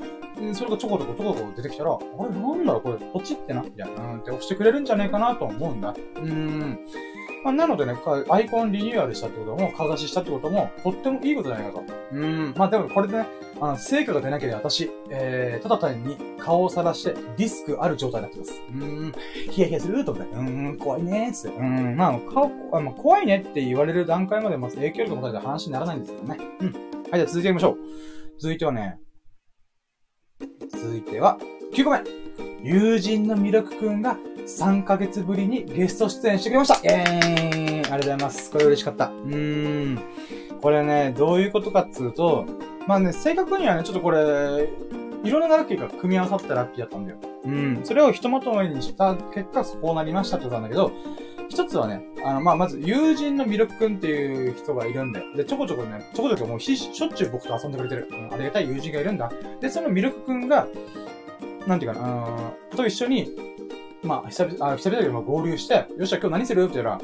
[0.52, 4.12] それがちょこちょこちょこちょこ出てきたら、あれなんだろうこれ、ポチってなみたいな。
[4.12, 5.90] うんって押してくれるんじゃねえかなと思うんだ。
[5.90, 6.78] うーん。
[7.44, 7.96] まあ、なのでね、
[8.30, 11.84] アイコンリニューアルしたってことも、顔出ししたってことも、とってもいいことじゃないかと。
[12.12, 12.54] うん。
[12.56, 13.26] まあでもこれでね、
[13.60, 18.62] あの、成果が出なければ私、えー、ただ単に顔をさらしてリスクある状態になってます。
[18.72, 19.12] うん。
[19.50, 21.56] ヒヤヒヤすると思って、うん、怖いねーつって。
[21.56, 21.96] うん。
[21.96, 26.38] まあ、顔、あまあ、怖いねって言われる段階までまず影響力を持たれた話にならないんですけどね。
[26.60, 26.66] うん。
[26.66, 26.74] はい、
[27.14, 27.78] じゃあ続いていきましょう。
[28.40, 28.98] 続いてはね、
[30.70, 31.38] 続いては、
[31.72, 32.02] 9個目。
[32.62, 34.16] 友人のミルクくんが
[34.46, 38.50] 3ヶ月ぶりにゲスト出演してくれましたイェーイありがとうございます。
[38.52, 39.06] これ嬉しかった。
[39.06, 39.98] うーん。
[40.60, 42.46] これね、どういうことかっつうと、
[42.86, 44.68] まあね、正確にはね、ちょっとこれ、
[45.24, 47.18] いろんなラッキーが組み合わさったラッキーだったんだよ。
[47.44, 47.80] うん。
[47.82, 50.92] それをひとまとめにした結果、こうなりましたってことなんだけど、
[51.48, 59.32] 一つはね、あの、まあ、まず、友人のミルクくんっていう人がいるんで、で、ちょこちょこね、ちょこちょこもうしょっちゅう僕と遊んでくれてる、うん、ありがたい友人がいるんだ。
[59.60, 60.68] で、そのミルクくんが、
[61.66, 63.34] なんていうかな、あのと一緒に、
[64.02, 66.64] まあ、久々、あ、久々だけど、合流して、よっしゃ、今日何する？
[66.64, 67.00] って言ったら、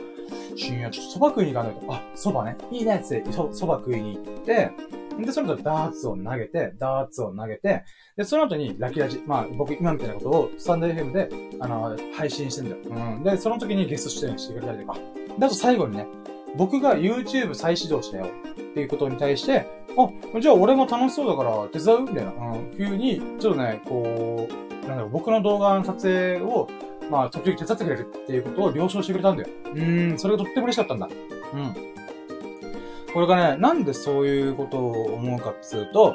[0.56, 1.92] 深夜ちょっと蕎麦食いに行かないと。
[1.92, 2.56] あ、蕎麦ね。
[2.70, 4.70] いいねって、蕎麦食いに行って、
[5.18, 7.84] で、その後ダーツを投げて、ダーツを投げて、
[8.16, 11.28] で、その後にラキラジ、まあ、僕今みたいなことをスタンド FM で、
[11.60, 12.76] あの、配信してんだよ。
[12.84, 13.22] うん。
[13.22, 14.98] で、その時にゲスト出演してくれたりとか。
[15.38, 16.06] で、あと最後にね、
[16.56, 19.66] 僕が YouTube 再始動したよっていうことに対して、
[19.96, 22.00] あ、じゃあ俺も楽しそうだから手伝う？
[22.02, 26.68] みたいな、うん、ふうに、ちょっとね、こう、なんだろう、僕の動画の撮影を、
[27.10, 29.48] まあ、時々手伝ってくれるっていうことを了承してくれたんだよ。
[29.74, 31.08] うん、それがとっても嬉しかったんだ。
[31.54, 31.74] うん。
[33.12, 36.14] これがね、なんでそういうことを思うかっつうと、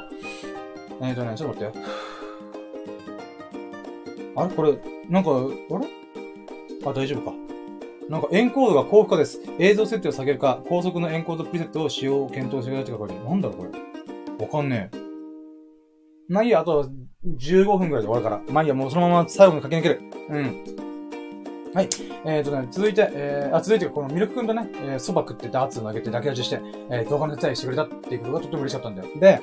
[1.02, 1.86] えっ、ー、とね、ちょっと待ってよ。
[4.36, 4.54] あれ？
[4.54, 4.78] これ、
[5.10, 5.34] なんか、あ
[5.80, 5.88] れ？
[6.86, 7.38] あ、大丈夫か。
[8.10, 9.40] なんかエンコードが高負荷です。
[9.60, 14.46] 映像設定を下げるか、高速のエンコードプリセットを使用を検討してくださいって書いてなんだろうこれ。
[14.46, 14.99] わかんねえ。
[16.30, 16.90] まあいいや、あと
[17.26, 18.42] 15分くらいで終わるから。
[18.54, 20.10] まあいいや、もうそのまま最後に駆け抜ける。
[20.30, 20.90] うん。
[21.74, 21.90] はい。
[22.26, 29.10] えーとね、続いて、えー、あ、続いてこのミルク君とね、えー、蕎麦食ってダーツ投げて抱き立ちして、えー、動画の手伝いしてくれたっていうことがとっても嬉しかったんだよ。
[29.20, 29.42] で、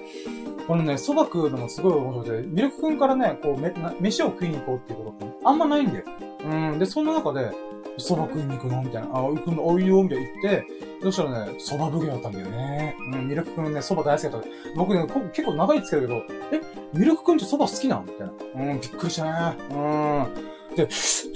[0.67, 6.05] このね、蕎麦食うのもすごい面白くて、ミルク君からね、こう、め、飯を食いに行こうっていうことってあんまないんだよ。
[6.45, 6.79] うん。
[6.79, 7.51] で、そんな中で、
[7.99, 8.83] 蕎麦食いに行くの？
[8.83, 9.09] みたいな。
[9.09, 10.03] あ、行くの、おいよ？
[10.03, 10.67] みたいな言って、
[11.03, 12.97] そしたらね、蕎麦奉行だったんだよね。
[13.13, 14.49] うん、ミルク君ね、蕎麦大好きだった。
[14.77, 16.61] 僕ね、結構長いつけるけど、え、
[16.93, 18.73] ミルク君って蕎麦好きなんみたいな。
[18.73, 19.57] うん、びっくりしたね。
[19.71, 20.77] うん。
[20.77, 20.91] で、ド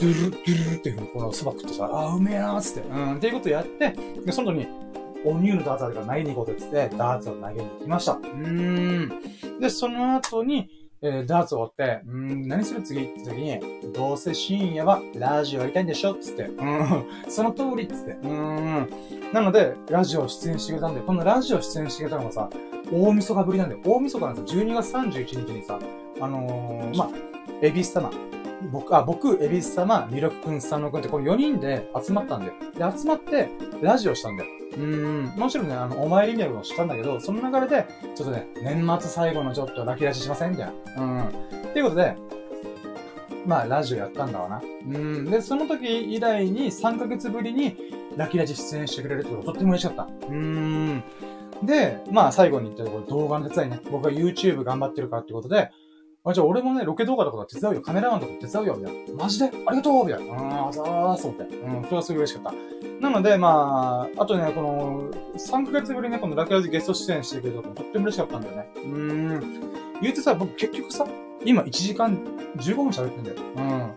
[0.06, 4.66] ゥル、ドゥルってこの蕎麦食ってさ、あ、うめえなーっつって、うん、っていうことやって、で、その後に、
[5.24, 8.12] お乳のダーツあるから投げに行こうって言って、ダーツを投げに行きました。
[8.12, 9.60] うーん。
[9.60, 10.70] で、その後に、
[11.02, 13.04] えー、ダーツ終わって、うん、何する次？
[13.04, 13.60] って時に、
[13.94, 16.14] どうせ深夜はラジオやりたいんでしょ？
[16.14, 18.88] つって、うん、その通りっつって、うん。
[19.32, 22.50] なので、ラジオ出演してくれたんで、このラジオ出演してくれたのがさ、
[22.92, 24.62] 大晦日ぶりなんで、大晦日なんですよ。
[24.62, 25.78] 12月31日にさ、
[26.20, 27.08] あのー、まあ、
[27.62, 28.10] エビスタナ、
[28.70, 32.52] 僕、あ、僕、エビス様、ミルクくん、スタノくんってこの4人で集まったんだよ。
[32.92, 33.48] で、集まって、
[33.80, 34.50] ラジオしたんだよ。
[34.72, 40.66] うーん、もちろんね、あの、お参りみたいなことをしたんだけど、その流れで、ちょっとね、年末最後のちょっとラキラジしませんみたい
[40.96, 41.02] な。
[41.02, 41.28] うん。
[41.28, 41.30] っ
[41.72, 42.16] ていうことで、
[43.46, 44.62] まあ、ラジオやったんだわな。
[44.62, 45.24] うん。
[45.24, 47.76] で、その時以来に3ヶ月ぶりに
[48.16, 50.08] ラキラジ出演してくれるってこととっても嬉しかった。
[50.28, 51.02] うん。
[51.62, 53.80] で、まあ、最後に言ったところ動画の手伝いね。
[53.90, 55.70] 僕は YouTube 頑張ってるからってことで、
[56.22, 57.80] あ、じゃあ俺もね、ロケ動画とか手伝うよ。
[57.80, 58.76] カメラマンとか手伝うよ。
[58.76, 59.14] みたいな。
[59.24, 59.46] マジで？
[59.46, 60.32] ありがとうみたいな。
[60.34, 61.28] うん、あざーす。
[61.28, 61.44] って。
[61.44, 63.00] うん、それはすごい嬉しかった。
[63.00, 68.68] なので、まあ、あとね、この、3ヶ月ぶりにね、このラキラジゲスト出演してくれたのとっても嬉しかったんだよね。
[68.76, 68.82] うー
[69.38, 69.40] ん。
[70.02, 71.06] 言うてさ、僕結局さ、
[71.42, 72.18] 今1時間
[72.56, 73.36] 15分喋ってんだよ。
[73.56, 73.90] うん。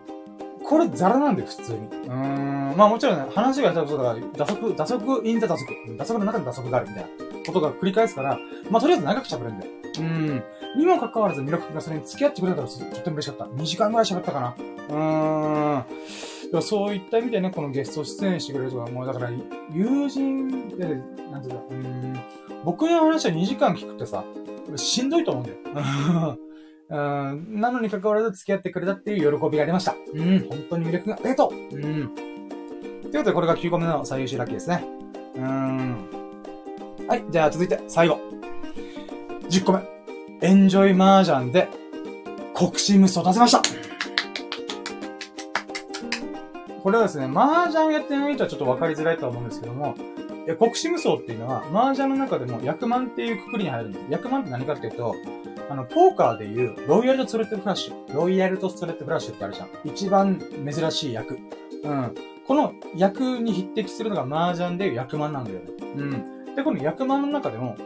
[0.64, 1.80] これザラなんだよ、普通に。
[1.80, 2.78] うーん。
[2.78, 5.66] まあもちろんね、話がやったことだから、打足、打足、インザ打足。
[5.98, 7.10] 打足の中で打足があるみたいな
[7.46, 8.40] ことが繰り返すから、
[8.70, 9.72] まあとりあえず長く喋るんだよ。
[10.00, 10.44] うん。
[10.76, 13.46] にもかかわらず、ミラクルがそれに付き合ってくれたらとっても嬉しかった。
[13.46, 14.56] 2時間ぐらい喋ったかな。
[14.90, 16.62] うーん。
[16.62, 19.32] そういった意味でね、このゲスト出演してくれるとか、もうだから、
[19.72, 21.02] 友人で、
[21.32, 22.20] なんていうか、うん、
[22.64, 24.24] 僕の話は2時間聞くってさ、
[24.76, 26.38] しんどいと思うんだよ。
[26.90, 29.96] うん、なのに関わらず付き合ってくれたっていう喜びがありました。
[30.14, 32.12] うん、本当に魅力がありがとううん。
[32.14, 34.86] ということで、これが9個目の最優秀ラッキーですね。
[35.36, 36.10] うん。
[37.08, 38.20] はい、じゃあ続いて、最後。
[39.50, 39.93] 10個目。
[40.44, 41.70] エンジョイ麻雀で、
[42.54, 43.62] 国士無双出せました
[46.84, 49.96] これはですね、麻雀やってない人はちょっとわかりづらいと思うんですけども、
[50.60, 54.06] 国士無双っていうのは、麻雀の中でも役満っていうくくりに入るんです。
[54.10, 55.16] 役満って何かっていうと、
[55.70, 58.14] あの、ポーカーでいう、ロイヤルとストレットフラッシュ。
[58.14, 59.70] ロイヤルとストレットフラッシュってあるじゃん。
[59.86, 61.40] 一番珍しい役。
[61.84, 62.16] うん。
[62.46, 65.66] この役に匹敵するのが麻雀でいう役満なんだよね。
[65.96, 66.56] うん。
[66.56, 67.78] で、この役満の中でも、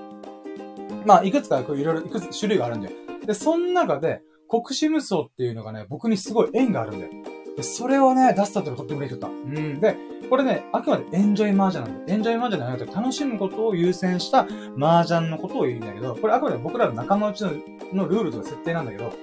[1.07, 2.95] まあ、いくつかこういろいろ、いくつ種類があるんだよ。
[3.25, 7.11] で、その中で、国士無双っていうのがね、僕にすごい縁があるんだよ。
[7.55, 9.35] で、それをね、出したってのとっても嬉しかった。
[9.35, 9.79] うん。
[9.79, 9.95] で、
[10.29, 12.05] これね、あくまでエンジョイマージャンなんだよ。
[12.09, 17.51] エンジョイマージャンじゃなくて、楽しむことを優先したマージャンのことを言うんだけど、これあくまで僕らの仲間内の
[17.93, 19.13] のルールとか設定なんだけど、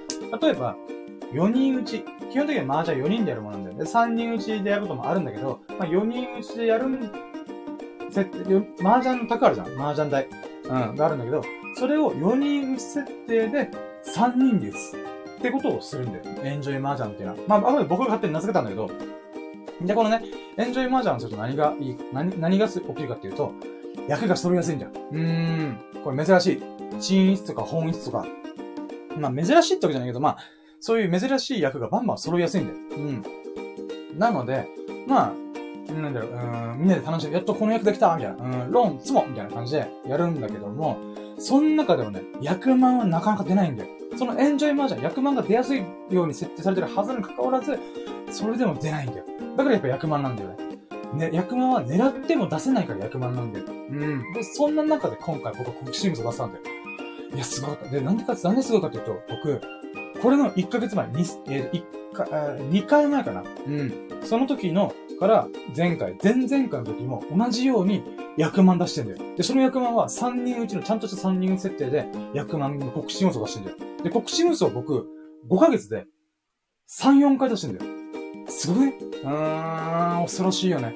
[0.40, 0.76] 例えば、
[1.32, 2.02] 4人打ち。
[2.32, 3.76] 基本的には麻雀4人でやるものなんだよ。
[3.76, 6.86] で、3人打ちでやることもあるんだけど、まあ、4人打ちでやる
[8.10, 9.80] 設定、麻雀の卓あるじゃん。
[9.80, 10.28] 麻雀台。
[10.64, 11.42] うん、があるんだけど、
[11.74, 13.70] それを4人打ち設定で
[14.16, 15.14] 3人で打つ。
[15.38, 16.24] ってことをするんだよ。
[16.42, 17.38] エンジョイ麻雀っていうのは。
[17.46, 18.90] まあ、あくまで僕が勝手に名付けたんだけど、
[19.82, 20.22] で、このね、
[20.56, 23.52] エンジョイ麻雀をすると何がいい、何、何が起きるかっていうと、
[24.08, 24.92] 役が揃いやすいんだよ。
[25.12, 25.78] うーん。
[26.02, 26.62] これ珍しい。
[27.00, 28.26] チンとか本質とか。
[29.18, 30.38] まあ、珍しいってわけじゃないけど、まあ、
[30.80, 32.78] そういう珍しい役がバンバン揃いやすいんだよ。
[32.96, 34.18] うん。
[34.18, 34.66] なので、
[35.06, 36.34] まあ、なんだろう、う
[36.76, 40.96] ん、みんなで楽しんで、やっとこの役できたみたいな、うん、ロン、ツモみたいな感じでやるんだけども、
[41.38, 43.90] その中でもね、役満はなかなか出ないんだよ。
[44.16, 47.78] そのエンジョイマージャン、役満が出やすいように設定されてるはずに関わらず、
[48.30, 49.24] それでも出ないんだよ。
[49.56, 50.56] だからやっぱ役満なんだよね。
[51.14, 53.66] ね、役満は狙っても出せないから役満なんだよ。
[53.66, 54.32] うん。
[54.32, 56.64] で、そんな中で今回僕は国士無双出したんだよ。
[57.34, 57.88] いや、すごかった。
[57.88, 59.60] で、なんでか、なんですごいかっていうと、僕、
[60.20, 63.44] これの1ヶ月前、2、えー、1か、2回前かな。
[63.66, 63.92] うん。
[64.22, 68.02] その時の、から、前回、前々回の時も同じように
[68.36, 69.18] 役満出してんだよ。
[69.36, 73.76] で、その役満は3人うちのちゃんとした3人設定で役満の国士無双出してんだよ。
[74.02, 75.06] で、国士無双僕、
[75.50, 76.06] 5ヶ月で
[76.90, 77.90] 3、4回出してんだよ。
[78.48, 80.94] すごい、うーん、恐ろしいよね。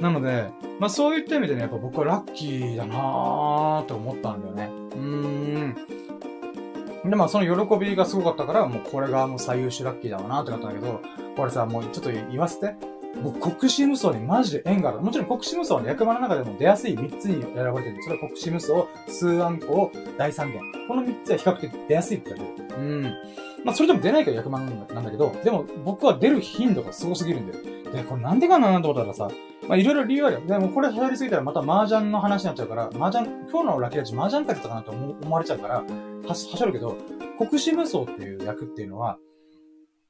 [0.00, 4.70] なので、まあそういった意味でね、やっぱ僕はラッキーだなーって思ったんだよね。
[4.92, 4.98] うー
[7.06, 7.10] ん。
[7.10, 11.00] で、まあその喜びがすごかったから、もうこれがもう最優秀ラッキーだわなーってなったんだけど、
[11.36, 12.74] これさ、もうちょっと言わせて。
[13.22, 15.00] 僕、国士無双にマジで縁がある。
[15.00, 20.60] もちろん国士無双は、ね、役場の中でも出やすい3つに選ばれてるんで、それは国士無双、数案校、大三元。
[20.88, 22.76] この3つは比較的出やすいって言われる。
[22.76, 23.02] うん。
[23.64, 27.64] まあ、それでも出ないから役満なんだけど、でも僕は出る頻度がすごすぎるんだよ。
[27.92, 29.28] で、これなんでかななんてことだらさ、
[29.68, 30.40] まあ、いろいろ理由あるよ。
[30.46, 35.84] でもこれ流行りすぎたらまた麻雀の話になっちゃうから、麻雀、今日のラッキーラジ麻雀会だったかなと思われちゃうから、は、
[36.28, 36.96] はしょるけど、
[37.38, 39.18] 国士無双っていう役っていうのは、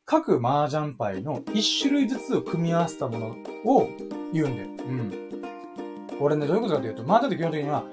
[0.09, 3.27] 各麻雀牌の一種類ずつを組み合わせたもの
[3.65, 3.91] を
[4.33, 4.69] 言うんだよ。
[4.89, 6.17] うん。
[6.17, 7.85] これね、どういうことかというと、麻雀って基本的には、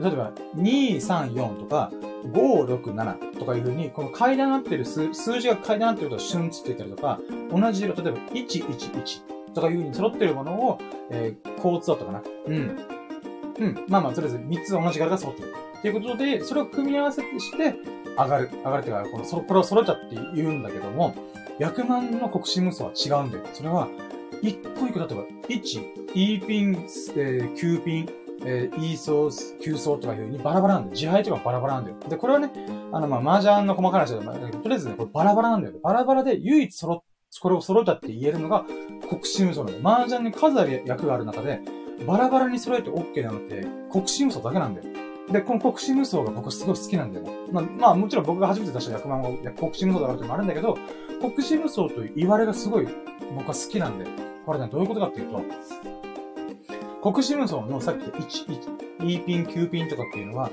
[0.00, 1.92] 例えば、2、3、4とか、
[2.24, 7.20] 5、6、7とかいう風に、この階段になってる数数字が階段になってることを瞬つって言ったりとか、
[7.52, 10.78] 同じ色、例えば、1、1、1とかいう風に揃ってるものを、
[11.10, 12.22] えー、交通だったかな。
[12.46, 12.78] うん。
[13.60, 13.84] うん。
[13.86, 15.54] まあまあ、とりあえず3つ同じ柄が揃ってる。
[15.78, 17.76] っていうことで、それを組み合わせてして、
[18.18, 18.50] 上がる。
[18.52, 21.14] 上がるっていうか、この、そこれを揃っちゃって言うんだけども、
[21.60, 23.44] 役満の国士無双は違うんだよ。
[23.52, 23.86] それは、
[24.40, 26.72] 一個一個、例えば、1、E ピン、
[27.14, 28.08] えー、Q ピン、
[28.46, 29.28] えー、E 層、
[29.62, 30.92] Q 層とかいう風にバラバラなんだよ。
[30.94, 31.96] 自敗とかバラバラなんだよ。
[32.08, 32.50] で、これはね、
[32.92, 35.74] あの、まあ、麻雀の細かい話だと、まあ、とりあえずね、これバラバラなんだよ。
[35.82, 37.02] バラバラで唯一揃っ、
[37.42, 38.64] これを揃えたって言えるのが
[39.10, 39.96] 国士無双なんだよ。
[39.96, 41.60] 麻雀に数ある役がある中で、
[42.06, 45.09] バラバラに揃えて OK なのって、国士無双だけなんだよ。
[45.28, 47.32] で、この国士無双が僕すごい好きなんだよね。
[47.52, 50.78] まあ、まあ、もちろん僕が初めて出した役満を国士無双だからってのもあるんだけど、
[51.20, 52.88] 国士無双という言われがすごい
[53.34, 54.06] 僕は好きなんで、
[54.46, 55.42] これね、どういうことかっていうと、
[57.12, 58.46] 国士無双のさっき言った1、
[58.98, 60.50] 1、E ピン、Q ピンとかっていうのは、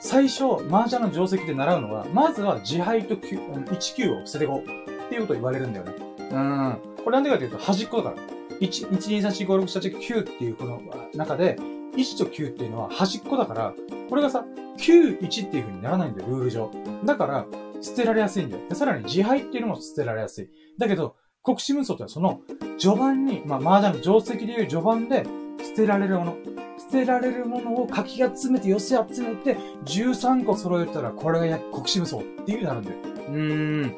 [0.00, 5.92] 最初、麻雀の定石で習うのは、まずは自敗と1、9を捨ててこうっていうことを言われるんだよね。
[6.30, 6.78] うん。
[7.04, 8.16] これなんでかっていうと、端っこだから。
[8.60, 10.80] 1、1、2、3、4、5、6、7、8、9っていうこの
[11.14, 11.58] 中で、
[11.96, 13.74] 1と9っていうのは端っこだから、
[14.08, 14.44] これがさ、
[14.78, 16.70] 9、1っていう風にならないんだよ、ルール上。
[17.04, 17.46] だから、
[17.80, 18.68] 捨てられやすいんだよ。
[18.68, 20.48] で、さらに自敗っていうのも捨てられやすい。
[20.78, 22.40] だけど、国士無双ってその、
[22.78, 25.24] 序盤に、まあ、麻雀の定石でいう序盤で、
[25.62, 26.36] 捨てられるもの。
[26.78, 32.96] 捨てられるものをかき集めて、寄せ集めて、13個揃えたら、これが国士無双っていう風になるんだよ。
[33.28, 33.94] うーん。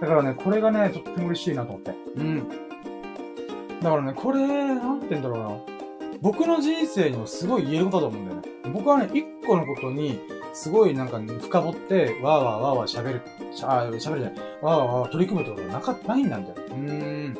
[0.00, 1.94] だからね、これがね、とっても嬉しいなと思って。
[2.16, 2.48] うん。
[3.80, 5.38] だからね、これ、なんて言うんだろう
[5.68, 5.71] な。
[6.22, 8.48] 僕の人生にもすごい言えることだと思うんだよね。
[8.72, 10.20] 僕はね、一個のことに、
[10.54, 13.22] すごいなんか、深掘って、わーわーわーわー喋る、
[13.52, 16.56] しゃ、喋るじゃない、わーわーわー取り組むってことがなか、ないんだんだよ。
[16.68, 17.38] うーん。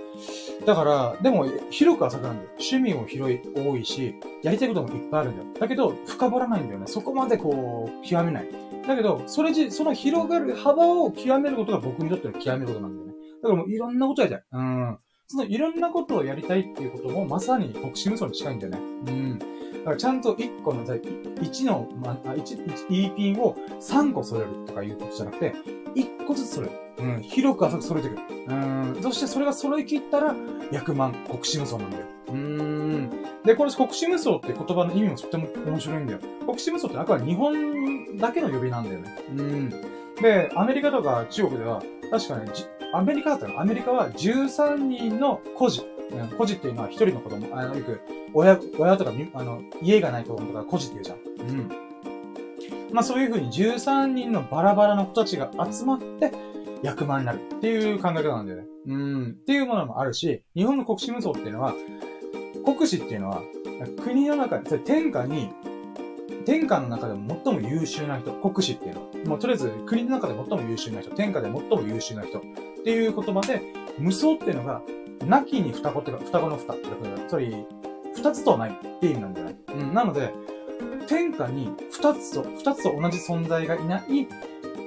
[0.66, 2.48] だから、でも、広く浅くなんだよ。
[2.54, 5.48] 趣味も広い、多いし、やりたいこともいっぱいあるんだよ。
[5.60, 6.88] だけど、深掘らないんだよね。
[6.88, 8.48] そこまでこう、極めない。
[8.84, 13.12] だけど、それじ、その広がる幅を極めることが僕にとっての極めることなんだよね。
[13.42, 14.44] だからもういろんなことやりたい。
[14.50, 14.98] うん。
[15.32, 18.78] そのいろんなことをやりたいっていうこともまさに国士無双に近いんだよね。
[18.78, 19.38] うん。
[19.38, 19.46] だ
[19.82, 25.54] からちゃんと1個の、1の、まあ、1、1、E ピンを3個揃えるとかいうことじゃなくて、
[25.94, 27.06] 1個ずつ揃える。
[27.14, 27.22] うん。
[27.22, 28.18] 広く浅く揃えていく。
[28.52, 28.98] うん。
[29.00, 30.36] そしてそれが揃い切ったら、
[30.70, 32.04] 役満、国士無双なんだよ。
[32.28, 33.10] うーん。
[33.42, 36.18] で、これ国士無双って言葉の意味もとても面白いんだよ。
[36.44, 39.18] 国士無双ってあくまで日本だけの呼びなんだよね。
[39.34, 39.70] うん。
[40.20, 42.52] で、アメリカとか中国では、確かね、
[42.92, 45.82] アメリカだったら、アメリカは13人の孤児。
[46.36, 47.58] 孤児っていうのは一人の子供。
[47.58, 48.00] あの、よく、
[48.34, 51.48] 親、親とか、あの、家がない子供とか孤児って言うじゃん。
[51.48, 51.68] うん。
[52.92, 56.32] まあそういう風に13人のバラバラの子たちが集まって、
[56.82, 58.66] 役満になるっていう考え方なんだよね。
[58.86, 59.26] うん。
[59.30, 61.74] っていうものもあるし、日本の国士無双っていうのは、
[62.64, 63.42] 国士っていうのは、
[64.04, 65.50] 国の中で、天下に
[66.44, 72.42] 天下の中でも最も優秀な人、国士っていうのは、もうとりあえず国の中で最も優秀な人、天下で最も優秀な人
[72.82, 73.62] っていう言葉で、
[73.98, 74.82] 無双っていうのが、
[75.24, 77.66] なきに双子っていうか、双子の双っていうか、つまり、
[78.14, 79.56] 二つとないっていう意味なんじゃない？
[79.68, 80.32] うん、なので、
[81.08, 84.02] 天下に二つと、二つと同じ存在がいない、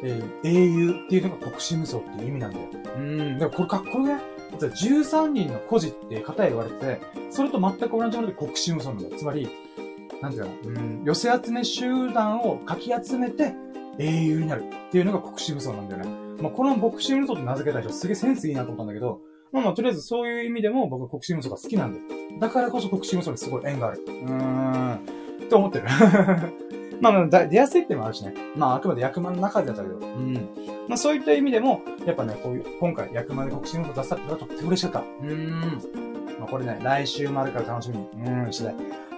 [0.03, 2.65] えー、英雄っていうのが国士無双っていう意味なんだよ。
[2.97, 4.17] うん、だからこれかっこいいね
[4.59, 9.17] ？13人の孤児って方へ言われて、それと全く同じもので国士無双なんだよ。
[9.17, 9.49] つまり、
[10.21, 13.53] なんていうかな、うん、寄せ集め集団をかき集めて
[13.97, 16.24] 英雄になるっていうのが国士無双なんだよね。
[16.41, 19.21] まあ、この国士無双って名付けた人すげえセンスいいなと思ったんだけど、
[19.51, 21.99] まあまあ、とりあえずそういう意味でも僕は国士無双が好きなんで。
[22.39, 24.03] だからこそ国士無双にすごい縁がある。
[24.05, 24.95] うーん。
[25.45, 25.85] って思ってる。
[27.01, 28.33] まあまあ、出やすいってのもあるしね。
[28.55, 29.95] まあ、あくまで役満の中でだったけど。
[29.95, 30.33] うん。
[30.87, 34.99] まあ、そういった意味でも、やっぱね、こういう、今回役満で国士無双出したってのはとっても嬉しかった。
[34.99, 35.59] うーん。
[36.39, 38.07] まあ、これね、来週もあるから楽しみに。
[38.27, 38.75] うん、次第。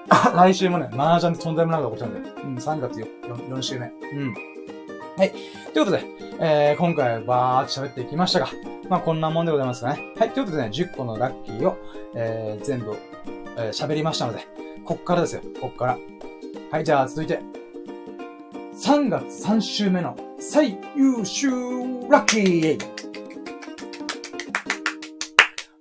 [0.35, 3.07] 来週もね、麻雀でとんでもないことが起きたんで、うん、3月 4,
[3.49, 3.87] 4週目。
[3.87, 3.89] う
[4.25, 4.56] ん。
[5.17, 5.31] はい。
[5.73, 6.03] ということで、
[6.39, 8.49] えー、今回はバーって喋っていきましたが、
[8.87, 10.13] まあこんなもんでございますかね。
[10.15, 10.29] はい。
[10.29, 11.75] ということでね、10個のラッキーを、
[12.13, 12.95] えー、全部、
[13.57, 14.47] えー、喋りましたので、
[14.85, 15.41] こっからですよ。
[15.59, 15.97] こっから。
[16.69, 17.39] はい、じゃあ続いて、
[18.75, 21.49] 3月3週目の最優秀
[22.09, 22.79] ラッキー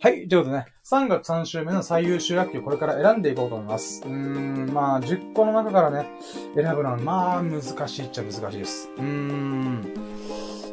[0.00, 4.04] はい、ということでね、3月3週目の最優秀ラッキーをこれから選んでいこうと思います。
[4.04, 6.06] うーん、まあ、10個の中からね、
[6.54, 8.88] 選ぶのは、まあ、難しいっちゃ難しいです。
[8.96, 9.84] うーん。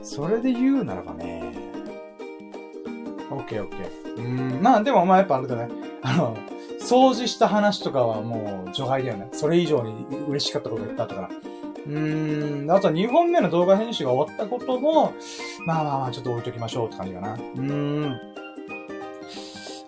[0.03, 1.41] それで言うならばね、
[3.31, 4.15] オッケーオッケー。
[4.17, 5.69] うーん、まあ、でもまあ、やっぱあれだね。
[6.03, 6.37] あの、
[6.79, 9.29] 掃除した話とかはもう除外だよね。
[9.31, 11.29] それ以上に嬉しかったことがいっぱいあったから。
[11.87, 15.13] うーん、あと2本目の動画編集が終わったことも、
[15.65, 17.33] まあまあまあ、ちょっと置いときましょうって感じかな。
[17.33, 18.42] うーん。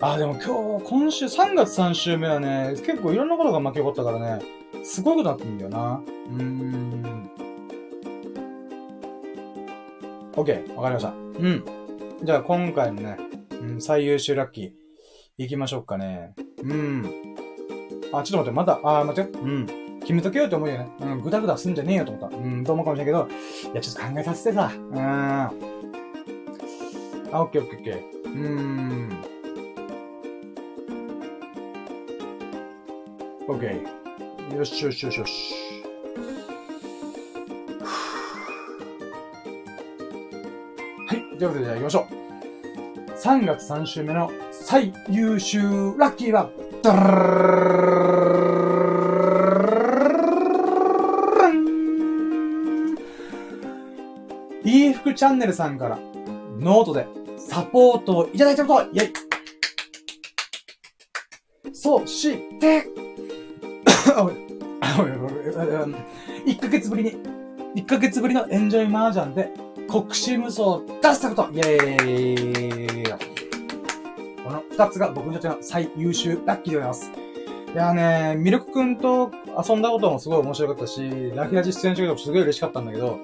[0.02, 4.46] あ、でも今日、今週、3月3週目はね、結構いろんなことが巻き起こったからね、
[4.84, 6.02] すごいことなってんだよな。
[6.06, 7.30] うーん。
[10.34, 11.10] OK、わかりました。
[11.10, 11.64] うん。
[12.24, 13.18] じゃあ今回のね、
[13.52, 14.72] うん、最優秀ラッキー、
[15.38, 16.36] 行きましょうかね。
[16.62, 17.36] うん。
[18.12, 19.32] あ、ちょっと待って、まだ、あ、待って。
[19.40, 19.66] うん。
[20.02, 20.90] 決めとけよって思うよね。
[21.00, 22.38] うん、ぐだぐだすんじゃねえよと思った。
[22.38, 24.72] うん、と思うかもしれないけど、いや、ちょっと考えさせてさ。
[24.74, 25.02] うーん。
[27.32, 28.16] あ、オッケーオッケーオッケー。
[28.26, 29.35] うーん。
[33.48, 34.56] オッケー。
[34.56, 35.54] よしよしよしよし。
[41.08, 41.38] はい。
[41.38, 42.16] ということで、じゃあ行きましょう。
[43.16, 45.60] 3月3週目の最優秀
[45.98, 46.50] ラッキーは、
[46.82, 46.94] ダ
[54.64, 56.00] いい服チャンネルさんから
[56.60, 57.06] ノートで
[57.38, 59.14] サポートをいただいたことイェイ
[61.74, 63.05] そして、
[66.46, 67.12] 1ヶ月ぶりに、
[67.76, 69.52] 1ヶ月ぶりのエンジョイマージャンで
[69.90, 73.04] 国士無双を出したことイェーイ
[74.44, 77.12] この2つが僕にとっての最優秀ラッキーでございます。
[77.74, 79.32] いやね、ミルクくんと
[79.68, 83.20] 遊んだこともすごい面白かったし、ラキラジ出演中でもすごい嬉しかったんだけど、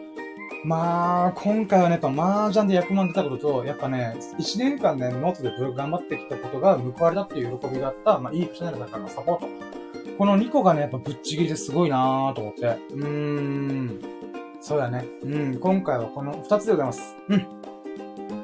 [0.66, 9.71] まあ、今回はね、やっぱ麻雀で役満出たことと、やっぱね、1年間ね、ノートで頑張ってきたことが報われたっていう喜びがあった、まあ、いいチャンネルだからのサポート。
[10.18, 12.62] この2個がね、やっぱぶっちぎりですごいなぁと思って。
[12.66, 14.00] うーん。
[14.60, 15.06] そうだね。
[15.24, 15.60] うん。
[15.60, 17.16] 今回はこの2つでございます。
[17.28, 17.40] うん。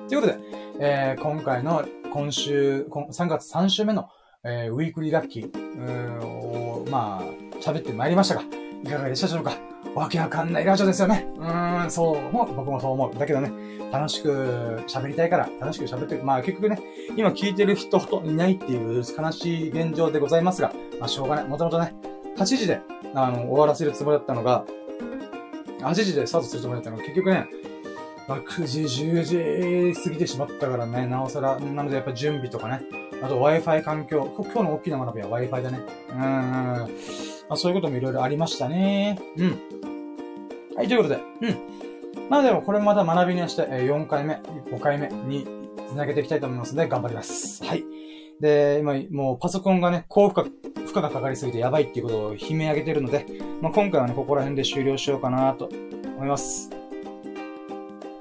[0.08, 0.40] ということで、
[0.80, 4.10] えー、今回の今週、3月3週目の、
[4.44, 9.52] えー、ウィークリーラッキーを、まあ、喋ってまいりましたが、いかがでしたでしょうか？
[9.98, 11.28] わけわかんないラジオですよね。
[11.38, 12.54] うーん、そう思う。
[12.54, 13.18] 僕もそう思う。
[13.18, 13.52] だけどね、
[13.92, 16.24] 楽しく喋りたいから、楽しく喋ってる。
[16.24, 16.80] まあ結局ね、
[17.16, 21.48] 今聞いてる人ほどいないっていう悲しい現状でございますが、まあしょうがない。
[21.48, 21.96] もともとね、
[22.38, 22.80] 8時で、
[23.16, 24.66] あの、終わらせるつもりだったのが、
[25.82, 27.48] 8時でスタートするつもりだったのが、結局ね、
[28.28, 32.82] まあ、9時、10時過ぎてしまったからね、なおさら、なのでやっぱ準備とかね、
[33.24, 35.80] あと Wi-Fi 環境、今日の大きな学びは Wi-Fi だね。
[36.10, 37.27] うーん。
[37.50, 39.20] まあ、そういうこともいろいろありましたね。
[39.38, 39.60] うん。
[40.76, 42.30] はい、ということで、うん。
[42.30, 45.48] まあでもこれまた学びにして、4回目、5回目に
[45.90, 47.64] 繋げていきたいと思いますので、頑張ります。
[47.64, 47.84] はい。
[48.42, 50.50] で、今、もうパソコンがね、高負荷、
[50.86, 53.26] 負荷がかかりすぎてやばいっていうことを悲鳴上げてるので、
[53.62, 55.70] まあ今回はね、ここら辺で終了しようかなと
[56.18, 56.70] 思います。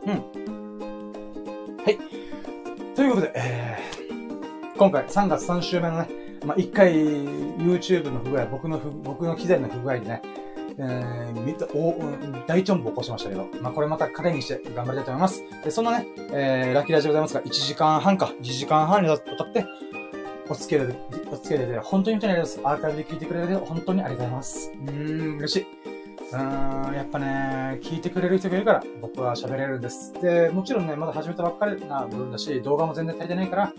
[0.07, 0.13] うん。
[0.13, 1.99] はい。
[2.95, 10.23] ということで、えー、今回3月3週目のね、まあ、1回 YouTube の不具合、僕の僕の機材の不具合でね、
[10.79, 11.95] えー、みお
[12.47, 15.43] 大チョンボ起こしましたけど、まあ、これまた彼にして頑張りたいと思います。
[15.65, 19.65] で、そのね、えー、ラッキーラジオございますが、1時間半か、1時間半にわたって、
[20.49, 20.95] お付き合いで、
[21.31, 22.63] お付き合いで、本当に本当にありがとうございます。
[22.65, 24.73] アーカイブで聞いてくれて本当にありがとうございます。
[24.75, 25.67] うーん、嬉しい。
[26.33, 30.13] うーん、やっぱね、聞いてくれる人がいるから、僕は喋れるんです。
[30.15, 33.73] で、もちろんね、まだ始めたばっかりな部分だし、動画も全然足りてないから、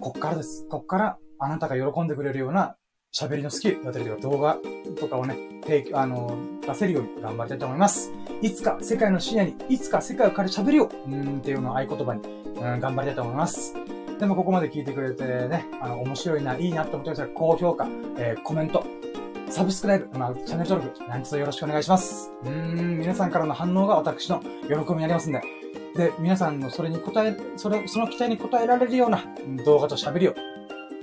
[0.00, 0.66] こっからです。
[0.68, 2.76] こっから、あなたが喜んでくれるような
[3.14, 4.58] 喋りのスキルだったりとか動画
[4.98, 6.36] とかをね、提供あの、
[6.66, 8.12] 出せるように頑張りたいと思います。
[8.42, 13.74] いつか世界の視野に、いつか世界を変える喋りを、うんっていうのを合言葉に、うん、頑張りたいと思います。
[14.18, 17.32] でもここまで聞いてくれてね、あの、面白いな、いいなって思ってください。
[17.34, 17.86] 高評価、
[18.18, 18.84] えー、コメント、
[19.48, 22.30] サブスクライブ、まあ、チャンネル登録、何卒よろしくお願いします。
[22.44, 25.40] うーん、皆さんからの反応が私の喜びになりますんで。
[25.96, 29.24] で、皆さんのそれに答え、それ、その期待に応えられるような
[29.64, 30.34] 動画と喋りを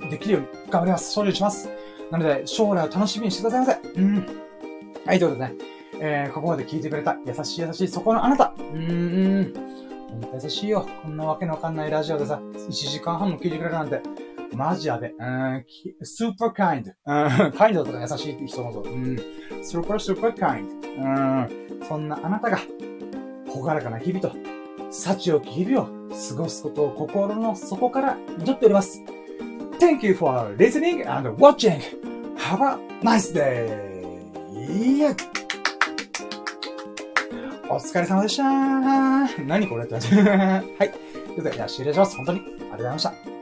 [0.08, 1.12] できるように頑張ります。
[1.12, 1.68] 精進します。
[2.10, 4.00] なので、将来を楽しみにしてくださいませ。
[4.00, 4.26] うん。
[5.06, 5.54] はい、ということでね、
[6.00, 8.54] えー、ここまで聞いてくれた優しい優しいそこのあなた。
[8.58, 9.54] うーん。
[10.10, 10.86] ほんと優しいよ。
[11.02, 14.00] こんなわけのわかんないラジオでさ、1時間半も聞いてくれるなんて。
[14.54, 15.08] マジやべ。
[15.08, 15.64] うん、
[16.02, 16.90] スーパーカインド。
[16.90, 18.90] うん、カインドとか優しいって人のこと。
[18.90, 19.16] うん、
[19.62, 20.88] スーパースーパーカインド。
[20.88, 20.90] う
[21.82, 22.58] ん、そんなあなたが、
[23.48, 24.32] ほがらかな日々と、
[24.90, 29.02] 幸よき日々を過ごすことを心の底から祈っております。
[29.78, 31.80] Thank you for listening and watching.
[32.38, 33.84] Have a nice day.
[34.68, 35.14] いや
[37.68, 38.44] お疲れ様でした
[39.44, 40.62] 何これって感じ はい。
[40.78, 42.16] ということで、じゃあ終了します。
[42.16, 43.35] 本当にありがとうございました。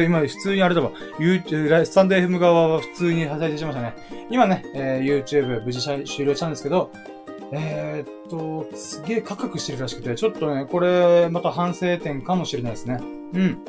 [0.00, 0.90] あ、また今、普通にあれだわ。
[1.18, 3.94] YouTube、スタンド FM 側は普通に再生しましたね。
[4.30, 6.90] 今ね、えー、YouTube 無事終了したんですけど、
[7.52, 8.30] えー、っ
[8.70, 13.00] と、すげえカクカクしてるらしくて、ちょっとね、これ、また反省点かもしれないですね。
[13.34, 13.64] うん。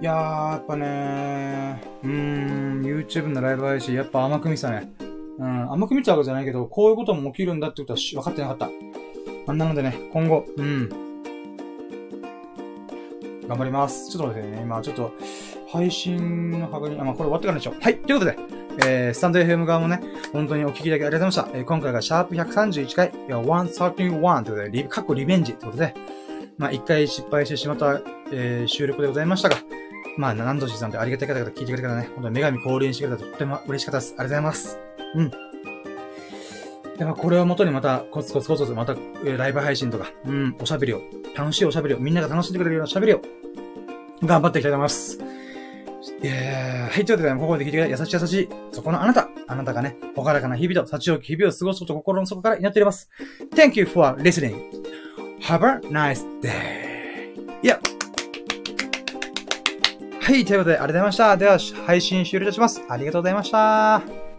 [0.00, 4.92] いやー、やっぱねー、うーん、YouTube のライブ配信、やっぱ甘く見てたね。
[5.38, 8.58] うん、甘く見たわけじゃないけど、こういうことも起きるんだってことは分かってなかっ
[9.46, 9.52] た。
[9.52, 11.11] なのでね、今後、うん。
[13.48, 14.10] 頑張ります。
[14.10, 15.12] ちょっと待ってね、今ちょっと、
[15.72, 17.74] 配信の確認、あ、まあ、これ終わってからでしょう。
[17.80, 18.38] はい、ということで、
[18.86, 20.00] えー、スタンド FM 側もね、
[20.32, 21.58] 本当にお聞きいただきありがとうございました。
[21.58, 25.94] えー、今回がシャープ131回、いや、131ということで、リ、過去リベンジということで、
[26.58, 28.00] まあ、一回失敗してしまった、
[28.30, 29.56] えー、収録でございましたが、
[30.18, 34.14] まあ、何度しさんってありがたい方々聞いてくれたからね、本当に女神降臨してくれたととても嬉しかったです。
[34.18, 34.78] ありがとうございます。
[35.14, 35.51] うん。
[37.02, 41.02] でもこれをもとにまた、コツコツコツコツ、また、ライブ配信とか、うん、おしゃべりを、
[41.34, 43.20] 楽しいおしゃべりを、みんなが楽しんでくれるようなおしゃべりを、
[44.22, 45.18] 頑張っていきたいと思います。
[46.22, 53.10] いやはい、ということで、ここまで聞いてくれ優しい優しい、そこのあなた、あなたがね、ほからかな日々と幸おき日々を過ごすこと心の底から祈っております。
[53.52, 54.62] Thank you for listening.
[55.40, 57.32] Have a nice day.
[57.64, 57.80] いや。
[60.20, 61.36] はい、ということで、ありがとうございました。
[61.36, 62.80] では、配信終了いたします。
[62.88, 64.31] ありがとうございました。